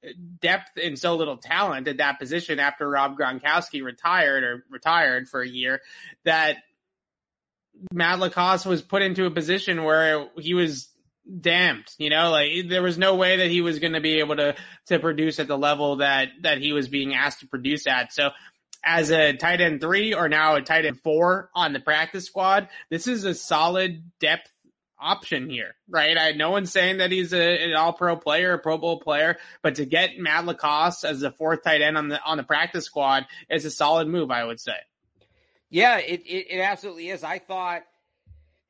uh, 0.04 0.08
depth 0.40 0.70
and 0.82 0.98
so 0.98 1.16
little 1.16 1.36
talent 1.36 1.86
at 1.88 1.98
that 1.98 2.18
position 2.18 2.58
after 2.60 2.88
Rob 2.88 3.18
Gronkowski 3.18 3.82
retired 3.82 4.42
or 4.44 4.64
retired 4.70 5.28
for 5.28 5.42
a 5.42 5.48
year 5.48 5.80
that 6.24 6.58
Matt 7.92 8.18
LaCosse 8.20 8.64
was 8.64 8.82
put 8.82 9.02
into 9.02 9.26
a 9.26 9.30
position 9.30 9.82
where 9.84 10.28
he 10.38 10.54
was 10.54 10.88
damned. 11.40 11.86
You 11.98 12.10
know, 12.10 12.30
like 12.30 12.68
there 12.68 12.82
was 12.82 12.98
no 12.98 13.14
way 13.16 13.38
that 13.38 13.50
he 13.50 13.60
was 13.60 13.78
going 13.78 13.94
to 13.94 14.00
be 14.00 14.18
able 14.20 14.36
to 14.36 14.54
to 14.86 14.98
produce 14.98 15.38
at 15.38 15.48
the 15.48 15.58
level 15.58 15.96
that 15.96 16.28
that 16.42 16.58
he 16.58 16.72
was 16.72 16.88
being 16.88 17.14
asked 17.14 17.40
to 17.40 17.46
produce 17.46 17.86
at. 17.86 18.12
So. 18.12 18.30
As 18.84 19.12
a 19.12 19.36
tight 19.36 19.60
end 19.60 19.80
three 19.80 20.12
or 20.12 20.28
now 20.28 20.56
a 20.56 20.60
tight 20.60 20.84
end 20.84 21.00
four 21.02 21.50
on 21.54 21.72
the 21.72 21.78
practice 21.78 22.24
squad, 22.24 22.68
this 22.90 23.06
is 23.06 23.22
a 23.22 23.32
solid 23.32 24.10
depth 24.18 24.50
option 25.02 25.50
here, 25.50 25.74
right? 25.88 26.16
I 26.16 26.32
no 26.32 26.50
one's 26.50 26.72
saying 26.72 26.98
that 26.98 27.10
he's 27.10 27.32
a, 27.32 27.64
an 27.64 27.74
all 27.74 27.92
pro 27.92 28.16
player, 28.16 28.54
a 28.54 28.58
pro 28.58 28.78
bowl 28.78 29.00
player, 29.00 29.38
but 29.62 29.76
to 29.76 29.84
get 29.84 30.18
Matt 30.18 30.46
LaCosse 30.46 31.04
as 31.04 31.20
the 31.20 31.30
fourth 31.30 31.62
tight 31.62 31.82
end 31.82 31.98
on 31.98 32.08
the 32.08 32.22
on 32.24 32.36
the 32.36 32.42
practice 32.42 32.84
squad 32.84 33.26
is 33.50 33.64
a 33.64 33.70
solid 33.70 34.08
move, 34.08 34.30
I 34.30 34.44
would 34.44 34.60
say. 34.60 34.76
Yeah, 35.70 35.98
it, 35.98 36.22
it, 36.26 36.46
it 36.50 36.60
absolutely 36.60 37.08
is. 37.08 37.24
I 37.24 37.38
thought, 37.38 37.82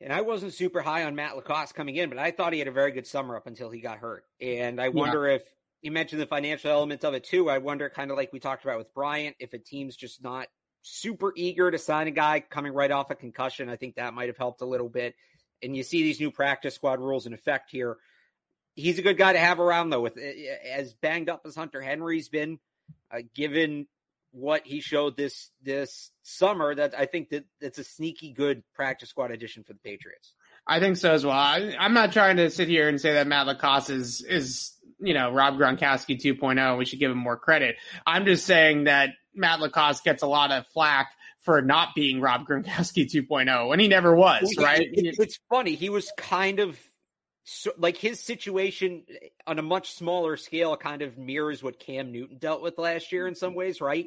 and 0.03 0.13
I 0.13 0.23
wasn't 0.23 0.53
super 0.53 0.83
high 0.83 1.05
on 1.05 1.15
Matt 1.15 1.37
LaCosse 1.37 1.73
coming 1.73 1.97
in, 1.97 2.09
but 2.09 2.19
I 2.19 2.31
thought 2.33 2.53
he 2.53 2.59
had 2.59 2.69
a 2.69 2.73
very 2.73 2.93
good 2.93 3.07
summer 3.07 3.37
up 3.37 3.47
until 3.47 3.71
he 3.71 3.81
got 3.81 3.99
hurt. 3.99 4.25
And 4.41 4.81
I 4.81 4.89
wonder 4.89 5.27
if 5.27 5.43
you 5.81 5.91
mentioned 5.91 6.21
the 6.21 6.27
financial 6.27 6.71
element 6.71 7.05
of 7.05 7.15
it 7.15 7.25
too. 7.25 7.49
I 7.49 7.59
wonder, 7.59 7.89
kind 7.89 8.11
of 8.11 8.17
like 8.17 8.33
we 8.33 8.41
talked 8.41 8.65
about 8.65 8.79
with 8.79 8.93
Bryant, 8.95 9.37
if 9.39 9.53
a 9.53 9.59
team's 9.59 9.97
just 9.97 10.23
not 10.23 10.49
super 10.83 11.33
eager 11.37 11.71
to 11.71 11.79
sign 11.79 12.09
a 12.09 12.13
guy 12.13 12.41
coming 12.41 12.73
right 12.73 12.91
off 12.91 13.11
a 13.11 13.15
concussion. 13.15 13.69
I 13.69 13.77
think 13.77 13.97
that 13.97 14.15
might 14.15 14.29
have 14.29 14.37
helped 14.37 14.61
a 14.61 14.67
little 14.67 14.89
bit. 14.89 15.15
And 15.63 15.77
you 15.77 15.83
see 15.83 16.03
these 16.03 16.21
new 16.21 16.31
practice 16.31 16.75
squad 16.75 17.01
rules 17.01 17.27
in 17.27 17.35
effect 17.35 17.71
here. 17.71 17.97
He's 18.75 18.99
a 18.99 19.03
good 19.03 19.19
guy 19.19 19.33
to 19.33 19.39
have 19.39 19.61
around, 19.61 19.91
though. 19.91 20.01
With 20.01 20.17
as 20.17 20.95
banged 20.95 21.29
up 21.29 21.43
as 21.45 21.55
Hunter 21.55 21.81
Henry's 21.81 22.29
been, 22.29 22.59
uh, 23.11 23.23
given 23.35 23.87
what 24.33 24.67
he 24.67 24.81
showed 24.81 25.17
this 25.17 25.51
this 25.63 26.11
summer, 26.23 26.75
that 26.75 26.95
I 26.99 27.07
think 27.07 27.31
that 27.31 27.45
it's 27.61 27.79
a 27.79 27.85
sneaky 27.85 28.33
good 28.33 28.63
practice 28.75 29.11
squad 29.11 29.31
addition 29.31 29.65
for 29.65 29.73
the 29.73 29.79
Patriots. 29.81 30.35
I 30.67 30.79
think 30.81 30.97
so 30.97 31.13
as 31.13 31.25
well. 31.25 31.35
I, 31.37 31.75
I'm 31.79 31.95
not 31.95 32.13
trying 32.13 32.37
to 32.37 32.49
sit 32.51 32.69
here 32.69 32.89
and 32.89 33.01
say 33.01 33.15
that 33.15 33.27
Matt 33.27 33.47
LaCosse 33.47 33.91
is 33.91 34.21
is 34.23 34.73
you 35.01 35.15
know 35.15 35.33
Rob 35.33 35.59
Gronkowski 35.59 36.21
2.0. 36.21 36.79
We 36.79 36.85
should 36.85 37.01
give 37.01 37.11
him 37.11 37.19
more 37.19 37.37
credit. 37.37 37.77
I'm 38.07 38.25
just 38.27 38.47
saying 38.47 38.85
that 38.85 39.11
Matt 39.35 39.61
LaCosse 39.61 40.01
gets 40.03 40.23
a 40.23 40.27
lot 40.29 40.53
of 40.53 40.67
flack 40.69 41.13
for 41.41 41.61
not 41.61 41.89
being 41.97 42.21
Rob 42.21 42.47
Gronkowski 42.47 43.11
2.0 43.11 43.73
and 43.73 43.81
he 43.81 43.89
never 43.89 44.15
was, 44.15 44.55
Well, 44.57 44.65
right? 44.67 44.83
it- 44.93 45.17
it's 45.19 45.41
funny. 45.51 45.75
He 45.75 45.89
was 45.89 46.13
kind 46.17 46.61
of 46.61 46.79
so, 47.45 47.73
like 47.77 47.97
his 47.97 48.21
situation 48.21 49.03
on 49.49 49.59
a 49.59 49.63
much 49.63 49.95
smaller 49.95 50.37
scale 50.37 50.77
kind 50.77 51.03
of 51.03 51.19
mirrors 51.19 51.61
what 51.61 51.81
Cam 51.81 52.13
Newton 52.13 52.39
dealt 52.39 52.63
with 52.63 52.79
last 52.79 53.11
year 53.11 53.27
in 53.27 53.35
some 53.35 53.55
ways, 53.55 53.81
right? 53.81 54.07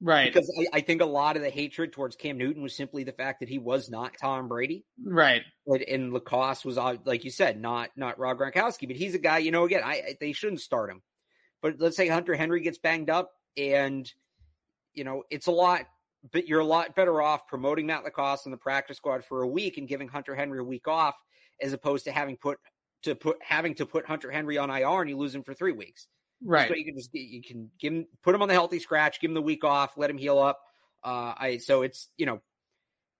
Right, 0.00 0.32
Because 0.32 0.48
I, 0.60 0.78
I 0.78 0.80
think 0.80 1.02
a 1.02 1.06
lot 1.06 1.36
of 1.36 1.42
the 1.42 1.50
hatred 1.50 1.92
towards 1.92 2.14
Cam 2.14 2.38
Newton 2.38 2.62
was 2.62 2.76
simply 2.76 3.02
the 3.02 3.12
fact 3.12 3.40
that 3.40 3.48
he 3.48 3.58
was 3.58 3.90
not 3.90 4.14
Tom 4.20 4.46
Brady. 4.46 4.84
right. 5.04 5.42
And, 5.66 5.82
and 5.82 6.12
LaCosse 6.12 6.64
was, 6.64 6.78
uh, 6.78 6.96
like 7.04 7.24
you 7.24 7.30
said, 7.30 7.60
not 7.60 7.90
not 7.96 8.18
Rob 8.18 8.38
Gronkowski, 8.38 8.86
but 8.86 8.96
he's 8.96 9.14
a 9.14 9.18
guy. 9.18 9.38
You 9.38 9.50
know, 9.50 9.64
again, 9.64 9.82
I, 9.84 9.92
I 9.92 10.16
they 10.20 10.32
shouldn't 10.32 10.60
start 10.60 10.90
him. 10.90 11.02
But 11.60 11.80
let's 11.80 11.96
say 11.96 12.06
Hunter 12.06 12.36
Henry 12.36 12.60
gets 12.60 12.78
banged 12.78 13.10
up, 13.10 13.32
and 13.56 14.10
you 14.94 15.02
know 15.02 15.24
it's 15.30 15.48
a 15.48 15.52
lot. 15.52 15.82
But 16.32 16.46
you're 16.46 16.60
a 16.60 16.64
lot 16.64 16.94
better 16.94 17.20
off 17.20 17.46
promoting 17.46 17.86
Matt 17.86 18.04
LaCosse 18.04 18.44
in 18.46 18.50
the 18.52 18.56
practice 18.56 18.96
squad 18.96 19.24
for 19.24 19.42
a 19.42 19.48
week 19.48 19.78
and 19.78 19.88
giving 19.88 20.08
Hunter 20.08 20.34
Henry 20.34 20.58
a 20.60 20.64
week 20.64 20.86
off, 20.86 21.14
as 21.60 21.72
opposed 21.72 22.04
to 22.04 22.12
having 22.12 22.36
put 22.36 22.58
to 23.02 23.14
put 23.14 23.38
having 23.42 23.74
to 23.76 23.86
put 23.86 24.06
Hunter 24.06 24.30
Henry 24.30 24.58
on 24.58 24.70
IR 24.70 25.00
and 25.00 25.10
you 25.10 25.16
lose 25.16 25.34
him 25.34 25.42
for 25.42 25.54
three 25.54 25.72
weeks. 25.72 26.06
Right. 26.44 26.68
So 26.68 26.74
you 26.74 26.84
can 26.84 26.96
just 26.96 27.10
you 27.12 27.42
can 27.42 27.70
give 27.80 27.92
him 27.92 28.06
put 28.22 28.34
him 28.34 28.42
on 28.42 28.48
the 28.48 28.54
healthy 28.54 28.78
scratch, 28.78 29.20
give 29.20 29.30
him 29.30 29.34
the 29.34 29.42
week 29.42 29.64
off, 29.64 29.96
let 29.96 30.10
him 30.10 30.18
heal 30.18 30.38
up. 30.38 30.60
Uh, 31.02 31.34
I 31.36 31.58
so 31.58 31.82
it's 31.82 32.08
you 32.16 32.26
know 32.26 32.40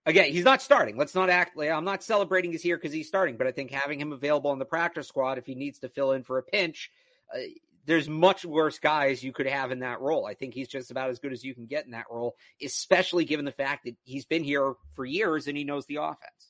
again 0.05 0.31
he's 0.31 0.45
not 0.45 0.61
starting. 0.61 0.97
Let's 0.97 1.15
not 1.15 1.29
act 1.29 1.57
like 1.57 1.69
I'm 1.69 1.85
not 1.85 2.03
celebrating 2.03 2.51
he's 2.51 2.63
here 2.63 2.77
because 2.77 2.93
he's 2.93 3.07
starting, 3.07 3.37
but 3.37 3.47
I 3.47 3.51
think 3.51 3.71
having 3.71 3.99
him 3.99 4.13
available 4.13 4.51
on 4.51 4.59
the 4.59 4.65
practice 4.65 5.07
squad 5.07 5.37
if 5.37 5.45
he 5.45 5.55
needs 5.55 5.79
to 5.79 5.89
fill 5.89 6.13
in 6.13 6.23
for 6.23 6.37
a 6.37 6.43
pinch, 6.43 6.91
uh, 7.33 7.39
there's 7.85 8.07
much 8.07 8.45
worse 8.45 8.79
guys 8.79 9.23
you 9.23 9.33
could 9.33 9.47
have 9.47 9.71
in 9.71 9.79
that 9.79 9.99
role. 9.99 10.25
I 10.25 10.33
think 10.33 10.53
he's 10.53 10.67
just 10.67 10.91
about 10.91 11.09
as 11.09 11.19
good 11.19 11.33
as 11.33 11.43
you 11.43 11.55
can 11.55 11.65
get 11.65 11.85
in 11.85 11.91
that 11.91 12.05
role, 12.09 12.35
especially 12.61 13.25
given 13.25 13.45
the 13.45 13.51
fact 13.51 13.85
that 13.85 13.95
he's 14.03 14.25
been 14.25 14.43
here 14.43 14.75
for 14.93 15.05
years 15.05 15.47
and 15.47 15.57
he 15.57 15.63
knows 15.63 15.85
the 15.87 15.97
offense. 15.97 16.48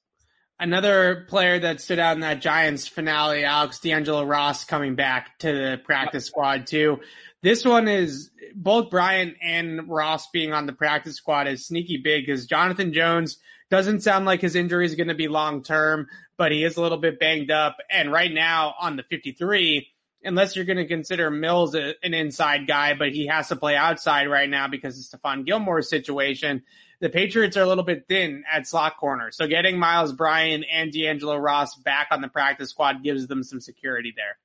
Another 0.60 1.26
player 1.30 1.58
that 1.60 1.80
stood 1.80 2.00
out 2.00 2.16
in 2.16 2.22
that 2.22 2.42
Giants 2.42 2.88
finale, 2.88 3.46
Alex 3.46 3.80
D'Angelo 3.80 4.26
Ross 4.26 4.66
coming 4.66 4.96
back 4.96 5.40
to 5.40 5.52
the 5.52 5.82
practice 5.84 6.26
squad 6.26 6.68
too. 6.68 7.00
This 7.42 7.64
one 7.64 7.88
is 7.88 8.30
both 8.54 8.90
Bryant 8.90 9.36
and 9.42 9.88
Ross 9.88 10.30
being 10.32 10.52
on 10.52 10.66
the 10.66 10.74
practice 10.74 11.16
squad 11.16 11.48
is 11.48 11.66
sneaky 11.66 11.98
big 11.98 12.26
because 12.26 12.46
Jonathan 12.46 12.92
Jones 12.92 13.38
doesn't 13.70 14.02
sound 14.02 14.26
like 14.26 14.42
his 14.42 14.56
injury 14.56 14.86
is 14.86 14.96
going 14.96 15.08
to 15.08 15.16
be 15.16 15.30
long 15.30 15.64
term, 15.64 16.08
but 16.38 16.52
he 16.52 16.66
is 16.66 16.76
a 16.76 16.82
little 16.82 16.98
bit 16.98 17.20
banged 17.20 17.52
up. 17.52 17.78
And 17.90 18.12
right 18.12 18.34
now 18.34 18.76
on 18.80 18.98
the 18.98 19.04
53, 19.04 19.88
unless 20.24 20.56
you're 20.56 20.66
going 20.66 20.78
to 20.78 20.88
consider 20.88 21.32
Mills 21.32 21.76
a, 21.76 21.94
an 22.04 22.14
inside 22.14 22.68
guy, 22.68 22.96
but 22.96 23.14
he 23.14 23.28
has 23.28 23.48
to 23.48 23.56
play 23.56 23.76
outside 23.76 24.28
right 24.28 24.50
now 24.50 24.68
because 24.68 25.00
of 25.00 25.22
Stephon 25.22 25.46
Gilmore's 25.46 25.90
situation. 25.90 26.64
The 27.02 27.10
Patriots 27.10 27.56
are 27.56 27.62
a 27.62 27.68
little 27.68 27.84
bit 27.84 28.06
thin 28.08 28.44
at 28.52 28.68
slot 28.68 28.98
corner. 28.98 29.32
So 29.32 29.48
getting 29.48 29.80
Myles 29.80 30.12
Bryant 30.12 30.66
and 30.72 30.92
D'Angelo 30.92 31.38
Ross 31.38 31.76
back 31.76 32.08
on 32.12 32.22
the 32.22 32.28
practice 32.28 32.72
squad 32.72 33.04
gives 33.04 33.28
them 33.28 33.44
some 33.44 33.62
security 33.62 34.14
there. 34.16 34.38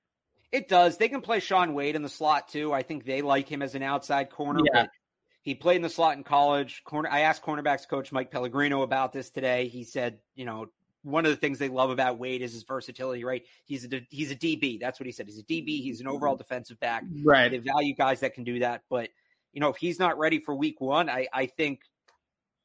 It 0.53 0.69
does. 0.69 0.97
They 0.97 1.09
can 1.09 1.21
play 1.21 1.41
Shaun 1.41 1.75
Wade 1.75 1.97
in 1.97 2.03
the 2.03 2.09
slot 2.09 2.49
too. 2.49 2.73
I 2.73 2.83
think 2.83 3.05
they 3.05 3.23
like 3.23 3.49
him 3.49 3.61
as 3.61 3.75
an 3.75 3.83
outside 3.83 4.31
corner. 4.31 4.61
Yeah. 4.65 4.83
But 4.83 4.91
he 5.43 5.57
played 5.57 5.77
in 5.77 5.83
the 5.83 5.91
slot 5.91 6.17
in 6.17 6.23
college. 6.23 6.83
Corner. 6.85 7.09
I 7.11 7.21
asked 7.21 7.43
cornerbacks 7.43 7.89
coach 7.89 8.13
Mike 8.13 8.31
Pellegrino 8.31 8.83
about 8.83 9.13
this 9.13 9.31
today. 9.31 9.67
He 9.67 9.83
said, 9.83 10.21
you 10.37 10.45
know, 10.45 10.67
one 11.03 11.27
of 11.27 11.33
the 11.33 11.37
things 11.37 11.59
they 11.59 11.69
love 11.69 11.91
about 11.91 12.19
Wade 12.19 12.41
is 12.41 12.53
his 12.53 12.63
versatility. 12.63 13.25
Right? 13.25 13.43
He's 13.65 13.85
a 13.85 14.07
he's 14.11 14.31
a 14.31 14.37
DB. 14.37 14.79
That's 14.79 15.01
what 15.01 15.07
he 15.07 15.13
said. 15.13 15.27
He's 15.27 15.41
a 15.41 15.43
DB. 15.43 15.83
He's 15.83 16.01
an 16.01 16.07
overall 16.07 16.37
defensive 16.37 16.79
back. 16.79 17.03
Right. 17.25 17.51
They 17.51 17.59
value 17.59 17.95
guys 17.95 18.21
that 18.21 18.35
can 18.35 18.45
do 18.45 18.61
that. 18.61 18.83
But 18.89 19.11
you 19.53 19.61
know, 19.61 19.71
if 19.71 19.77
he's 19.77 19.99
not 19.99 20.19
ready 20.19 20.39
for 20.39 20.55
Week 20.55 20.81
One, 20.81 21.11
I 21.11 21.27
I 21.33 21.47
think 21.47 21.81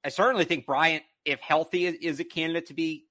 I 0.04 0.10
certainly 0.10 0.46
think 0.46 0.66
Bryant, 0.66 1.04
if 1.26 1.40
healthy, 1.42 1.86
is, 1.86 2.20
a 2.20 2.24
candidate 2.24 2.68
to 2.68 2.74
be 2.74 3.06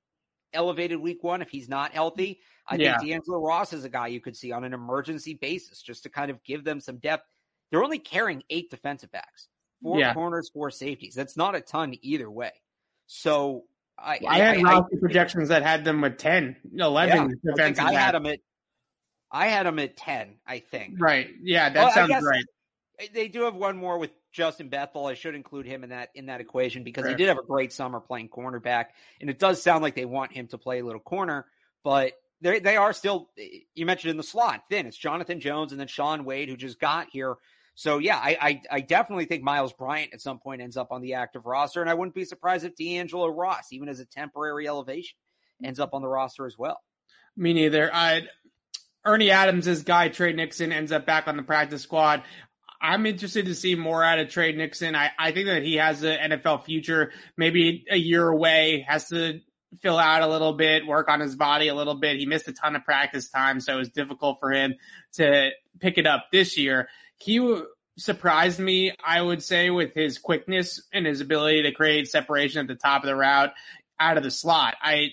elevated 0.53 0.99
Week 0.99 1.23
One. 1.23 1.43
If 1.43 1.51
he's 1.51 1.69
not 1.69 1.93
healthy, 1.93 2.41
I 2.67 2.77
Yeah. 2.77 2.99
think 2.99 3.11
D'Angelo 3.11 3.41
Ross 3.45 3.73
is 3.73 3.85
a 3.85 3.89
guy 3.89 4.09
you 4.09 4.21
could 4.21 4.37
see 4.37 4.53
on 4.53 4.65
an 4.65 4.73
emergency 4.73 5.35
basis 5.35 5.83
just 5.83 6.03
to 6.05 6.09
kind 6.09 6.31
of 6.31 6.43
give 6.45 6.65
them 6.65 6.81
some 6.81 6.99
depth. 6.99 7.27
They're 7.71 7.85
only 7.85 7.99
carrying 7.99 8.43
eight 8.49 8.71
defensive 8.71 9.11
backs, 9.11 9.49
four 9.83 9.99
Yeah. 9.99 10.15
corners, 10.15 10.49
four 10.49 10.71
safeties. 10.71 11.15
That's 11.15 11.37
not 11.37 11.55
a 11.55 11.61
ton 11.61 11.95
either 12.01 12.31
way. 12.31 12.53
So 13.07 13.67
I, 13.99 14.21
I 14.27 14.39
had 14.39 14.59
I, 14.59 14.63
Ross 14.63 14.85
projections 15.01 15.49
that 15.49 15.63
had 15.63 15.85
them 15.85 16.01
with 16.01 16.19
10, 16.19 16.57
11 16.79 17.17
yeah, 17.17 17.23
I 17.25 17.53
defensive 17.57 17.85
I 17.85 17.91
backs. 17.93 18.03
had 18.05 18.15
them 18.15 18.27
at 18.27 18.39
I 19.31 19.49
had 19.49 19.67
him 19.67 19.79
at 19.79 19.95
10, 19.97 20.39
I 20.47 20.61
think. 20.61 20.95
Right. 20.99 21.35
Yeah, 21.43 21.69
that 21.69 21.79
well, 21.79 21.91
sounds 22.09 22.25
right. 22.25 22.45
They 23.13 23.29
do 23.29 23.43
have 23.43 23.55
one 23.55 23.77
more 23.77 23.99
with 23.99 24.11
Justin 24.39 24.69
Bethel. 24.69 25.07
I 25.07 25.15
should 25.15 25.35
include 25.35 25.67
him 25.67 25.83
in 25.83 25.91
that 25.91 26.11
in 26.15 26.27
that 26.27 26.41
equation 26.41 26.85
because 26.85 27.05
right. 27.05 27.11
he 27.11 27.17
did 27.17 27.29
have 27.29 27.39
a 27.39 27.43
great 27.43 27.73
summer 27.73 28.01
playing 28.01 28.29
cornerback, 28.29 28.87
and 29.21 29.29
it 29.29 29.39
does 29.39 29.61
sound 29.61 29.83
like 29.83 29.97
they 29.97 30.05
want 30.05 30.33
him 30.33 30.47
to 30.49 30.59
play 30.59 30.79
a 30.79 30.85
little 30.85 31.01
corner, 31.01 31.45
but 31.83 32.13
they 32.41 32.61
they 32.61 32.77
are 32.77 32.93
still. 32.93 33.29
You 33.75 33.85
mentioned 33.85 34.13
in 34.13 34.17
the 34.17 34.23
slot 34.23 34.63
thin. 34.71 34.87
It's 34.87 34.97
Jonathan 34.97 35.41
Jones 35.41 35.73
and 35.73 35.81
then 35.81 35.89
Shaun 35.89 36.25
Wade 36.25 36.49
who 36.49 36.57
just 36.57 36.79
got 36.79 37.09
here. 37.11 37.35
So 37.75 37.99
yeah, 37.99 38.17
I, 38.17 38.39
I, 38.41 38.63
I 38.71 38.81
definitely 38.81 39.27
think 39.27 39.43
Myles 39.43 39.73
Bryant 39.73 40.15
at 40.15 40.21
some 40.21 40.39
point 40.39 40.63
ends 40.63 40.77
up 40.77 40.89
on 40.91 41.03
the 41.03 41.15
active 41.15 41.45
roster, 41.45 41.81
and 41.81 41.91
I 41.91 41.95
wouldn't 41.95 42.15
be 42.15 42.25
surprised 42.25 42.65
if 42.65 42.77
D'Angelo 42.77 43.29
Ross, 43.29 43.73
even 43.73 43.89
as 43.89 44.01
a 44.01 44.05
temporary 44.05 44.67
elevation, 44.67 45.17
ends 45.63 45.79
up 45.79 45.95
on 45.95 46.03
the 46.03 46.09
roster 46.09 46.47
as 46.47 46.57
well. 46.57 46.81
Me 47.37 47.53
neither. 47.53 47.91
I 47.93 48.23
Ernie 49.05 49.31
Adams' 49.31 49.83
guy 49.85 50.09
Tre 50.09 50.33
Nixon 50.33 50.73
ends 50.73 50.93
up 50.93 51.07
back 51.07 51.29
on 51.29 51.37
the 51.37 51.43
practice 51.43 51.83
squad. 51.83 52.23
I'm 52.81 53.07
interested 53.07 53.47
to 53.47 53.55
see 53.55 53.75
more 53.75 54.05
out 54.05 54.19
of 54.19 54.29
Tre 54.29 54.53
Nixon. 54.53 54.95
I, 54.95 55.11
I 55.19 55.33
think 55.33 55.47
that 55.47 55.63
he 55.63 55.77
has 55.77 56.03
an 56.03 56.31
NFL 56.31 56.65
future, 56.65 57.13
maybe 57.37 57.85
a 57.91 57.97
year 57.97 58.29
away, 58.29 58.85
has 58.89 59.09
to 59.09 59.41
fill 59.81 59.99
out 59.99 60.23
a 60.23 60.27
little 60.27 60.53
bit, 60.53 60.87
work 60.87 61.09
on 61.09 61.21
his 61.21 61.37
body 61.37 61.69
a 61.69 61.75
little 61.75 61.95
bit. 61.95 62.17
He 62.17 62.27
missed 62.27 62.49
a 62.49 62.53
ton 62.53 62.77
of 62.77 62.85
practice 62.85 63.29
time, 63.29 63.61
so 63.61 63.75
it 63.75 63.79
was 63.79 63.91
difficult 63.91 64.39
for 64.41 64.51
him 64.51 64.75
to 65.15 65.51
pick 65.81 65.99
it 65.99 66.07
up 66.07 66.27
this 66.33 66.57
year. 66.57 66.89
He 67.19 67.63
surprised 67.99 68.61
me, 68.61 68.93
I 69.05 69.21
would 69.21 69.43
say, 69.43 69.71
with 69.71 69.93
his 69.95 70.19
quickness 70.19 70.81
and 70.93 71.05
his 71.05 71.21
ability 71.21 71.63
to 71.63 71.73
create 71.73 72.09
separation 72.09 72.61
at 72.61 72.69
the 72.69 72.77
top 72.77 73.03
of 73.03 73.09
the 73.09 73.17
route 73.17 73.53
out 74.01 74.17
of 74.17 74.23
the 74.23 74.31
slot. 74.31 74.77
I 74.81 75.11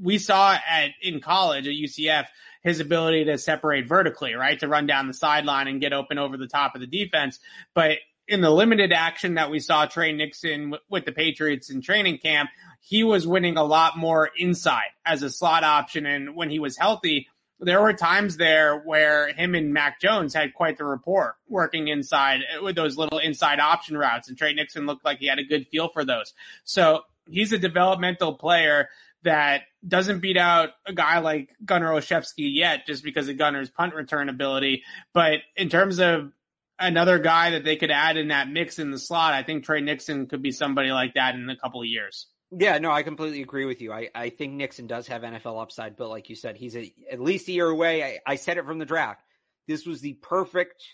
we 0.00 0.18
saw 0.18 0.54
at 0.54 0.90
in 1.02 1.20
college 1.20 1.66
at 1.68 1.74
UCF 1.74 2.26
his 2.64 2.80
ability 2.80 3.26
to 3.26 3.38
separate 3.38 3.86
vertically, 3.86 4.34
right? 4.34 4.58
To 4.60 4.68
run 4.68 4.86
down 4.86 5.06
the 5.06 5.14
sideline 5.14 5.68
and 5.68 5.80
get 5.80 5.92
open 5.92 6.18
over 6.18 6.36
the 6.36 6.48
top 6.48 6.74
of 6.74 6.80
the 6.80 6.86
defense. 6.86 7.38
But 7.74 7.98
in 8.26 8.40
the 8.40 8.50
limited 8.50 8.92
action 8.92 9.34
that 9.34 9.50
we 9.50 9.60
saw 9.60 9.84
Tre 9.84 10.12
Nixon 10.12 10.74
with 10.88 11.04
the 11.04 11.12
Patriots 11.12 11.70
in 11.70 11.82
training 11.82 12.18
camp, 12.18 12.48
he 12.80 13.04
was 13.04 13.26
winning 13.26 13.58
a 13.58 13.64
lot 13.64 13.98
more 13.98 14.30
inside 14.36 14.88
as 15.04 15.22
a 15.22 15.30
slot 15.30 15.62
option. 15.62 16.06
And 16.06 16.34
when 16.34 16.48
he 16.48 16.58
was 16.58 16.76
healthy, 16.76 17.28
there 17.60 17.82
were 17.82 17.92
times 17.92 18.38
there 18.38 18.78
where 18.78 19.32
him 19.32 19.54
and 19.54 19.72
Mac 19.72 20.00
Jones 20.00 20.32
had 20.34 20.54
quite 20.54 20.78
the 20.78 20.84
rapport 20.84 21.36
working 21.48 21.88
inside 21.88 22.40
uh, 22.40 22.62
with 22.62 22.76
those 22.76 22.96
little 22.96 23.18
inside 23.18 23.60
option 23.60 23.96
routes. 23.96 24.28
And 24.28 24.38
Tre 24.38 24.54
Nixon 24.54 24.86
looked 24.86 25.04
like 25.04 25.18
he 25.18 25.26
had 25.26 25.38
a 25.38 25.44
good 25.44 25.66
feel 25.68 25.88
for 25.88 26.04
those. 26.04 26.32
So 26.64 27.02
he's 27.28 27.52
a 27.52 27.58
developmental 27.58 28.34
player 28.34 28.88
that 29.24 29.62
doesn't 29.86 30.20
beat 30.20 30.36
out 30.36 30.70
a 30.86 30.92
guy 30.92 31.18
like 31.18 31.50
Gunnar 31.64 31.90
Olszewski 31.90 32.54
yet, 32.54 32.86
just 32.86 33.02
because 33.02 33.28
of 33.28 33.36
Gunnar's 33.36 33.70
punt 33.70 33.94
return 33.94 34.28
ability. 34.28 34.82
But 35.12 35.40
in 35.56 35.68
terms 35.68 35.98
of 35.98 36.32
another 36.78 37.18
guy 37.18 37.50
that 37.50 37.64
they 37.64 37.76
could 37.76 37.90
add 37.90 38.16
in 38.16 38.28
that 38.28 38.48
mix 38.48 38.78
in 38.78 38.90
the 38.90 38.98
slot, 38.98 39.34
I 39.34 39.42
think 39.42 39.64
Tre 39.64 39.80
Nixon 39.80 40.26
could 40.26 40.42
be 40.42 40.52
somebody 40.52 40.90
like 40.92 41.14
that 41.14 41.34
in 41.34 41.48
a 41.50 41.56
couple 41.56 41.80
of 41.80 41.86
years. 41.86 42.26
Yeah, 42.56 42.78
no, 42.78 42.90
I 42.90 43.02
completely 43.02 43.42
agree 43.42 43.64
with 43.64 43.80
you. 43.80 43.92
I, 43.92 44.10
I 44.14 44.28
think 44.28 44.52
Nixon 44.52 44.86
does 44.86 45.08
have 45.08 45.22
NFL 45.22 45.60
upside, 45.60 45.96
but 45.96 46.08
like 46.08 46.28
you 46.28 46.36
said, 46.36 46.56
he's 46.56 46.76
a, 46.76 46.92
at 47.10 47.20
least 47.20 47.48
a 47.48 47.52
year 47.52 47.68
away. 47.68 48.04
I, 48.04 48.18
I 48.26 48.36
said 48.36 48.58
it 48.58 48.64
from 48.66 48.78
the 48.78 48.84
draft. 48.84 49.22
This 49.66 49.86
was 49.86 50.00
the 50.00 50.14
perfect 50.14 50.84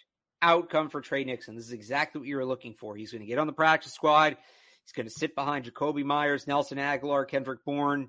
outcome 0.40 0.88
for 0.88 1.00
Tre 1.00 1.24
Nixon. 1.24 1.56
This 1.56 1.66
is 1.66 1.72
exactly 1.72 2.20
what 2.20 2.28
you 2.28 2.36
were 2.36 2.46
looking 2.46 2.74
for. 2.74 2.96
He's 2.96 3.12
going 3.12 3.20
to 3.20 3.26
get 3.26 3.38
on 3.38 3.46
the 3.46 3.52
practice 3.52 3.92
squad. 3.92 4.36
He's 4.84 4.92
going 4.92 5.06
to 5.06 5.12
sit 5.12 5.34
behind 5.34 5.66
Jakobi 5.66 6.04
Meyers, 6.04 6.46
Nelson 6.46 6.78
Agholor, 6.78 7.28
Kendrick 7.28 7.64
Bourne, 7.64 8.08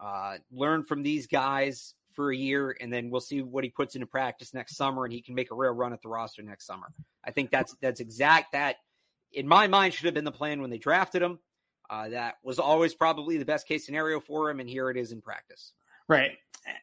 uh, 0.00 0.38
learn 0.50 0.84
from 0.84 1.02
these 1.02 1.26
guys 1.26 1.94
for 2.14 2.32
a 2.32 2.36
year, 2.36 2.76
and 2.80 2.92
then 2.92 3.10
we'll 3.10 3.20
see 3.20 3.42
what 3.42 3.64
he 3.64 3.70
puts 3.70 3.94
into 3.94 4.06
practice 4.06 4.52
next 4.54 4.76
summer, 4.76 5.04
and 5.04 5.12
he 5.12 5.22
can 5.22 5.34
make 5.34 5.50
a 5.50 5.54
real 5.54 5.72
run 5.72 5.92
at 5.92 6.02
the 6.02 6.08
roster 6.08 6.42
next 6.42 6.66
summer. 6.66 6.88
I 7.24 7.30
think 7.30 7.50
that's 7.50 7.74
that's 7.80 8.00
exact 8.00 8.52
that 8.52 8.76
in 9.32 9.46
my 9.46 9.66
mind 9.66 9.94
should 9.94 10.06
have 10.06 10.14
been 10.14 10.24
the 10.24 10.32
plan 10.32 10.60
when 10.60 10.70
they 10.70 10.78
drafted 10.78 11.22
him. 11.22 11.38
Uh, 11.88 12.08
that 12.10 12.36
was 12.44 12.58
always 12.58 12.94
probably 12.94 13.36
the 13.36 13.44
best 13.44 13.66
case 13.66 13.84
scenario 13.84 14.20
for 14.20 14.50
him, 14.50 14.60
and 14.60 14.68
here 14.68 14.90
it 14.90 14.96
is 14.96 15.12
in 15.12 15.20
practice. 15.20 15.72
Right. 16.08 16.32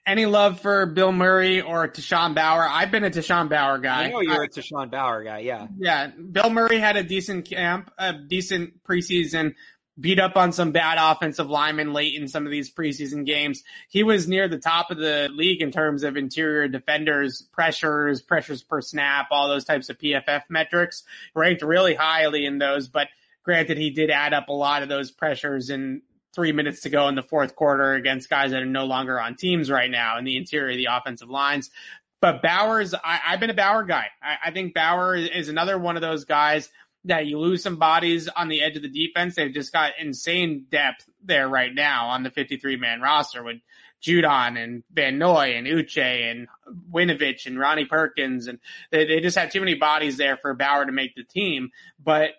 Any 0.05 0.26
love 0.26 0.61
for 0.61 0.86
Bill 0.86 1.11
Murray 1.11 1.61
or 1.61 1.88
Tashawn 1.88 2.34
Bower? 2.34 2.68
I've 2.68 2.91
been 2.91 3.03
a 3.03 3.09
Tashawn 3.09 3.49
Bower 3.49 3.78
guy. 3.78 4.05
I 4.05 4.09
know 4.09 4.22
you're 4.22 4.41
I, 4.41 4.45
a 4.45 4.47
Tashawn 4.47 4.89
Bower 4.89 5.24
guy. 5.24 5.39
Yeah. 5.39 5.68
Yeah. 5.78 6.07
Bill 6.07 6.49
Murray 6.49 6.80
had 6.80 6.95
a 6.95 7.03
decent 7.03 7.45
camp, 7.45 7.91
a 7.97 8.13
decent 8.13 8.84
preseason, 8.84 9.53
beat 9.99 10.19
up 10.19 10.35
on 10.35 10.51
some 10.51 10.71
bad 10.71 10.97
offensive 10.99 11.49
linemen 11.49 11.93
late 11.93 12.15
in 12.15 12.27
some 12.27 12.45
of 12.45 12.51
these 12.51 12.71
preseason 12.71 13.25
games. 13.25 13.63
He 13.89 14.03
was 14.03 14.27
near 14.27 14.47
the 14.47 14.59
top 14.59 14.91
of 14.91 14.97
the 14.97 15.29
league 15.31 15.61
in 15.61 15.71
terms 15.71 16.03
of 16.03 16.17
interior 16.17 16.67
defenders, 16.67 17.41
pressures, 17.41 18.21
pressures 18.21 18.61
per 18.61 18.81
snap, 18.81 19.27
all 19.31 19.47
those 19.47 19.65
types 19.65 19.89
of 19.89 19.97
PFF 19.97 20.43
metrics, 20.49 21.03
ranked 21.33 21.63
really 21.63 21.95
highly 21.95 22.45
in 22.45 22.59
those. 22.59 22.87
But 22.87 23.07
granted, 23.43 23.77
he 23.77 23.89
did 23.89 24.11
add 24.11 24.33
up 24.33 24.49
a 24.49 24.53
lot 24.53 24.83
of 24.83 24.89
those 24.89 25.09
pressures 25.09 25.69
in 25.69 26.01
three 26.35 26.51
minutes 26.51 26.81
to 26.81 26.89
go 26.89 27.07
in 27.07 27.15
the 27.15 27.23
fourth 27.23 27.55
quarter 27.55 27.93
against 27.93 28.29
guys 28.29 28.51
that 28.51 28.61
are 28.61 28.65
no 28.65 28.85
longer 28.85 29.19
on 29.19 29.35
teams 29.35 29.71
right 29.71 29.89
now 29.89 30.19
in 30.19 30.25
the 30.25 30.37
interior 30.37 30.71
of 30.71 30.77
the 30.77 30.89
offensive 30.91 31.29
lines. 31.29 31.71
But 32.19 32.41
Bowers, 32.43 32.93
I, 32.93 33.15
have 33.15 33.39
been 33.39 33.49
a 33.49 33.55
Bower 33.55 33.83
guy. 33.83 34.07
I, 34.21 34.37
I 34.45 34.51
think 34.51 34.73
Bower 34.73 35.15
is 35.15 35.49
another 35.49 35.79
one 35.79 35.95
of 35.95 36.01
those 36.01 36.25
guys– 36.25 36.69
that 37.07 37.25
you 37.25 37.39
lose 37.39 37.63
some 37.63 37.77
bodies 37.77 38.27
on 38.27 38.47
the 38.47 38.61
edge 38.61 38.75
of 38.75 38.81
the 38.81 38.89
defense. 38.89 39.35
They've 39.35 39.53
just 39.53 39.73
got 39.73 39.93
insane 39.99 40.65
depth 40.69 41.09
there 41.23 41.47
right 41.47 41.73
now 41.73 42.07
on 42.09 42.23
the 42.23 42.29
53 42.29 42.75
man 42.77 43.01
roster 43.01 43.43
with 43.43 43.57
Judon 44.01 44.61
and 44.61 44.83
Van 44.91 45.17
Noy 45.17 45.55
and 45.55 45.65
Uche 45.65 46.31
and 46.31 46.47
Winovich 46.91 47.45
and 47.45 47.59
Ronnie 47.59 47.85
Perkins. 47.85 48.47
And 48.47 48.59
they, 48.91 49.05
they 49.05 49.21
just 49.21 49.37
have 49.37 49.51
too 49.51 49.59
many 49.59 49.73
bodies 49.73 50.17
there 50.17 50.37
for 50.37 50.53
Bower 50.53 50.85
to 50.85 50.91
make 50.91 51.15
the 51.15 51.23
team. 51.23 51.71
But 52.03 52.31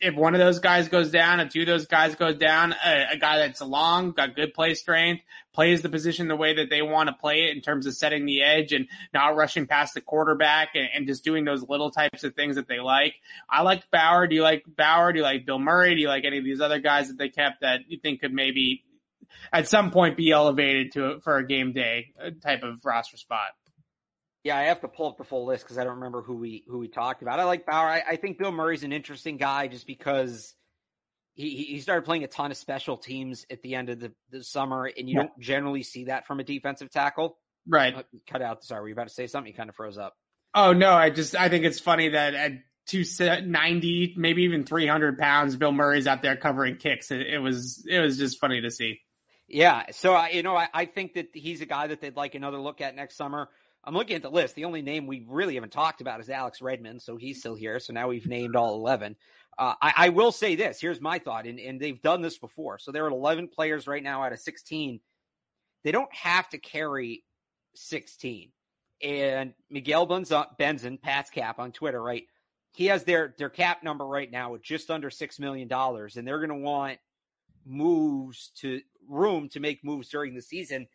if 0.00 0.14
one 0.14 0.34
of 0.34 0.38
those 0.38 0.58
guys 0.58 0.88
goes 0.88 1.10
down, 1.10 1.40
if 1.40 1.50
two 1.50 1.60
of 1.60 1.66
those 1.66 1.86
guys 1.86 2.14
goes 2.14 2.36
down, 2.36 2.74
a, 2.84 3.08
a, 3.12 3.16
guy 3.18 3.38
that's 3.38 3.60
long, 3.60 4.12
got 4.12 4.34
good 4.34 4.54
play 4.54 4.74
strength, 4.74 5.22
plays 5.52 5.82
the 5.82 5.90
position 5.90 6.28
the 6.28 6.36
way 6.36 6.54
that 6.54 6.70
they 6.70 6.80
want 6.80 7.08
to 7.08 7.14
play 7.14 7.44
it 7.44 7.56
in 7.56 7.60
terms 7.60 7.86
of 7.86 7.94
setting 7.94 8.24
the 8.24 8.42
edge 8.42 8.72
and 8.72 8.88
not 9.12 9.36
rushing 9.36 9.66
past 9.66 9.92
the 9.92 10.00
quarterback 10.00 10.70
and, 10.74 10.88
and 10.94 11.06
just 11.06 11.24
doing 11.24 11.44
those 11.44 11.62
little 11.68 11.90
types 11.90 12.24
of 12.24 12.34
things 12.34 12.56
that 12.56 12.68
they 12.68 12.80
like. 12.80 13.14
I 13.50 13.62
like 13.62 13.90
Bower. 13.90 14.26
Do 14.26 14.34
you 14.34 14.42
like 14.42 14.64
Bower? 14.66 15.12
Do 15.12 15.18
you 15.18 15.24
like 15.24 15.44
Bill 15.44 15.58
Murray? 15.58 15.94
Do 15.94 16.00
you 16.00 16.08
like 16.08 16.24
any 16.24 16.38
of 16.38 16.44
these 16.44 16.60
other 16.62 16.78
guys 16.78 17.08
that 17.08 17.18
they 17.18 17.28
kept 17.28 17.60
that 17.60 17.80
you 17.88 17.98
think 17.98 18.22
could 18.22 18.32
maybe 18.32 18.82
at 19.52 19.68
some 19.68 19.90
point 19.90 20.16
be 20.16 20.30
elevated 20.30 20.92
to 20.92 21.20
for 21.20 21.36
a 21.36 21.46
game 21.46 21.72
day 21.72 22.14
uh, 22.22 22.30
type 22.42 22.62
of 22.62 22.82
roster 22.82 23.18
spot? 23.18 23.48
Yeah, 24.46 24.56
I 24.56 24.62
have 24.66 24.80
to 24.82 24.88
pull 24.88 25.08
up 25.08 25.18
the 25.18 25.24
full 25.24 25.44
list 25.44 25.64
because 25.64 25.76
I 25.76 25.82
don't 25.82 25.96
remember 25.96 26.22
who 26.22 26.36
we 26.36 26.62
who 26.68 26.78
we 26.78 26.86
talked 26.86 27.20
about. 27.20 27.40
I 27.40 27.44
like 27.44 27.66
Bower. 27.66 27.88
I, 27.88 28.04
I 28.10 28.14
think 28.14 28.38
Bill 28.38 28.52
Murray's 28.52 28.84
an 28.84 28.92
interesting 28.92 29.38
guy 29.38 29.66
just 29.66 29.88
because 29.88 30.54
he 31.34 31.64
he 31.64 31.80
started 31.80 32.04
playing 32.04 32.22
a 32.22 32.28
ton 32.28 32.52
of 32.52 32.56
special 32.56 32.96
teams 32.96 33.44
at 33.50 33.60
the 33.62 33.74
end 33.74 33.88
of 33.88 33.98
the, 33.98 34.12
the 34.30 34.44
summer, 34.44 34.84
and 34.96 35.10
you 35.10 35.16
yeah. 35.16 35.22
don't 35.22 35.40
generally 35.40 35.82
see 35.82 36.04
that 36.04 36.28
from 36.28 36.38
a 36.38 36.44
defensive 36.44 36.92
tackle. 36.92 37.36
Right. 37.66 37.92
Uh, 37.92 38.02
cut 38.30 38.40
out. 38.40 38.62
Sorry, 38.62 38.82
were 38.82 38.88
you 38.88 38.94
about 38.94 39.08
to 39.08 39.14
say 39.14 39.26
something? 39.26 39.50
You 39.50 39.56
kind 39.56 39.68
of 39.68 39.74
froze 39.74 39.98
up. 39.98 40.14
Oh 40.54 40.72
no, 40.72 40.92
I 40.92 41.10
just 41.10 41.34
I 41.34 41.48
think 41.48 41.64
it's 41.64 41.80
funny 41.80 42.10
that 42.10 42.34
at 42.36 42.52
290, 42.86 44.14
maybe 44.16 44.44
even 44.44 44.62
300 44.62 45.18
pounds, 45.18 45.56
Bill 45.56 45.72
Murray's 45.72 46.06
out 46.06 46.22
there 46.22 46.36
covering 46.36 46.76
kicks. 46.76 47.10
It, 47.10 47.22
it 47.22 47.38
was 47.38 47.84
it 47.90 47.98
was 47.98 48.16
just 48.16 48.38
funny 48.38 48.60
to 48.60 48.70
see. 48.70 49.00
Yeah, 49.48 49.86
so 49.90 50.24
you 50.26 50.44
know, 50.44 50.56
I, 50.56 50.68
I 50.72 50.84
think 50.84 51.14
that 51.14 51.30
he's 51.32 51.62
a 51.62 51.66
guy 51.66 51.88
that 51.88 52.00
they'd 52.00 52.14
like 52.14 52.36
another 52.36 52.58
look 52.58 52.80
at 52.80 52.94
next 52.94 53.16
summer. 53.16 53.48
I'm 53.86 53.94
looking 53.94 54.16
at 54.16 54.22
the 54.22 54.30
list. 54.30 54.56
The 54.56 54.64
only 54.64 54.82
name 54.82 55.06
we 55.06 55.24
really 55.28 55.54
haven't 55.54 55.70
talked 55.70 56.00
about 56.00 56.20
is 56.20 56.28
Alex 56.28 56.60
Redmond, 56.60 57.00
so 57.00 57.16
he's 57.16 57.38
still 57.38 57.54
here. 57.54 57.78
So 57.78 57.92
now 57.92 58.08
we've 58.08 58.26
named 58.26 58.56
all 58.56 58.74
11. 58.74 59.14
Uh, 59.56 59.74
I, 59.80 59.92
I, 59.96 60.08
will 60.08 60.32
say 60.32 60.56
this. 60.56 60.80
Here's 60.80 61.00
my 61.00 61.18
thought, 61.18 61.46
and, 61.46 61.58
and 61.60 61.80
they've 61.80 62.02
done 62.02 62.20
this 62.20 62.36
before. 62.36 62.78
So 62.78 62.90
there 62.90 63.04
are 63.04 63.10
11 63.10 63.48
players 63.48 63.86
right 63.86 64.02
now 64.02 64.24
out 64.24 64.32
of 64.32 64.40
16. 64.40 65.00
They 65.84 65.92
don't 65.92 66.12
have 66.12 66.48
to 66.50 66.58
carry 66.58 67.24
16. 67.76 68.50
And 69.02 69.54
Miguel 69.70 70.06
Benzan, 70.06 71.00
Pat's 71.00 71.30
cap 71.30 71.58
on 71.58 71.70
Twitter, 71.70 72.02
right? 72.02 72.24
He 72.72 72.86
has 72.86 73.04
their 73.04 73.34
their 73.38 73.48
cap 73.48 73.82
number 73.82 74.06
right 74.06 74.30
now 74.30 74.54
at 74.54 74.62
just 74.62 74.90
under 74.90 75.10
six 75.10 75.38
million 75.38 75.68
dollars, 75.68 76.16
and 76.16 76.26
they're 76.26 76.38
going 76.38 76.50
to 76.50 76.56
want 76.56 76.98
moves 77.64 78.50
to 78.56 78.80
room 79.08 79.48
to 79.50 79.60
make 79.60 79.84
moves 79.84 80.08
during 80.08 80.34
the 80.34 80.42
season 80.42 80.86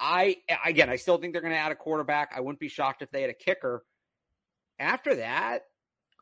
I 0.00 0.36
again, 0.64 0.88
I 0.88 0.96
still 0.96 1.18
think 1.18 1.32
they're 1.32 1.42
going 1.42 1.54
to 1.54 1.58
add 1.58 1.72
a 1.72 1.76
quarterback. 1.76 2.32
I 2.36 2.40
wouldn't 2.40 2.60
be 2.60 2.68
shocked 2.68 3.02
if 3.02 3.10
they 3.10 3.20
had 3.20 3.30
a 3.30 3.34
kicker. 3.34 3.84
After 4.78 5.16
that, 5.16 5.64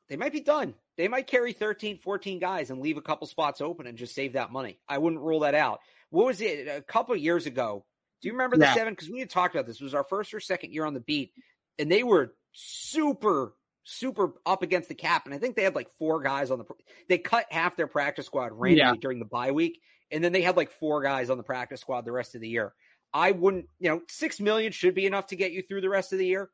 they 0.09 0.17
might 0.17 0.33
be 0.33 0.41
done. 0.41 0.75
They 0.97 1.09
might 1.09 1.27
carry 1.27 1.53
13, 1.53 1.99
14 1.99 2.39
guys 2.39 2.71
and 2.71 2.81
leave 2.81 2.97
a 2.97 3.03
couple 3.03 3.27
spots 3.27 3.61
open 3.61 3.87
and 3.87 3.99
just 3.99 4.15
save 4.15 4.33
that 4.33 4.51
money. 4.51 4.79
I 4.89 4.99
wouldn't 4.99 5.21
rule 5.21 5.41
that 5.41 5.55
out. 5.55 5.81
What 6.11 6.27
was 6.27 6.41
it 6.41 6.69
a 6.69 6.81
couple 6.81 7.15
years 7.17 7.45
ago? 7.47 7.85
Do 8.23 8.29
you 8.29 8.33
remember 8.33 8.57
the 8.57 8.65
yeah. 8.65 8.75
seven? 8.75 8.95
Because 8.95 9.11
we 9.11 9.21
had 9.21 9.29
talked 9.29 9.55
about 9.55 9.67
this. 9.67 9.81
It 9.81 9.85
was 9.85 9.95
our 9.95 10.05
first 10.05 10.33
or 10.33 10.41
second 10.41 10.73
year 10.73 10.87
on 10.87 10.95
the 10.95 11.01
beat, 11.01 11.33
and 11.79 11.91
they 11.91 12.03
were 12.03 12.35
super, 12.53 13.55
super 13.85 14.33
up 14.47 14.63
against 14.63 14.89
the 14.89 14.95
cap. 14.95 15.27
And 15.27 15.35
I 15.35 15.39
think 15.39 15.55
they 15.55 15.65
had 15.65 15.75
like 15.75 15.91
four 15.99 16.23
guys 16.23 16.51
on 16.51 16.59
the. 16.59 16.65
They 17.09 17.19
cut 17.19 17.47
half 17.51 17.77
their 17.77 17.87
practice 17.87 18.25
squad 18.25 18.53
randomly 18.53 18.95
yeah. 18.95 19.01
during 19.01 19.19
the 19.19 19.27
bye 19.27 19.51
week, 19.51 19.83
and 20.11 20.25
then 20.25 20.33
they 20.33 20.41
had 20.41 20.57
like 20.57 20.71
four 20.71 21.03
guys 21.03 21.29
on 21.29 21.37
the 21.37 21.45
practice 21.45 21.83
squad 21.83 22.07
the 22.07 22.13
rest 22.13 22.35
of 22.35 22.41
the 22.41 22.49
year. 22.49 22.73
I 23.17 23.31
wouldn't, 23.31 23.67
you 23.79 23.89
know, 23.89 24.03
six 24.09 24.41
million 24.41 24.73
should 24.73 24.95
be 24.95 25.07
enough 25.07 25.29
to 25.29 25.37
get 25.37 25.53
you 25.53 25.63
through 25.63 25.81
the 25.81 25.89
rest 25.89 26.13
of 26.13 26.19
the 26.19 26.27
year. 26.27 26.51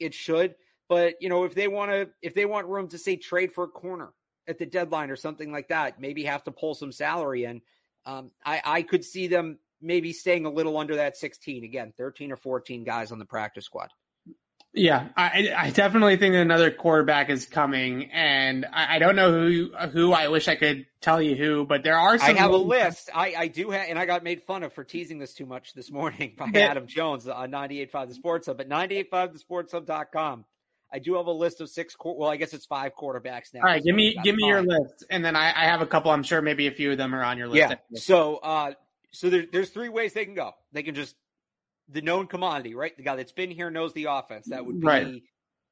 It 0.00 0.14
should. 0.14 0.54
But, 0.88 1.16
you 1.20 1.28
know, 1.28 1.44
if 1.44 1.54
they 1.54 1.68
want 1.68 1.90
to, 1.90 2.08
if 2.22 2.32
they 2.32 2.46
want 2.46 2.68
room 2.68 2.88
to 2.88 2.98
say 2.98 3.16
trade 3.16 3.52
for 3.52 3.64
a 3.64 3.68
corner 3.68 4.14
at 4.48 4.58
the 4.58 4.64
deadline 4.64 5.10
or 5.10 5.16
something 5.16 5.52
like 5.52 5.68
that, 5.68 6.00
maybe 6.00 6.24
have 6.24 6.42
to 6.44 6.50
pull 6.50 6.74
some 6.74 6.90
salary 6.90 7.44
in. 7.44 7.60
Um, 8.06 8.30
I, 8.46 8.62
I 8.64 8.82
could 8.82 9.04
see 9.04 9.26
them 9.26 9.58
maybe 9.82 10.14
staying 10.14 10.46
a 10.46 10.50
little 10.50 10.78
under 10.78 10.96
that 10.96 11.18
16 11.18 11.64
again, 11.64 11.92
13 11.98 12.32
or 12.32 12.36
14 12.36 12.82
guys 12.82 13.12
on 13.12 13.18
the 13.18 13.26
practice 13.26 13.66
squad. 13.66 13.90
Yeah, 14.76 15.08
I, 15.16 15.54
I 15.56 15.70
definitely 15.70 16.18
think 16.18 16.34
another 16.34 16.70
quarterback 16.70 17.30
is 17.30 17.46
coming, 17.46 18.10
and 18.12 18.66
I, 18.70 18.96
I, 18.96 18.98
don't 18.98 19.16
know 19.16 19.32
who 19.32 19.70
who. 19.90 20.12
I 20.12 20.28
wish 20.28 20.48
I 20.48 20.54
could 20.54 20.86
tell 21.00 21.20
you 21.20 21.34
who, 21.34 21.64
but 21.64 21.82
there 21.82 21.96
are. 21.96 22.18
some 22.18 22.36
I 22.36 22.38
have 22.38 22.50
a 22.50 22.58
list. 22.58 23.08
I, 23.14 23.34
I 23.38 23.48
do 23.48 23.70
have, 23.70 23.86
and 23.88 23.98
I 23.98 24.04
got 24.04 24.22
made 24.22 24.42
fun 24.42 24.62
of 24.62 24.74
for 24.74 24.84
teasing 24.84 25.18
this 25.18 25.32
too 25.32 25.46
much 25.46 25.72
this 25.72 25.90
morning 25.90 26.34
by 26.38 26.50
but, 26.50 26.60
Adam 26.60 26.86
Jones 26.86 27.26
on 27.26 27.50
98.5 27.50 28.08
The 28.08 28.14
Sports 28.14 28.46
Hub, 28.48 28.58
but 28.58 28.68
98.5thesportshub.com. 28.68 30.44
I 30.92 30.98
do 30.98 31.14
have 31.14 31.26
a 31.26 31.32
list 31.32 31.62
of 31.62 31.70
six. 31.70 31.96
Well, 32.04 32.28
I 32.28 32.36
guess 32.36 32.52
it's 32.52 32.66
five 32.66 32.92
quarterbacks 32.94 33.54
now. 33.54 33.60
All 33.60 33.66
right, 33.66 33.82
give 33.82 33.94
me 33.94 34.14
give 34.22 34.36
me 34.36 34.46
your 34.46 34.60
list, 34.60 35.04
and 35.08 35.24
then 35.24 35.36
I, 35.36 35.48
I, 35.48 35.64
have 35.64 35.80
a 35.80 35.86
couple. 35.86 36.10
I'm 36.10 36.22
sure 36.22 36.42
maybe 36.42 36.66
a 36.66 36.70
few 36.70 36.92
of 36.92 36.98
them 36.98 37.14
are 37.14 37.24
on 37.24 37.38
your 37.38 37.48
list. 37.48 37.70
Yeah. 37.70 37.98
So, 37.98 38.36
uh, 38.36 38.72
so 39.10 39.30
there, 39.30 39.46
there's 39.50 39.70
three 39.70 39.88
ways 39.88 40.12
they 40.12 40.26
can 40.26 40.34
go. 40.34 40.52
They 40.72 40.82
can 40.82 40.94
just 40.94 41.16
the 41.88 42.02
known 42.02 42.26
commodity, 42.26 42.74
right? 42.74 42.96
The 42.96 43.02
guy 43.02 43.16
that's 43.16 43.32
been 43.32 43.50
here 43.50 43.70
knows 43.70 43.92
the 43.92 44.04
offense. 44.04 44.46
That 44.48 44.64
would 44.64 44.80
be 44.80 44.86
right. 44.86 45.22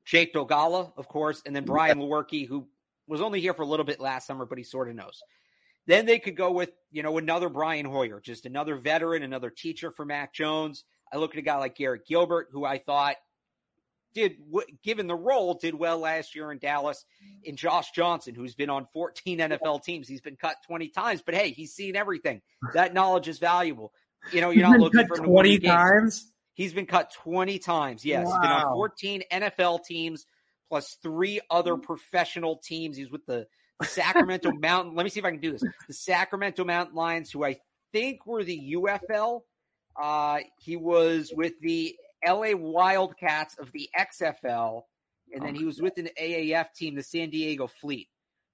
Jake 0.05 0.35
Dolegala, 0.35 0.93
of 0.97 1.09
course, 1.09 1.43
and 1.47 1.57
then 1.57 1.65
Brian 1.65 1.99
Lewerke, 1.99 2.47
who 2.47 2.67
was 3.07 3.21
only 3.21 3.41
here 3.41 3.55
for 3.55 3.63
a 3.63 3.67
little 3.67 3.87
bit 3.87 4.01
last 4.01 4.27
summer, 4.27 4.45
but 4.45 4.59
he 4.59 4.65
sort 4.65 4.89
of 4.89 4.95
knows. 4.95 5.23
Then 5.87 6.07
they 6.07 6.19
could 6.19 6.37
go 6.37 6.51
with, 6.51 6.71
you 6.93 7.03
know, 7.03 7.19
another 7.19 7.49
Brian 7.49 7.87
Hoyer, 7.87 8.21
just 8.21 8.47
another 8.47 8.77
veteran, 8.77 9.23
another 9.23 9.51
teacher 9.51 9.91
for 9.91 10.05
Mac 10.05 10.33
Jones. 10.33 10.85
I 11.13 11.17
look 11.17 11.33
at 11.33 11.39
a 11.39 11.43
guy 11.43 11.57
like 11.57 11.77
Garrett 11.77 12.07
Gilbert, 12.07 12.49
who 12.53 12.65
I 12.65 12.79
thought 12.79 13.17
did, 14.15 14.37
given 14.83 15.07
the 15.07 15.15
role, 15.15 15.55
did 15.55 15.75
well 15.75 15.99
last 15.99 16.35
year 16.35 16.53
in 16.53 16.59
Dallas. 16.59 17.05
And 17.47 17.57
Josh 17.57 17.91
Johnson, 17.93 18.35
who's 18.35 18.55
been 18.55 18.71
on 18.71 18.87
14 18.93 19.39
NFL 19.39 19.83
teams, 19.83 20.09
he's 20.09 20.21
been 20.21 20.37
cut 20.37 20.57
20 20.67 20.89
times, 20.89 21.23
but 21.25 21.35
hey, 21.35 21.51
he's 21.51 21.75
seen 21.75 21.97
everything. 21.97 22.41
That 22.73 22.95
knowledge 22.95 23.29
is 23.29 23.39
valuable. 23.39 23.93
You 24.33 24.41
know, 24.41 24.51
you're 24.51 24.69
not 24.69 24.81
looking 24.81 25.07
for 25.07 25.17
20 25.17 25.59
times. 25.61 26.31
He's 26.55 26.73
been 26.73 26.87
cut 26.87 27.13
20 27.13 27.59
times. 27.59 28.05
Yes, 28.05 28.27
wow. 28.27 28.33
he's 28.33 28.41
been 28.41 28.51
on 28.51 28.75
14 28.75 29.23
NFL 29.33 29.85
teams 29.85 30.27
plus 30.69 30.97
three 31.03 31.41
other 31.51 31.77
professional 31.77 32.57
teams. 32.57 32.97
He's 32.97 33.11
with 33.11 33.27
the 33.27 33.47
Sacramento 33.83 34.53
Mountain. 34.61 34.95
Let 34.95 35.05
me 35.05 35.11
see 35.11 35.21
if 35.21 35.27
I 35.27 35.31
can 35.31 35.41
do 35.41 35.53
this. 35.53 35.63
The 35.89 35.95
Sacramento 35.95 36.65
Mountain 36.65 36.95
Lions, 36.95 37.31
who 37.31 37.45
I 37.45 37.59
think 37.93 38.27
were 38.27 38.45
the 38.45 38.75
UFL. 38.77 39.41
Uh, 40.01 40.39
he 40.59 40.77
was 40.77 41.33
with 41.35 41.53
the 41.61 41.97
LA 42.27 42.55
Wildcats 42.55 43.57
of 43.59 43.71
the 43.73 43.89
XFL, 43.97 44.83
and 45.33 45.45
then 45.45 45.55
he 45.55 45.65
was 45.65 45.81
with 45.81 45.99
an 45.99 46.09
AAF 46.21 46.73
team, 46.75 46.95
the 46.95 47.03
San 47.03 47.31
Diego 47.31 47.67
Fleet 47.67 48.09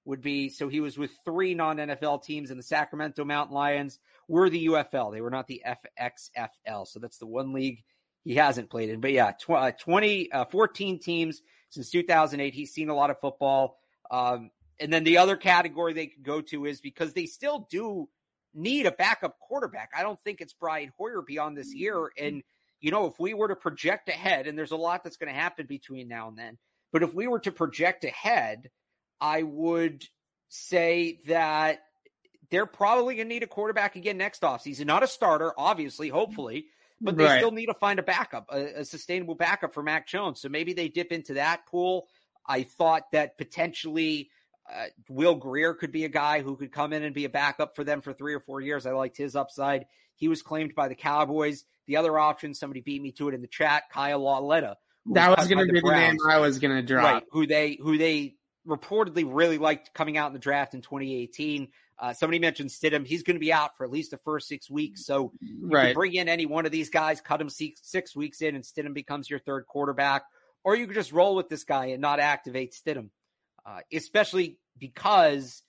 would 0.05 0.21
be 0.21 0.49
so 0.49 0.67
he 0.67 0.79
was 0.79 0.97
with 0.97 1.11
three 1.25 1.53
non 1.53 1.77
NFL 1.77 2.23
teams 2.23 2.51
in 2.51 2.57
the 2.57 2.63
Sacramento 2.63 3.23
Mountain 3.23 3.55
Lions 3.55 3.99
were 4.27 4.49
the 4.49 4.67
UFL. 4.67 5.11
They 5.11 5.21
were 5.21 5.29
not 5.29 5.47
the 5.47 5.63
FXFL. 5.67 6.87
So 6.87 6.99
that's 6.99 7.17
the 7.17 7.27
one 7.27 7.53
league 7.53 7.83
he 8.23 8.35
hasn't 8.35 8.69
played 8.69 8.89
in. 8.89 9.01
But 9.01 9.11
yeah, 9.11 9.31
tw- 9.31 9.51
uh, 9.51 9.71
20, 9.71 10.31
uh, 10.31 10.45
14 10.45 10.99
teams 10.99 11.41
since 11.69 11.89
2008. 11.89 12.53
He's 12.53 12.73
seen 12.73 12.89
a 12.89 12.95
lot 12.95 13.09
of 13.09 13.19
football. 13.19 13.77
Um, 14.09 14.51
and 14.79 14.91
then 14.91 15.03
the 15.03 15.17
other 15.17 15.37
category 15.37 15.93
they 15.93 16.07
could 16.07 16.23
go 16.23 16.41
to 16.41 16.65
is 16.65 16.81
because 16.81 17.13
they 17.13 17.25
still 17.25 17.67
do 17.69 18.09
need 18.53 18.85
a 18.85 18.91
backup 18.91 19.39
quarterback. 19.39 19.91
I 19.95 20.03
don't 20.03 20.19
think 20.23 20.41
it's 20.41 20.53
Brian 20.53 20.91
Hoyer 20.97 21.21
beyond 21.21 21.55
this 21.55 21.73
year. 21.73 22.11
And, 22.17 22.43
you 22.79 22.91
know, 22.91 23.05
if 23.05 23.19
we 23.19 23.33
were 23.33 23.47
to 23.47 23.55
project 23.55 24.09
ahead, 24.09 24.47
and 24.47 24.57
there's 24.57 24.71
a 24.71 24.77
lot 24.77 25.03
that's 25.03 25.17
going 25.17 25.33
to 25.33 25.39
happen 25.39 25.67
between 25.67 26.07
now 26.07 26.27
and 26.27 26.37
then, 26.37 26.57
but 26.91 27.03
if 27.03 27.13
we 27.13 27.27
were 27.27 27.39
to 27.39 27.51
project 27.51 28.03
ahead, 28.03 28.69
I 29.21 29.43
would 29.43 30.03
say 30.49 31.19
that 31.27 31.79
they're 32.49 32.65
probably 32.65 33.15
going 33.15 33.27
to 33.27 33.33
need 33.33 33.43
a 33.43 33.47
quarterback 33.47 33.95
again 33.95 34.17
next 34.17 34.41
offseason. 34.41 34.85
Not 34.85 35.03
a 35.03 35.07
starter, 35.07 35.53
obviously, 35.57 36.09
hopefully, 36.09 36.65
but 36.99 37.15
they 37.15 37.23
right. 37.23 37.37
still 37.37 37.51
need 37.51 37.67
to 37.67 37.73
find 37.73 37.99
a 37.99 38.03
backup, 38.03 38.47
a, 38.51 38.81
a, 38.81 38.85
sustainable 38.85 39.35
backup 39.35 39.73
for 39.73 39.81
Mac 39.81 40.07
Jones. 40.07 40.41
So 40.41 40.49
maybe 40.49 40.73
they 40.73 40.89
dip 40.89 41.11
into 41.11 41.35
that 41.35 41.65
pool. 41.65 42.07
I 42.45 42.63
thought 42.63 43.03
that 43.13 43.37
potentially 43.37 44.29
uh, 44.69 44.85
Will 45.09 45.35
Grier 45.35 45.73
could 45.73 45.91
be 45.91 46.03
a 46.03 46.09
guy 46.09 46.41
who 46.41 46.57
could 46.57 46.71
come 46.71 46.91
in 46.91 47.03
and 47.03 47.15
be 47.15 47.25
a 47.25 47.29
backup 47.29 47.75
for 47.75 47.83
them 47.83 48.01
for 48.01 48.11
three 48.11 48.33
or 48.33 48.39
four 48.41 48.59
years. 48.59 48.85
I 48.85 48.91
liked 48.91 49.17
his 49.17 49.35
upside. 49.35 49.85
He 50.15 50.27
was 50.27 50.41
claimed 50.41 50.75
by 50.75 50.87
the 50.87 50.95
Cowboys. 50.95 51.63
The 51.87 51.97
other 51.97 52.19
option, 52.19 52.53
somebody 52.53 52.81
beat 52.81 53.01
me 53.01 53.11
to 53.13 53.29
it 53.29 53.33
in 53.33 53.41
the 53.41 53.47
chat, 53.47 53.83
Kyle 53.91 54.19
Lauletta. 54.19 54.77
That 55.13 55.35
was 55.37 55.47
going 55.47 55.65
to 55.65 55.73
be 55.73 55.79
the 55.79 55.91
name 55.91 56.17
I 56.29 56.37
was 56.37 56.59
going 56.59 56.75
to 56.75 56.83
drop. 56.83 57.03
Right, 57.03 57.23
who 57.31 57.47
they 57.47 57.77
who 57.81 57.97
they 57.97 58.35
reportedly 58.67 59.25
really 59.27 59.57
liked 59.57 59.93
coming 59.93 60.17
out 60.17 60.27
in 60.27 60.33
the 60.33 60.39
draft 60.39 60.73
in 60.73 60.81
2018. 60.81 61.67
Uh, 61.99 62.13
somebody 62.13 62.39
mentioned 62.39 62.69
Stidham. 62.69 63.05
He's 63.05 63.23
going 63.23 63.35
to 63.35 63.39
be 63.39 63.53
out 63.53 63.77
for 63.77 63.83
at 63.83 63.91
least 63.91 64.11
the 64.11 64.17
first 64.17 64.47
six 64.47 64.69
weeks. 64.69 65.05
So 65.05 65.33
right. 65.61 65.93
bring 65.93 66.13
in 66.13 66.27
any 66.27 66.45
one 66.45 66.65
of 66.65 66.71
these 66.71 66.89
guys, 66.89 67.21
cut 67.21 67.39
him 67.39 67.49
six, 67.49 67.81
six 67.83 68.15
weeks 68.15 68.41
in, 68.41 68.55
and 68.55 68.63
Stidham 68.63 68.93
becomes 68.93 69.29
your 69.29 69.39
third 69.39 69.67
quarterback. 69.67 70.23
Or 70.63 70.75
you 70.75 70.85
could 70.87 70.95
just 70.95 71.11
roll 71.11 71.35
with 71.35 71.49
this 71.49 71.63
guy 71.63 71.87
and 71.87 72.01
not 72.01 72.19
activate 72.19 72.73
Stidham, 72.73 73.09
uh, 73.65 73.79
especially 73.91 74.59
because 74.77 75.63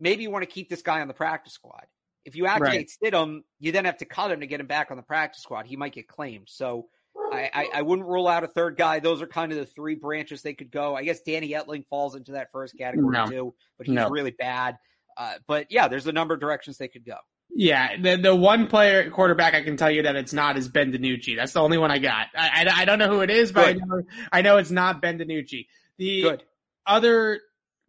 maybe 0.00 0.22
you 0.22 0.30
want 0.30 0.42
to 0.42 0.50
keep 0.50 0.68
this 0.68 0.82
guy 0.82 1.00
on 1.00 1.08
the 1.08 1.14
practice 1.14 1.52
squad. 1.52 1.86
If 2.24 2.36
you 2.36 2.46
activate 2.46 2.90
right. 3.02 3.12
Stidham, 3.12 3.40
you 3.58 3.72
then 3.72 3.86
have 3.86 3.98
to 3.98 4.04
cut 4.04 4.30
him 4.30 4.40
to 4.40 4.46
get 4.46 4.60
him 4.60 4.66
back 4.66 4.90
on 4.90 4.96
the 4.96 5.02
practice 5.02 5.42
squad. 5.42 5.66
He 5.66 5.76
might 5.76 5.94
get 5.94 6.08
claimed. 6.08 6.48
So 6.50 6.88
I, 7.32 7.50
I, 7.52 7.68
I, 7.74 7.82
wouldn't 7.82 8.08
rule 8.08 8.26
out 8.26 8.44
a 8.44 8.48
third 8.48 8.76
guy. 8.76 9.00
Those 9.00 9.20
are 9.22 9.26
kind 9.26 9.52
of 9.52 9.58
the 9.58 9.66
three 9.66 9.94
branches 9.94 10.42
they 10.42 10.54
could 10.54 10.70
go. 10.70 10.96
I 10.96 11.04
guess 11.04 11.20
Danny 11.20 11.50
Etling 11.50 11.86
falls 11.88 12.14
into 12.14 12.32
that 12.32 12.50
first 12.52 12.76
category 12.78 13.12
no. 13.16 13.26
too, 13.26 13.54
but 13.76 13.86
he's 13.86 13.94
no. 13.94 14.08
really 14.08 14.30
bad. 14.30 14.78
Uh, 15.16 15.34
but 15.46 15.66
yeah, 15.70 15.88
there's 15.88 16.06
a 16.06 16.12
number 16.12 16.34
of 16.34 16.40
directions 16.40 16.78
they 16.78 16.88
could 16.88 17.04
go. 17.04 17.16
Yeah, 17.50 17.96
the 17.96 18.16
the 18.16 18.34
one 18.34 18.66
player 18.66 19.10
quarterback 19.10 19.54
I 19.54 19.62
can 19.62 19.76
tell 19.76 19.90
you 19.90 20.02
that 20.02 20.16
it's 20.16 20.32
not 20.32 20.56
is 20.56 20.68
Ben 20.68 20.92
DiNucci. 20.92 21.34
That's 21.34 21.52
the 21.52 21.60
only 21.60 21.78
one 21.78 21.90
I 21.90 21.98
got. 21.98 22.26
I, 22.36 22.66
I, 22.66 22.82
I 22.82 22.84
don't 22.84 22.98
know 22.98 23.08
who 23.08 23.20
it 23.20 23.30
is, 23.30 23.52
but 23.52 23.68
I 23.68 23.72
know, 23.72 24.02
I 24.30 24.42
know, 24.42 24.58
it's 24.58 24.70
not 24.70 25.00
Ben 25.00 25.18
DiNucci. 25.18 25.66
The 25.96 26.22
Good. 26.22 26.44
other 26.86 27.40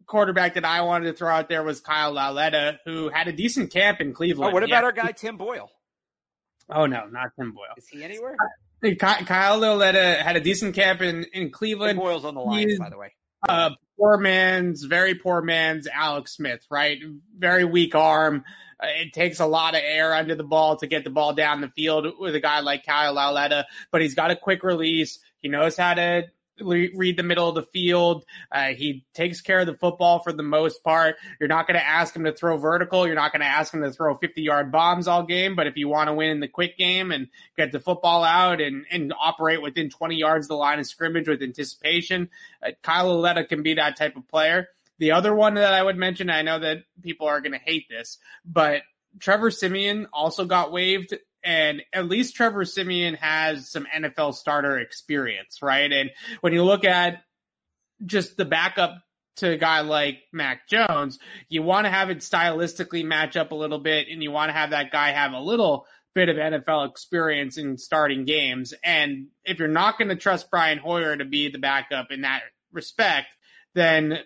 quarterback 0.06 0.54
that 0.54 0.64
I 0.64 0.80
wanted 0.80 1.06
to 1.06 1.12
throw 1.12 1.30
out 1.30 1.48
there 1.48 1.62
was 1.62 1.80
Kyle 1.80 2.10
Lauletta, 2.10 2.80
who 2.84 3.10
had 3.10 3.28
a 3.28 3.32
decent 3.32 3.70
camp 3.70 4.00
in 4.00 4.12
Cleveland. 4.12 4.50
Oh, 4.50 4.54
what 4.54 4.64
about 4.64 4.80
yeah. 4.80 4.86
our 4.86 4.92
guy 4.92 5.12
Tim 5.12 5.36
Boyle? 5.36 5.70
Oh 6.68 6.86
no, 6.86 7.06
not 7.06 7.30
Tim 7.38 7.52
Boyle. 7.52 7.74
Is 7.76 7.86
he 7.88 8.02
anywhere? 8.02 8.36
Kyle 8.98 9.58
Lauletta 9.58 10.22
had 10.22 10.36
a 10.36 10.40
decent 10.40 10.74
camp 10.74 11.02
in, 11.02 11.24
in 11.32 11.50
Cleveland. 11.50 11.98
Boyle's 11.98 12.24
on 12.24 12.34
the 12.34 12.40
line, 12.40 12.78
by 12.78 12.90
the 12.90 12.98
way. 12.98 13.12
Uh, 13.48 13.70
poor 13.98 14.18
man's, 14.18 14.84
very 14.84 15.14
poor 15.14 15.42
man's 15.42 15.86
Alex 15.86 16.36
Smith, 16.36 16.64
right? 16.70 16.98
Very 17.38 17.64
weak 17.64 17.94
arm. 17.94 18.44
Uh, 18.82 18.86
it 19.02 19.12
takes 19.12 19.40
a 19.40 19.46
lot 19.46 19.74
of 19.74 19.82
air 19.84 20.14
under 20.14 20.34
the 20.34 20.44
ball 20.44 20.76
to 20.76 20.86
get 20.86 21.04
the 21.04 21.10
ball 21.10 21.32
down 21.32 21.60
the 21.60 21.68
field 21.68 22.06
with 22.18 22.34
a 22.34 22.40
guy 22.40 22.60
like 22.60 22.84
Kyle 22.84 23.14
Lauletta, 23.14 23.66
but 23.90 24.00
he's 24.00 24.14
got 24.14 24.30
a 24.30 24.36
quick 24.36 24.62
release. 24.62 25.18
He 25.40 25.48
knows 25.48 25.76
how 25.76 25.94
to 25.94 26.24
read 26.60 27.16
the 27.16 27.22
middle 27.22 27.48
of 27.48 27.54
the 27.54 27.62
field. 27.62 28.24
Uh, 28.50 28.68
he 28.68 29.04
takes 29.14 29.40
care 29.40 29.60
of 29.60 29.66
the 29.66 29.76
football 29.76 30.20
for 30.20 30.32
the 30.32 30.42
most 30.42 30.82
part. 30.84 31.16
You're 31.38 31.48
not 31.48 31.66
going 31.66 31.78
to 31.78 31.86
ask 31.86 32.14
him 32.14 32.24
to 32.24 32.32
throw 32.32 32.56
vertical. 32.56 33.06
You're 33.06 33.16
not 33.16 33.32
going 33.32 33.40
to 33.40 33.46
ask 33.46 33.72
him 33.72 33.82
to 33.82 33.90
throw 33.90 34.14
50 34.14 34.42
yard 34.42 34.72
bombs 34.72 35.08
all 35.08 35.22
game. 35.22 35.56
But 35.56 35.66
if 35.66 35.76
you 35.76 35.88
want 35.88 36.08
to 36.08 36.14
win 36.14 36.30
in 36.30 36.40
the 36.40 36.48
quick 36.48 36.76
game 36.76 37.10
and 37.10 37.28
get 37.56 37.72
the 37.72 37.80
football 37.80 38.24
out 38.24 38.60
and, 38.60 38.84
and 38.90 39.12
operate 39.18 39.62
within 39.62 39.90
20 39.90 40.16
yards 40.16 40.46
of 40.46 40.48
the 40.48 40.56
line 40.56 40.78
of 40.78 40.86
scrimmage 40.86 41.28
with 41.28 41.42
anticipation, 41.42 42.28
uh, 42.62 42.70
Kyle 42.82 43.08
Lauletta 43.08 43.44
can 43.44 43.62
be 43.62 43.74
that 43.74 43.96
type 43.96 44.16
of 44.16 44.28
player. 44.28 44.68
The 44.98 45.12
other 45.12 45.34
one 45.34 45.54
that 45.54 45.72
I 45.72 45.82
would 45.82 45.96
mention, 45.96 46.28
I 46.28 46.42
know 46.42 46.58
that 46.58 46.84
people 47.02 47.26
are 47.26 47.40
going 47.40 47.52
to 47.52 47.58
hate 47.58 47.88
this, 47.88 48.18
but 48.44 48.82
Trevor 49.18 49.50
Siemian 49.50 50.06
also 50.12 50.44
got 50.44 50.72
waived 50.72 51.14
and 51.44 51.82
at 51.92 52.08
least 52.08 52.34
Trevor 52.34 52.64
Siemian 52.64 53.14
has 53.14 53.70
some 53.70 53.86
NFL 53.94 54.34
starter 54.34 54.78
experience, 54.78 55.58
right? 55.62 55.90
And 55.92 56.10
when 56.40 56.52
you 56.52 56.64
look 56.64 56.84
at 56.84 57.22
just 58.04 58.36
the 58.36 58.44
backup 58.44 58.98
to 59.36 59.50
a 59.50 59.56
guy 59.56 59.80
like 59.80 60.18
Mac 60.32 60.68
Jones, 60.68 61.18
you 61.48 61.62
want 61.62 61.86
to 61.86 61.90
have 61.90 62.10
it 62.10 62.18
stylistically 62.18 63.04
match 63.04 63.36
up 63.36 63.52
a 63.52 63.56
little 63.56 63.78
bit, 63.78 64.08
and 64.10 64.22
you 64.22 64.30
want 64.30 64.50
to 64.50 64.54
have 64.54 64.70
that 64.70 64.90
guy 64.90 65.10
have 65.10 65.32
a 65.32 65.40
little 65.40 65.86
bit 66.14 66.28
of 66.28 66.36
NFL 66.36 66.90
experience 66.90 67.56
in 67.56 67.78
starting 67.78 68.24
games. 68.24 68.74
And 68.82 69.28
if 69.44 69.58
you're 69.58 69.68
not 69.68 69.96
going 69.98 70.08
to 70.08 70.16
trust 70.16 70.50
Brian 70.50 70.78
Hoyer 70.78 71.16
to 71.16 71.24
be 71.24 71.48
the 71.48 71.58
backup 71.58 72.10
in 72.10 72.22
that 72.22 72.42
respect, 72.72 73.28
then 73.74 74.18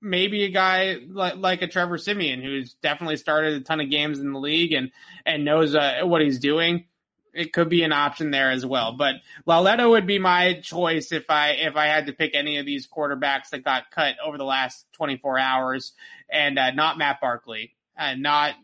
maybe 0.00 0.44
a 0.44 0.50
guy 0.50 0.98
like, 1.08 1.36
like 1.36 1.62
a 1.62 1.66
Trevor 1.66 1.98
Siemian 1.98 2.42
who's 2.42 2.74
definitely 2.74 3.16
started 3.16 3.54
a 3.54 3.60
ton 3.60 3.80
of 3.80 3.90
games 3.90 4.18
in 4.18 4.32
the 4.32 4.38
league 4.38 4.72
and 4.72 4.90
and 5.26 5.44
knows 5.44 5.74
uh, 5.74 6.00
what 6.04 6.22
he's 6.22 6.38
doing. 6.38 6.86
It 7.34 7.52
could 7.52 7.68
be 7.68 7.82
an 7.82 7.92
option 7.92 8.30
there 8.30 8.50
as 8.50 8.64
well. 8.66 8.96
But 8.96 9.16
Lauletta 9.46 9.88
would 9.88 10.06
be 10.06 10.18
my 10.18 10.54
choice 10.54 11.12
if 11.12 11.30
I 11.30 11.50
if 11.50 11.76
I 11.76 11.86
had 11.86 12.06
to 12.06 12.12
pick 12.12 12.34
any 12.34 12.58
of 12.58 12.66
these 12.66 12.88
quarterbacks 12.88 13.50
that 13.50 13.64
got 13.64 13.90
cut 13.90 14.16
over 14.24 14.38
the 14.38 14.44
last 14.44 14.86
24 14.94 15.38
hours, 15.38 15.92
and 16.30 16.58
uh, 16.58 16.70
not 16.72 16.98
Matt 16.98 17.20
Barkley, 17.20 17.74
uh, 17.96 18.14
not 18.14 18.54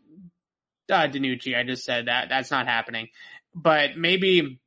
uh, 0.90 1.06
DiNucci. 1.06 1.56
I 1.56 1.62
just 1.64 1.84
said 1.84 2.06
that 2.06 2.28
that's 2.28 2.50
not 2.50 2.66
happening. 2.66 3.08
but 3.54 3.96
maybe 3.96 4.58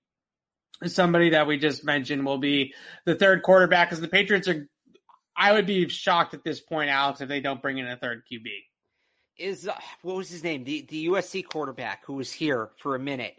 somebody 0.85 1.31
that 1.31 1.47
we 1.47 1.57
just 1.57 1.83
mentioned 1.83 2.25
will 2.25 2.37
be 2.37 2.73
the 3.05 3.15
third 3.15 3.41
quarterback 3.43 3.89
because 3.89 4.01
the 4.01 4.07
Patriots 4.07 4.47
are. 4.47 4.67
I 5.37 5.53
would 5.53 5.67
be 5.67 5.87
shocked 5.87 6.33
at 6.33 6.43
this 6.43 6.59
point, 6.59 6.89
Alex, 6.89 7.21
if 7.21 7.29
they 7.29 7.39
don't 7.39 7.61
bring 7.61 7.77
in 7.77 7.87
a 7.87 7.95
third 7.95 8.23
QB. 8.31 8.47
Is 9.37 9.67
uh, 9.67 9.75
what 10.01 10.15
was 10.17 10.29
his 10.29 10.43
name? 10.43 10.63
The 10.63 10.81
the 10.89 11.07
USC 11.07 11.45
quarterback 11.45 12.05
who 12.05 12.13
was 12.13 12.31
here 12.31 12.71
for 12.79 12.95
a 12.95 12.99
minute. 12.99 13.35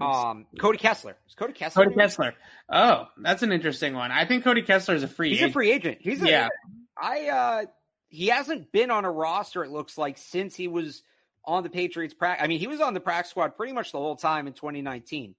Um, 0.00 0.46
Cody 0.58 0.78
Kessler. 0.78 1.16
Is 1.28 1.34
Cody 1.34 1.52
Kessler? 1.52 1.84
Cody 1.84 1.96
Kessler. 1.96 2.34
Oh, 2.68 3.06
that's 3.16 3.42
an 3.42 3.52
interesting 3.52 3.94
one. 3.94 4.10
I 4.10 4.26
think 4.26 4.44
Cody 4.44 4.62
Kessler 4.62 4.94
is 4.94 5.02
a 5.02 5.08
free. 5.08 5.28
Agent. 5.28 5.38
He's 5.38 5.42
agent. 5.42 5.50
a 5.50 5.52
free 5.52 5.72
agent. 5.72 5.98
He's 6.00 6.22
a, 6.22 6.28
Yeah. 6.28 6.48
I 7.00 7.28
uh, 7.28 7.64
he 8.08 8.28
hasn't 8.28 8.72
been 8.72 8.90
on 8.90 9.04
a 9.04 9.10
roster. 9.10 9.64
It 9.64 9.70
looks 9.70 9.96
like 9.96 10.18
since 10.18 10.54
he 10.54 10.68
was 10.68 11.02
on 11.44 11.62
the 11.62 11.70
Patriots. 11.70 12.14
Prac. 12.14 12.40
I 12.42 12.46
mean, 12.46 12.58
he 12.58 12.66
was 12.66 12.80
on 12.80 12.94
the 12.94 13.00
practice 13.00 13.30
squad 13.30 13.56
pretty 13.56 13.72
much 13.72 13.92
the 13.92 13.98
whole 13.98 14.16
time 14.16 14.46
in 14.46 14.52
2019. 14.52 15.34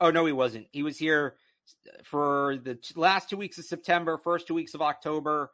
Oh 0.00 0.10
no, 0.10 0.26
he 0.26 0.32
wasn't. 0.32 0.66
He 0.72 0.82
was 0.82 0.98
here 0.98 1.36
for 2.04 2.56
the 2.62 2.78
last 2.96 3.30
two 3.30 3.36
weeks 3.36 3.58
of 3.58 3.64
September, 3.64 4.18
first 4.18 4.46
two 4.46 4.54
weeks 4.54 4.74
of 4.74 4.82
October. 4.82 5.50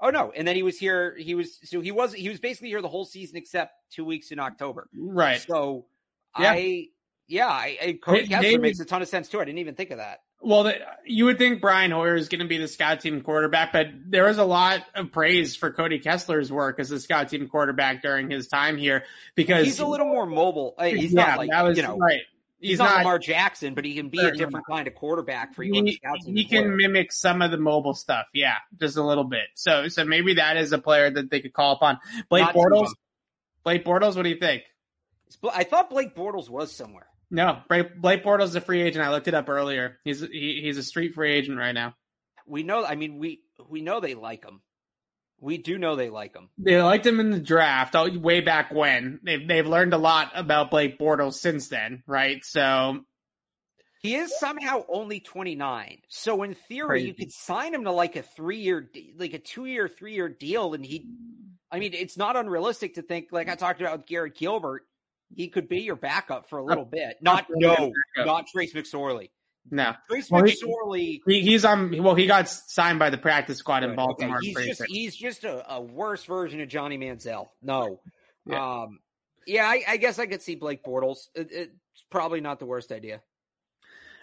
Oh 0.00 0.10
no, 0.10 0.32
and 0.34 0.46
then 0.46 0.56
he 0.56 0.62
was 0.62 0.78
here. 0.78 1.16
He 1.18 1.34
was 1.34 1.58
so 1.64 1.80
he 1.80 1.92
was 1.92 2.12
he 2.12 2.28
was 2.28 2.40
basically 2.40 2.68
here 2.68 2.82
the 2.82 2.88
whole 2.88 3.04
season 3.04 3.36
except 3.36 3.72
two 3.90 4.04
weeks 4.04 4.30
in 4.30 4.38
October. 4.38 4.88
Right. 4.96 5.40
So 5.40 5.86
Yeah. 6.38 6.50
I 6.52 6.86
yeah, 7.26 7.48
I, 7.48 7.78
I 7.80 7.98
Cody 8.02 8.26
Kessler 8.26 8.42
David- 8.42 8.60
makes 8.60 8.80
a 8.80 8.84
ton 8.84 9.02
of 9.02 9.08
sense 9.08 9.28
too. 9.28 9.40
I 9.40 9.44
didn't 9.44 9.58
even 9.58 9.74
think 9.74 9.90
of 9.90 9.98
that. 9.98 10.20
Well, 10.40 10.64
the, 10.64 10.74
you 11.06 11.24
would 11.24 11.38
think 11.38 11.62
Brian 11.62 11.90
Hoyer 11.90 12.16
is 12.16 12.28
going 12.28 12.40
to 12.40 12.46
be 12.46 12.58
the 12.58 12.68
scout 12.68 13.00
team 13.00 13.22
quarterback, 13.22 13.72
but 13.72 13.86
there 14.08 14.24
was 14.24 14.36
a 14.36 14.44
lot 14.44 14.82
of 14.94 15.10
praise 15.10 15.56
for 15.56 15.72
Cody 15.72 15.98
Kessler's 16.00 16.52
work 16.52 16.78
as 16.78 16.90
the 16.90 17.00
scout 17.00 17.30
team 17.30 17.48
quarterback 17.48 18.02
during 18.02 18.28
his 18.28 18.46
time 18.46 18.76
here 18.76 19.04
because 19.36 19.64
He's 19.64 19.78
a 19.80 19.86
little 19.86 20.06
more 20.06 20.26
mobile. 20.26 20.74
He's 20.78 21.14
yeah, 21.14 21.28
not 21.28 21.38
like 21.38 21.50
that 21.50 21.62
was 21.62 21.78
you 21.78 21.82
know 21.82 21.96
right. 21.96 22.20
He's, 22.58 22.70
He's, 22.70 22.78
not. 22.78 22.98
Lamar 22.98 23.18
Jackson, 23.18 23.74
but 23.74 23.84
he 23.84 23.94
can 23.94 24.08
be 24.08 24.20
a 24.20 24.32
different 24.32 24.66
kind 24.66 24.86
of 24.86 24.94
quarterback 24.94 25.54
for 25.54 25.62
you. 25.62 25.72
he, 25.72 25.78
on 25.78 25.84
the 25.84 25.92
scout 25.92 26.20
team 26.24 26.36
he 26.36 26.44
can 26.44 26.76
mimic 26.76 27.12
some 27.12 27.42
of 27.42 27.50
the 27.50 27.58
mobile 27.58 27.94
stuff, 27.94 28.26
yeah, 28.32 28.56
just 28.78 28.96
a 28.96 29.02
little 29.02 29.24
bit. 29.24 29.46
So, 29.54 29.88
so 29.88 30.04
maybe 30.04 30.34
that 30.34 30.56
is 30.56 30.72
a 30.72 30.78
player 30.78 31.10
that 31.10 31.30
they 31.30 31.40
could 31.40 31.52
call 31.52 31.74
upon. 31.74 31.98
Blake 32.28 32.44
Not 32.44 32.54
Bortles. 32.54 32.90
Blake 33.64 33.84
Bortles, 33.84 34.16
what 34.16 34.22
do 34.22 34.30
you 34.30 34.38
think? 34.38 34.62
I 35.52 35.64
thought 35.64 35.90
Blake 35.90 36.14
Bortles 36.14 36.48
was 36.48 36.72
somewhere. 36.72 37.06
No, 37.30 37.60
Blake, 37.68 37.96
Blake 38.00 38.24
Bortles 38.24 38.44
is 38.44 38.54
a 38.54 38.60
free 38.60 38.82
agent. 38.82 39.04
I 39.04 39.10
looked 39.10 39.28
it 39.28 39.34
up 39.34 39.48
earlier. 39.48 39.98
He's 40.04 40.20
he, 40.20 40.60
he's 40.62 40.78
a 40.78 40.82
street 40.82 41.14
free 41.14 41.32
agent 41.32 41.58
right 41.58 41.72
now. 41.72 41.94
We 42.46 42.62
know. 42.62 42.84
I 42.84 42.94
mean, 42.94 43.18
we 43.18 43.40
we 43.68 43.80
know 43.80 44.00
they 44.00 44.14
like 44.14 44.44
him. 44.44 44.60
We 45.44 45.58
do 45.58 45.76
know 45.76 45.94
they 45.94 46.08
like 46.08 46.34
him. 46.34 46.48
They 46.56 46.80
liked 46.80 47.04
him 47.04 47.20
in 47.20 47.30
the 47.30 47.38
draft 47.38 47.94
way 47.94 48.40
back 48.40 48.72
when. 48.72 49.20
They've 49.22 49.46
they've 49.46 49.66
learned 49.66 49.92
a 49.92 49.98
lot 49.98 50.32
about 50.34 50.70
Blake 50.70 50.98
Bortles 50.98 51.34
since 51.34 51.68
then, 51.68 52.02
right? 52.06 52.42
So 52.42 53.04
He 54.00 54.14
is 54.14 54.32
somehow 54.38 54.84
only 54.88 55.20
29. 55.20 55.98
So 56.08 56.44
in 56.44 56.54
theory, 56.54 56.86
Crazy. 56.86 57.08
you 57.08 57.14
could 57.14 57.30
sign 57.30 57.74
him 57.74 57.84
to 57.84 57.92
like 57.92 58.16
a 58.16 58.22
three 58.22 58.60
year, 58.60 58.90
like 59.18 59.34
a 59.34 59.38
two 59.38 59.66
year, 59.66 59.86
three 59.86 60.14
year 60.14 60.30
deal. 60.30 60.72
And 60.72 60.84
he, 60.84 61.10
I 61.70 61.78
mean, 61.78 61.92
it's 61.92 62.16
not 62.16 62.36
unrealistic 62.36 62.94
to 62.94 63.02
think, 63.02 63.26
like 63.30 63.50
I 63.50 63.54
talked 63.54 63.82
about 63.82 63.98
with 63.98 64.06
Garrett 64.06 64.36
Gilbert, 64.36 64.86
he 65.36 65.48
could 65.48 65.68
be 65.68 65.80
your 65.80 65.96
backup 65.96 66.48
for 66.48 66.58
a 66.58 66.64
little 66.64 66.86
bit. 66.86 67.16
Not, 67.20 67.46
no, 67.50 67.92
not 68.16 68.46
Trace 68.46 68.72
McSorley. 68.72 69.28
No, 69.70 69.94
Trace 70.10 70.30
Well, 70.30 70.42
McSorley. 70.42 71.20
he, 71.26 71.40
he's 71.40 71.64
on. 71.64 72.02
Well, 72.02 72.14
he 72.14 72.26
got 72.26 72.48
signed 72.48 72.98
by 72.98 73.10
the 73.10 73.18
practice 73.18 73.58
squad 73.58 73.82
in 73.82 73.90
Okay, 73.90 73.96
Baltimore. 73.96 74.38
he's 74.40 74.56
just 74.56 74.82
he's 74.86 75.16
just 75.16 75.44
a, 75.44 75.74
a 75.74 75.80
worse 75.80 76.24
version 76.24 76.60
of 76.60 76.68
Johnny 76.68 76.98
Manziel. 76.98 77.48
No, 77.62 78.00
Yeah. 78.46 78.82
um, 78.82 79.00
yeah, 79.46 79.64
I, 79.66 79.82
I 79.88 79.96
guess 79.96 80.18
I 80.18 80.26
could 80.26 80.42
see 80.42 80.54
Blake 80.54 80.84
Bortles. 80.84 81.28
It, 81.34 81.48
it's 81.50 82.04
probably 82.10 82.40
not 82.40 82.58
the 82.58 82.66
worst 82.66 82.92
idea. 82.92 83.20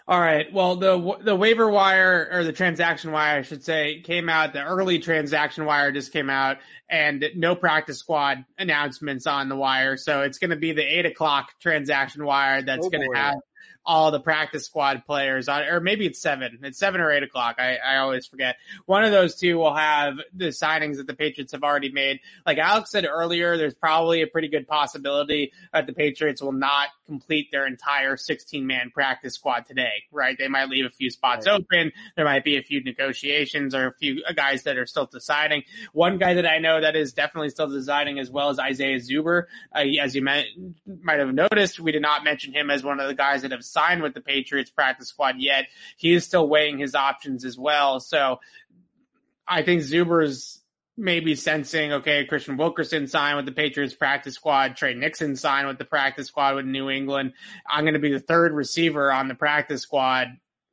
All 0.08 0.18
right. 0.20 0.52
Well, 0.52 0.74
the 0.76 1.16
the 1.22 1.36
waiver 1.36 1.68
wire 1.70 2.28
or 2.32 2.42
the 2.42 2.52
transaction 2.52 3.12
wire, 3.12 3.38
I 3.38 3.42
should 3.42 3.62
say, 3.62 4.00
came 4.00 4.28
out. 4.28 4.52
The 4.52 4.62
early 4.64 4.98
transaction 4.98 5.64
wire 5.64 5.92
just 5.92 6.12
came 6.12 6.28
out, 6.28 6.58
and 6.88 7.24
no 7.36 7.54
practice 7.54 7.98
squad 7.98 8.44
announcements 8.58 9.28
on 9.28 9.48
the 9.48 9.54
wire. 9.54 9.96
So 9.96 10.22
it's 10.22 10.38
going 10.38 10.50
to 10.50 10.56
be 10.56 10.72
the 10.72 10.82
eight 10.82 11.06
o'clock 11.06 11.50
transaction 11.60 12.24
wire 12.24 12.62
that's 12.62 12.84
Oh, 12.86 12.90
going 12.90 13.08
to 13.08 13.16
have 13.16 13.36
all 13.84 14.10
the 14.10 14.20
practice 14.20 14.66
squad 14.66 15.04
players 15.06 15.48
on, 15.48 15.62
or 15.64 15.80
maybe 15.80 16.06
it's 16.06 16.20
seven. 16.20 16.58
It's 16.62 16.78
seven 16.78 17.00
or 17.00 17.10
eight 17.10 17.22
o'clock. 17.22 17.56
I, 17.58 17.76
I 17.76 17.96
always 17.98 18.26
forget. 18.26 18.56
One 18.86 19.04
of 19.04 19.10
those 19.10 19.34
two 19.34 19.58
will 19.58 19.74
have 19.74 20.18
the 20.32 20.46
signings 20.46 20.96
that 20.96 21.06
the 21.06 21.14
Patriots 21.14 21.52
have 21.52 21.62
already 21.62 21.90
made. 21.90 22.20
Like 22.46 22.58
Alex 22.58 22.90
said 22.90 23.06
earlier, 23.06 23.56
there's 23.56 23.74
probably 23.74 24.22
a 24.22 24.26
pretty 24.26 24.48
good 24.48 24.68
possibility 24.68 25.52
that 25.72 25.86
the 25.86 25.92
Patriots 25.92 26.40
will 26.40 26.52
not 26.52 26.88
complete 27.06 27.50
their 27.50 27.66
entire 27.66 28.16
16 28.16 28.66
man 28.66 28.90
practice 28.94 29.34
squad 29.34 29.66
today, 29.66 30.04
right? 30.10 30.36
They 30.38 30.48
might 30.48 30.68
leave 30.68 30.86
a 30.86 30.90
few 30.90 31.10
spots 31.10 31.46
Right. 31.46 31.54
open. 31.60 31.92
There 32.16 32.24
might 32.24 32.44
be 32.44 32.56
a 32.56 32.62
few 32.62 32.82
negotiations 32.82 33.74
or 33.74 33.88
a 33.88 33.92
few 33.92 34.22
guys 34.34 34.62
that 34.62 34.78
are 34.78 34.86
still 34.86 35.06
deciding. 35.06 35.64
One 35.92 36.18
guy 36.18 36.34
that 36.34 36.46
I 36.46 36.58
know 36.58 36.80
that 36.80 36.94
is 36.96 37.12
definitely 37.12 37.50
still 37.50 37.68
deciding 37.68 38.18
as 38.18 38.30
well 38.30 38.48
as 38.50 38.58
Isaiah 38.58 38.98
Zuber. 38.98 39.44
Uh, 39.74 39.84
as 40.00 40.14
you 40.14 40.22
might, 40.22 40.46
might 41.02 41.18
have 41.18 41.34
noticed, 41.34 41.80
we 41.80 41.92
did 41.92 42.02
not 42.02 42.24
mention 42.24 42.52
him 42.52 42.70
as 42.70 42.84
one 42.84 43.00
of 43.00 43.08
the 43.08 43.14
guys 43.14 43.42
that 43.42 43.50
have 43.50 43.64
signed 43.64 44.02
with 44.02 44.14
the 44.14 44.20
Patriots 44.20 44.70
practice 44.70 45.08
squad 45.08 45.36
yet. 45.38 45.66
He 45.96 46.12
is 46.14 46.24
still 46.24 46.48
weighing 46.48 46.78
his 46.78 46.94
options 46.94 47.44
as 47.44 47.58
well. 47.58 47.98
So 48.00 48.40
I 49.46 49.62
think 49.62 49.82
Zuber's 49.82 50.61
maybe 51.02 51.34
sensing, 51.34 51.92
okay, 51.94 52.24
Kristian 52.24 52.56
Wilkerson 52.56 53.08
signed 53.08 53.36
with 53.36 53.44
the 53.44 53.52
Patriots 53.52 53.92
practice 53.92 54.34
squad, 54.34 54.76
Tre 54.76 54.94
Nixon 54.94 55.34
signed 55.34 55.66
with 55.66 55.76
the 55.78 55.84
practice 55.84 56.28
squad 56.28 56.54
with 56.54 56.64
New 56.64 56.88
England. 56.88 57.32
I'm 57.68 57.82
going 57.82 57.94
to 57.94 58.00
be 58.00 58.12
the 58.12 58.20
third 58.20 58.52
receiver 58.52 59.12
on 59.12 59.26
the 59.26 59.34
practice 59.34 59.82
squad. 59.82 60.28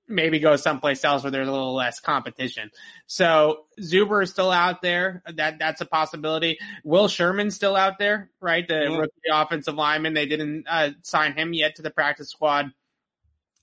Maybe 0.08 0.40
go 0.40 0.56
someplace 0.56 1.04
else 1.04 1.24
where 1.24 1.32
there's 1.32 1.48
a 1.48 1.52
little 1.52 1.74
less 1.74 2.00
competition. 2.00 2.70
So 3.08 3.66
Zuber 3.80 4.24
is 4.24 4.30
still 4.30 4.52
out 4.52 4.82
there. 4.84 5.24
That 5.36 5.58
that's 5.60 5.82
a 5.82 5.86
possibility. 5.86 6.60
Will 6.84 7.08
Sherman's 7.08 7.56
still 7.56 7.76
out 7.76 7.98
there, 8.00 8.30
right? 8.40 8.68
The 8.68 8.88
Yeah. 8.90 8.98
rookie 8.98 9.14
offensive 9.32 9.76
lineman. 9.76 10.14
They 10.14 10.26
didn't 10.28 10.66
uh, 10.68 10.92
sign 11.02 11.34
him 11.34 11.54
yet 11.54 11.76
to 11.76 11.82
the 11.82 11.92
practice 11.92 12.30
squad. 12.30 12.72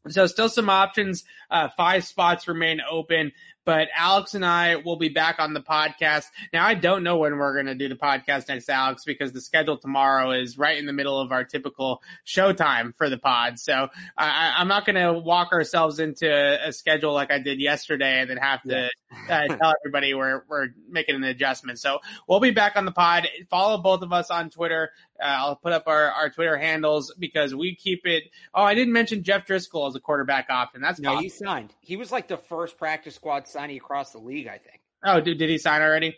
So 0.09 0.27
still 0.27 0.49
some 0.49 0.71
options. 0.71 1.25
Uh, 1.51 1.69
five 1.77 2.05
spots 2.05 2.47
remain 2.47 2.81
open, 2.89 3.33
but 3.67 3.89
Alex 3.95 4.35
and 4.35 4.47
I 4.47 4.77
will 4.77 4.97
be 4.97 5.09
back 5.11 5.41
on 5.41 5.53
the 5.53 5.61
podcast. 5.61 6.25
Now 6.53 6.64
I 6.64 6.75
don't 6.75 7.03
know 7.03 7.19
when 7.19 7.37
we're 7.37 7.53
going 7.55 7.67
to 7.67 7.75
do 7.75 7.89
the 7.89 7.97
podcast 7.97 8.49
next, 8.49 8.71
Alex, 8.71 9.05
because 9.05 9.33
the 9.33 9.41
schedule 9.41 9.77
tomorrow 9.77 10.31
is 10.31 10.57
right 10.57 10.79
in 10.79 10.87
the 10.87 10.93
middle 10.93 11.21
of 11.21 11.33
our 11.33 11.45
typical 11.45 12.01
showtime 12.25 12.97
for 12.97 13.11
the 13.11 13.19
pod. 13.19 13.59
So 13.59 13.89
I, 14.17 14.55
I'm 14.57 14.69
not 14.69 14.87
going 14.87 14.97
to 14.97 15.19
walk 15.19 15.53
ourselves 15.53 15.99
into 15.99 16.31
a 16.67 16.73
schedule 16.73 17.12
like 17.12 17.33
I 17.33 17.41
did 17.41 17.61
yesterday 17.61 18.21
and 18.21 18.31
then 18.31 18.37
have 18.37 18.62
to 18.62 18.89
uh, 19.28 19.46
tell 19.48 19.72
everybody 19.80 20.14
we're, 20.14 20.44
we're 20.48 20.68
making 20.88 21.14
an 21.14 21.24
adjustment. 21.24 21.78
So 21.78 22.00
we'll 22.28 22.40
be 22.40 22.50
back 22.50 22.76
on 22.76 22.84
the 22.84 22.92
pod. 22.92 23.28
Follow 23.50 23.78
both 23.78 24.02
of 24.02 24.12
us 24.12 24.30
on 24.30 24.50
Twitter. 24.50 24.90
Uh, 25.20 25.26
I'll 25.26 25.57
put 25.57 25.72
up 25.72 25.84
our, 25.86 26.11
our 26.11 26.30
Twitter 26.30 26.57
handles 26.57 27.14
because 27.18 27.54
we 27.54 27.74
keep 27.74 28.07
it. 28.07 28.24
Oh, 28.54 28.62
I 28.62 28.74
didn't 28.74 28.92
mention 28.92 29.22
Jeff 29.22 29.46
Driskel 29.46 29.88
as 29.88 29.94
a 29.94 30.00
quarterback 30.00 30.50
option. 30.50 30.80
That's 30.80 30.98
No, 30.98 31.11
possible. 31.11 31.22
he 31.22 31.28
signed. 31.28 31.74
He 31.80 31.96
was 31.96 32.11
like 32.12 32.28
the 32.28 32.36
first 32.36 32.78
practice 32.78 33.14
squad 33.14 33.46
signing 33.46 33.76
across 33.76 34.12
the 34.12 34.18
league. 34.18 34.48
I 34.48 34.59
think. 34.59 34.80
Oh, 35.04 35.20
did, 35.20 35.38
did 35.38 35.50
he 35.50 35.59
sign 35.59 35.82
already? 35.82 36.16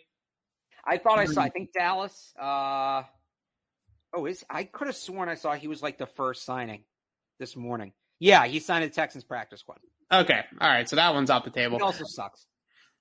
I 0.84 0.98
thought 0.98 1.18
I 1.18 1.26
saw. 1.26 1.42
I 1.42 1.50
think 1.50 1.72
Dallas. 1.72 2.32
Uh, 2.40 3.02
oh, 4.14 4.26
is 4.26 4.44
I 4.48 4.64
could 4.64 4.86
have 4.86 4.96
sworn 4.96 5.28
I 5.28 5.34
saw 5.34 5.52
he 5.52 5.68
was 5.68 5.82
like 5.82 5.98
the 5.98 6.06
first 6.06 6.44
signing 6.44 6.84
this 7.38 7.54
morning. 7.56 7.92
Yeah, 8.18 8.46
he 8.46 8.58
signed 8.58 8.84
the 8.84 8.88
Texans 8.88 9.24
practice 9.24 9.60
squad. 9.60 9.78
Okay. 10.10 10.40
All 10.60 10.68
right. 10.68 10.88
So 10.88 10.96
that 10.96 11.12
one's 11.14 11.30
off 11.30 11.44
the 11.44 11.50
table. 11.50 11.76
He 11.78 11.82
also 11.82 12.04
sucks. 12.04 12.46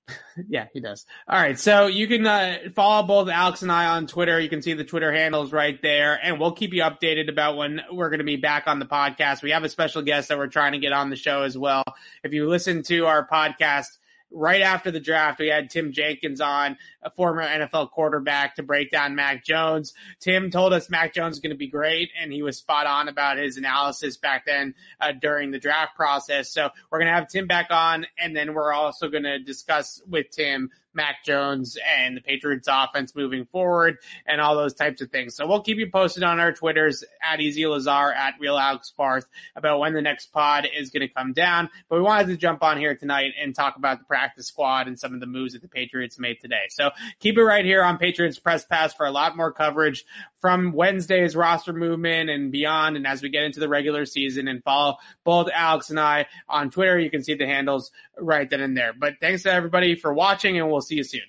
Yeah, 0.48 0.66
he 0.72 0.78
does. 0.78 1.04
All 1.28 1.38
right. 1.38 1.58
So 1.58 1.88
you 1.88 2.06
can 2.06 2.24
uh, 2.24 2.58
follow 2.74 3.04
both 3.04 3.28
Alex 3.28 3.62
and 3.62 3.72
I 3.72 3.86
on 3.86 4.06
Twitter. 4.06 4.38
You 4.38 4.48
can 4.48 4.62
see 4.62 4.72
the 4.72 4.84
Twitter 4.84 5.12
handles 5.12 5.52
right 5.52 5.80
there, 5.82 6.18
and 6.22 6.38
we'll 6.38 6.52
keep 6.52 6.72
you 6.72 6.82
updated 6.82 7.28
about 7.28 7.56
when 7.56 7.82
we're 7.90 8.08
going 8.08 8.20
to 8.20 8.24
be 8.24 8.36
back 8.36 8.68
on 8.68 8.78
the 8.78 8.86
podcast. 8.86 9.42
We 9.42 9.50
have 9.50 9.64
a 9.64 9.68
special 9.68 10.00
guest 10.02 10.28
that 10.28 10.38
we're 10.38 10.46
trying 10.46 10.72
to 10.72 10.78
get 10.78 10.92
on 10.92 11.10
the 11.10 11.16
show 11.16 11.42
as 11.42 11.58
well. 11.58 11.82
If 12.22 12.32
you 12.32 12.48
listen 12.48 12.84
to 12.84 13.06
our 13.06 13.26
podcast 13.26 13.97
right 14.30 14.62
after 14.62 14.90
the 14.90 15.00
draft, 15.00 15.38
we 15.38 15.48
had 15.48 15.70
Tim 15.70 15.92
Jenkins 15.92 16.40
on, 16.40 16.76
a 17.02 17.10
former 17.10 17.42
NFL 17.42 17.90
quarterback, 17.90 18.56
to 18.56 18.62
break 18.62 18.90
down 18.90 19.14
Mac 19.14 19.44
Jones. 19.44 19.94
Tim 20.20 20.50
told 20.50 20.72
us 20.72 20.90
Mac 20.90 21.14
Jones 21.14 21.36
is 21.36 21.40
going 21.40 21.50
to 21.50 21.56
be 21.56 21.68
great, 21.68 22.10
and 22.20 22.32
he 22.32 22.42
was 22.42 22.58
spot 22.58 22.86
on 22.86 23.08
about 23.08 23.38
his 23.38 23.56
analysis 23.56 24.16
back 24.16 24.46
then 24.46 24.74
uh, 25.00 25.12
during 25.12 25.50
the 25.50 25.58
draft 25.58 25.96
process. 25.96 26.50
So 26.50 26.68
we're 26.90 26.98
going 26.98 27.10
to 27.10 27.14
have 27.14 27.28
Tim 27.28 27.46
back 27.46 27.68
on, 27.70 28.06
and 28.18 28.36
then 28.36 28.54
we're 28.54 28.72
also 28.72 29.08
going 29.08 29.24
to 29.24 29.38
discuss 29.38 30.02
with 30.06 30.30
Tim 30.30 30.70
Mac 30.94 31.24
Jones 31.24 31.76
and 31.98 32.16
the 32.16 32.20
Patriots 32.20 32.68
offense 32.70 33.14
moving 33.14 33.44
forward 33.46 33.98
and 34.26 34.40
all 34.40 34.56
those 34.56 34.74
types 34.74 35.00
of 35.00 35.10
things. 35.10 35.34
So 35.36 35.46
we'll 35.46 35.62
keep 35.62 35.78
you 35.78 35.90
posted 35.90 36.22
on 36.22 36.40
our 36.40 36.52
Twitters 36.52 37.04
at 37.22 37.40
Easy 37.40 37.66
Lazar, 37.66 38.12
at 38.12 38.34
Real 38.40 38.58
Alex 38.58 38.92
Barth 38.96 39.28
about 39.54 39.78
when 39.78 39.94
the 39.94 40.02
next 40.02 40.32
pod 40.32 40.66
is 40.76 40.90
going 40.90 41.06
to 41.06 41.12
come 41.12 41.32
down. 41.32 41.70
But 41.88 41.96
we 41.96 42.02
wanted 42.02 42.28
to 42.28 42.36
jump 42.36 42.62
on 42.62 42.78
here 42.78 42.94
tonight 42.94 43.32
and 43.40 43.54
talk 43.54 43.76
about 43.76 43.98
the 43.98 44.04
practice 44.04 44.46
squad 44.46 44.88
and 44.88 44.98
some 44.98 45.14
of 45.14 45.20
the 45.20 45.26
moves 45.26 45.52
that 45.52 45.62
the 45.62 45.68
Patriots 45.68 46.18
made 46.18 46.40
today. 46.40 46.66
So 46.70 46.90
keep 47.20 47.38
it 47.38 47.44
right 47.44 47.64
here 47.64 47.82
on 47.82 47.98
Patriots 47.98 48.38
Press 48.38 48.64
Pass 48.64 48.94
for 48.94 49.06
a 49.06 49.10
lot 49.10 49.36
more 49.36 49.52
coverage 49.52 50.04
from 50.40 50.72
Wednesday's 50.72 51.34
roster 51.36 51.72
movement 51.72 52.30
and 52.30 52.52
beyond. 52.52 52.96
And 52.96 53.06
as 53.06 53.22
we 53.22 53.28
get 53.28 53.44
into 53.44 53.60
the 53.60 53.68
regular 53.68 54.06
season 54.06 54.48
and 54.48 54.62
follow 54.62 54.96
both 55.24 55.48
Alex 55.52 55.90
and 55.90 56.00
I 56.00 56.26
on 56.48 56.70
Twitter, 56.70 56.98
you 56.98 57.10
can 57.10 57.22
see 57.22 57.34
the 57.34 57.46
handles 57.46 57.90
right 58.18 58.48
then 58.48 58.60
and 58.60 58.76
there. 58.76 58.92
But 58.92 59.14
thanks 59.20 59.42
to 59.44 59.52
everybody 59.52 59.94
for 59.94 60.12
watching 60.12 60.58
and 60.58 60.70
we'll 60.70 60.80
see 60.80 60.96
you 60.96 61.04
soon. 61.04 61.22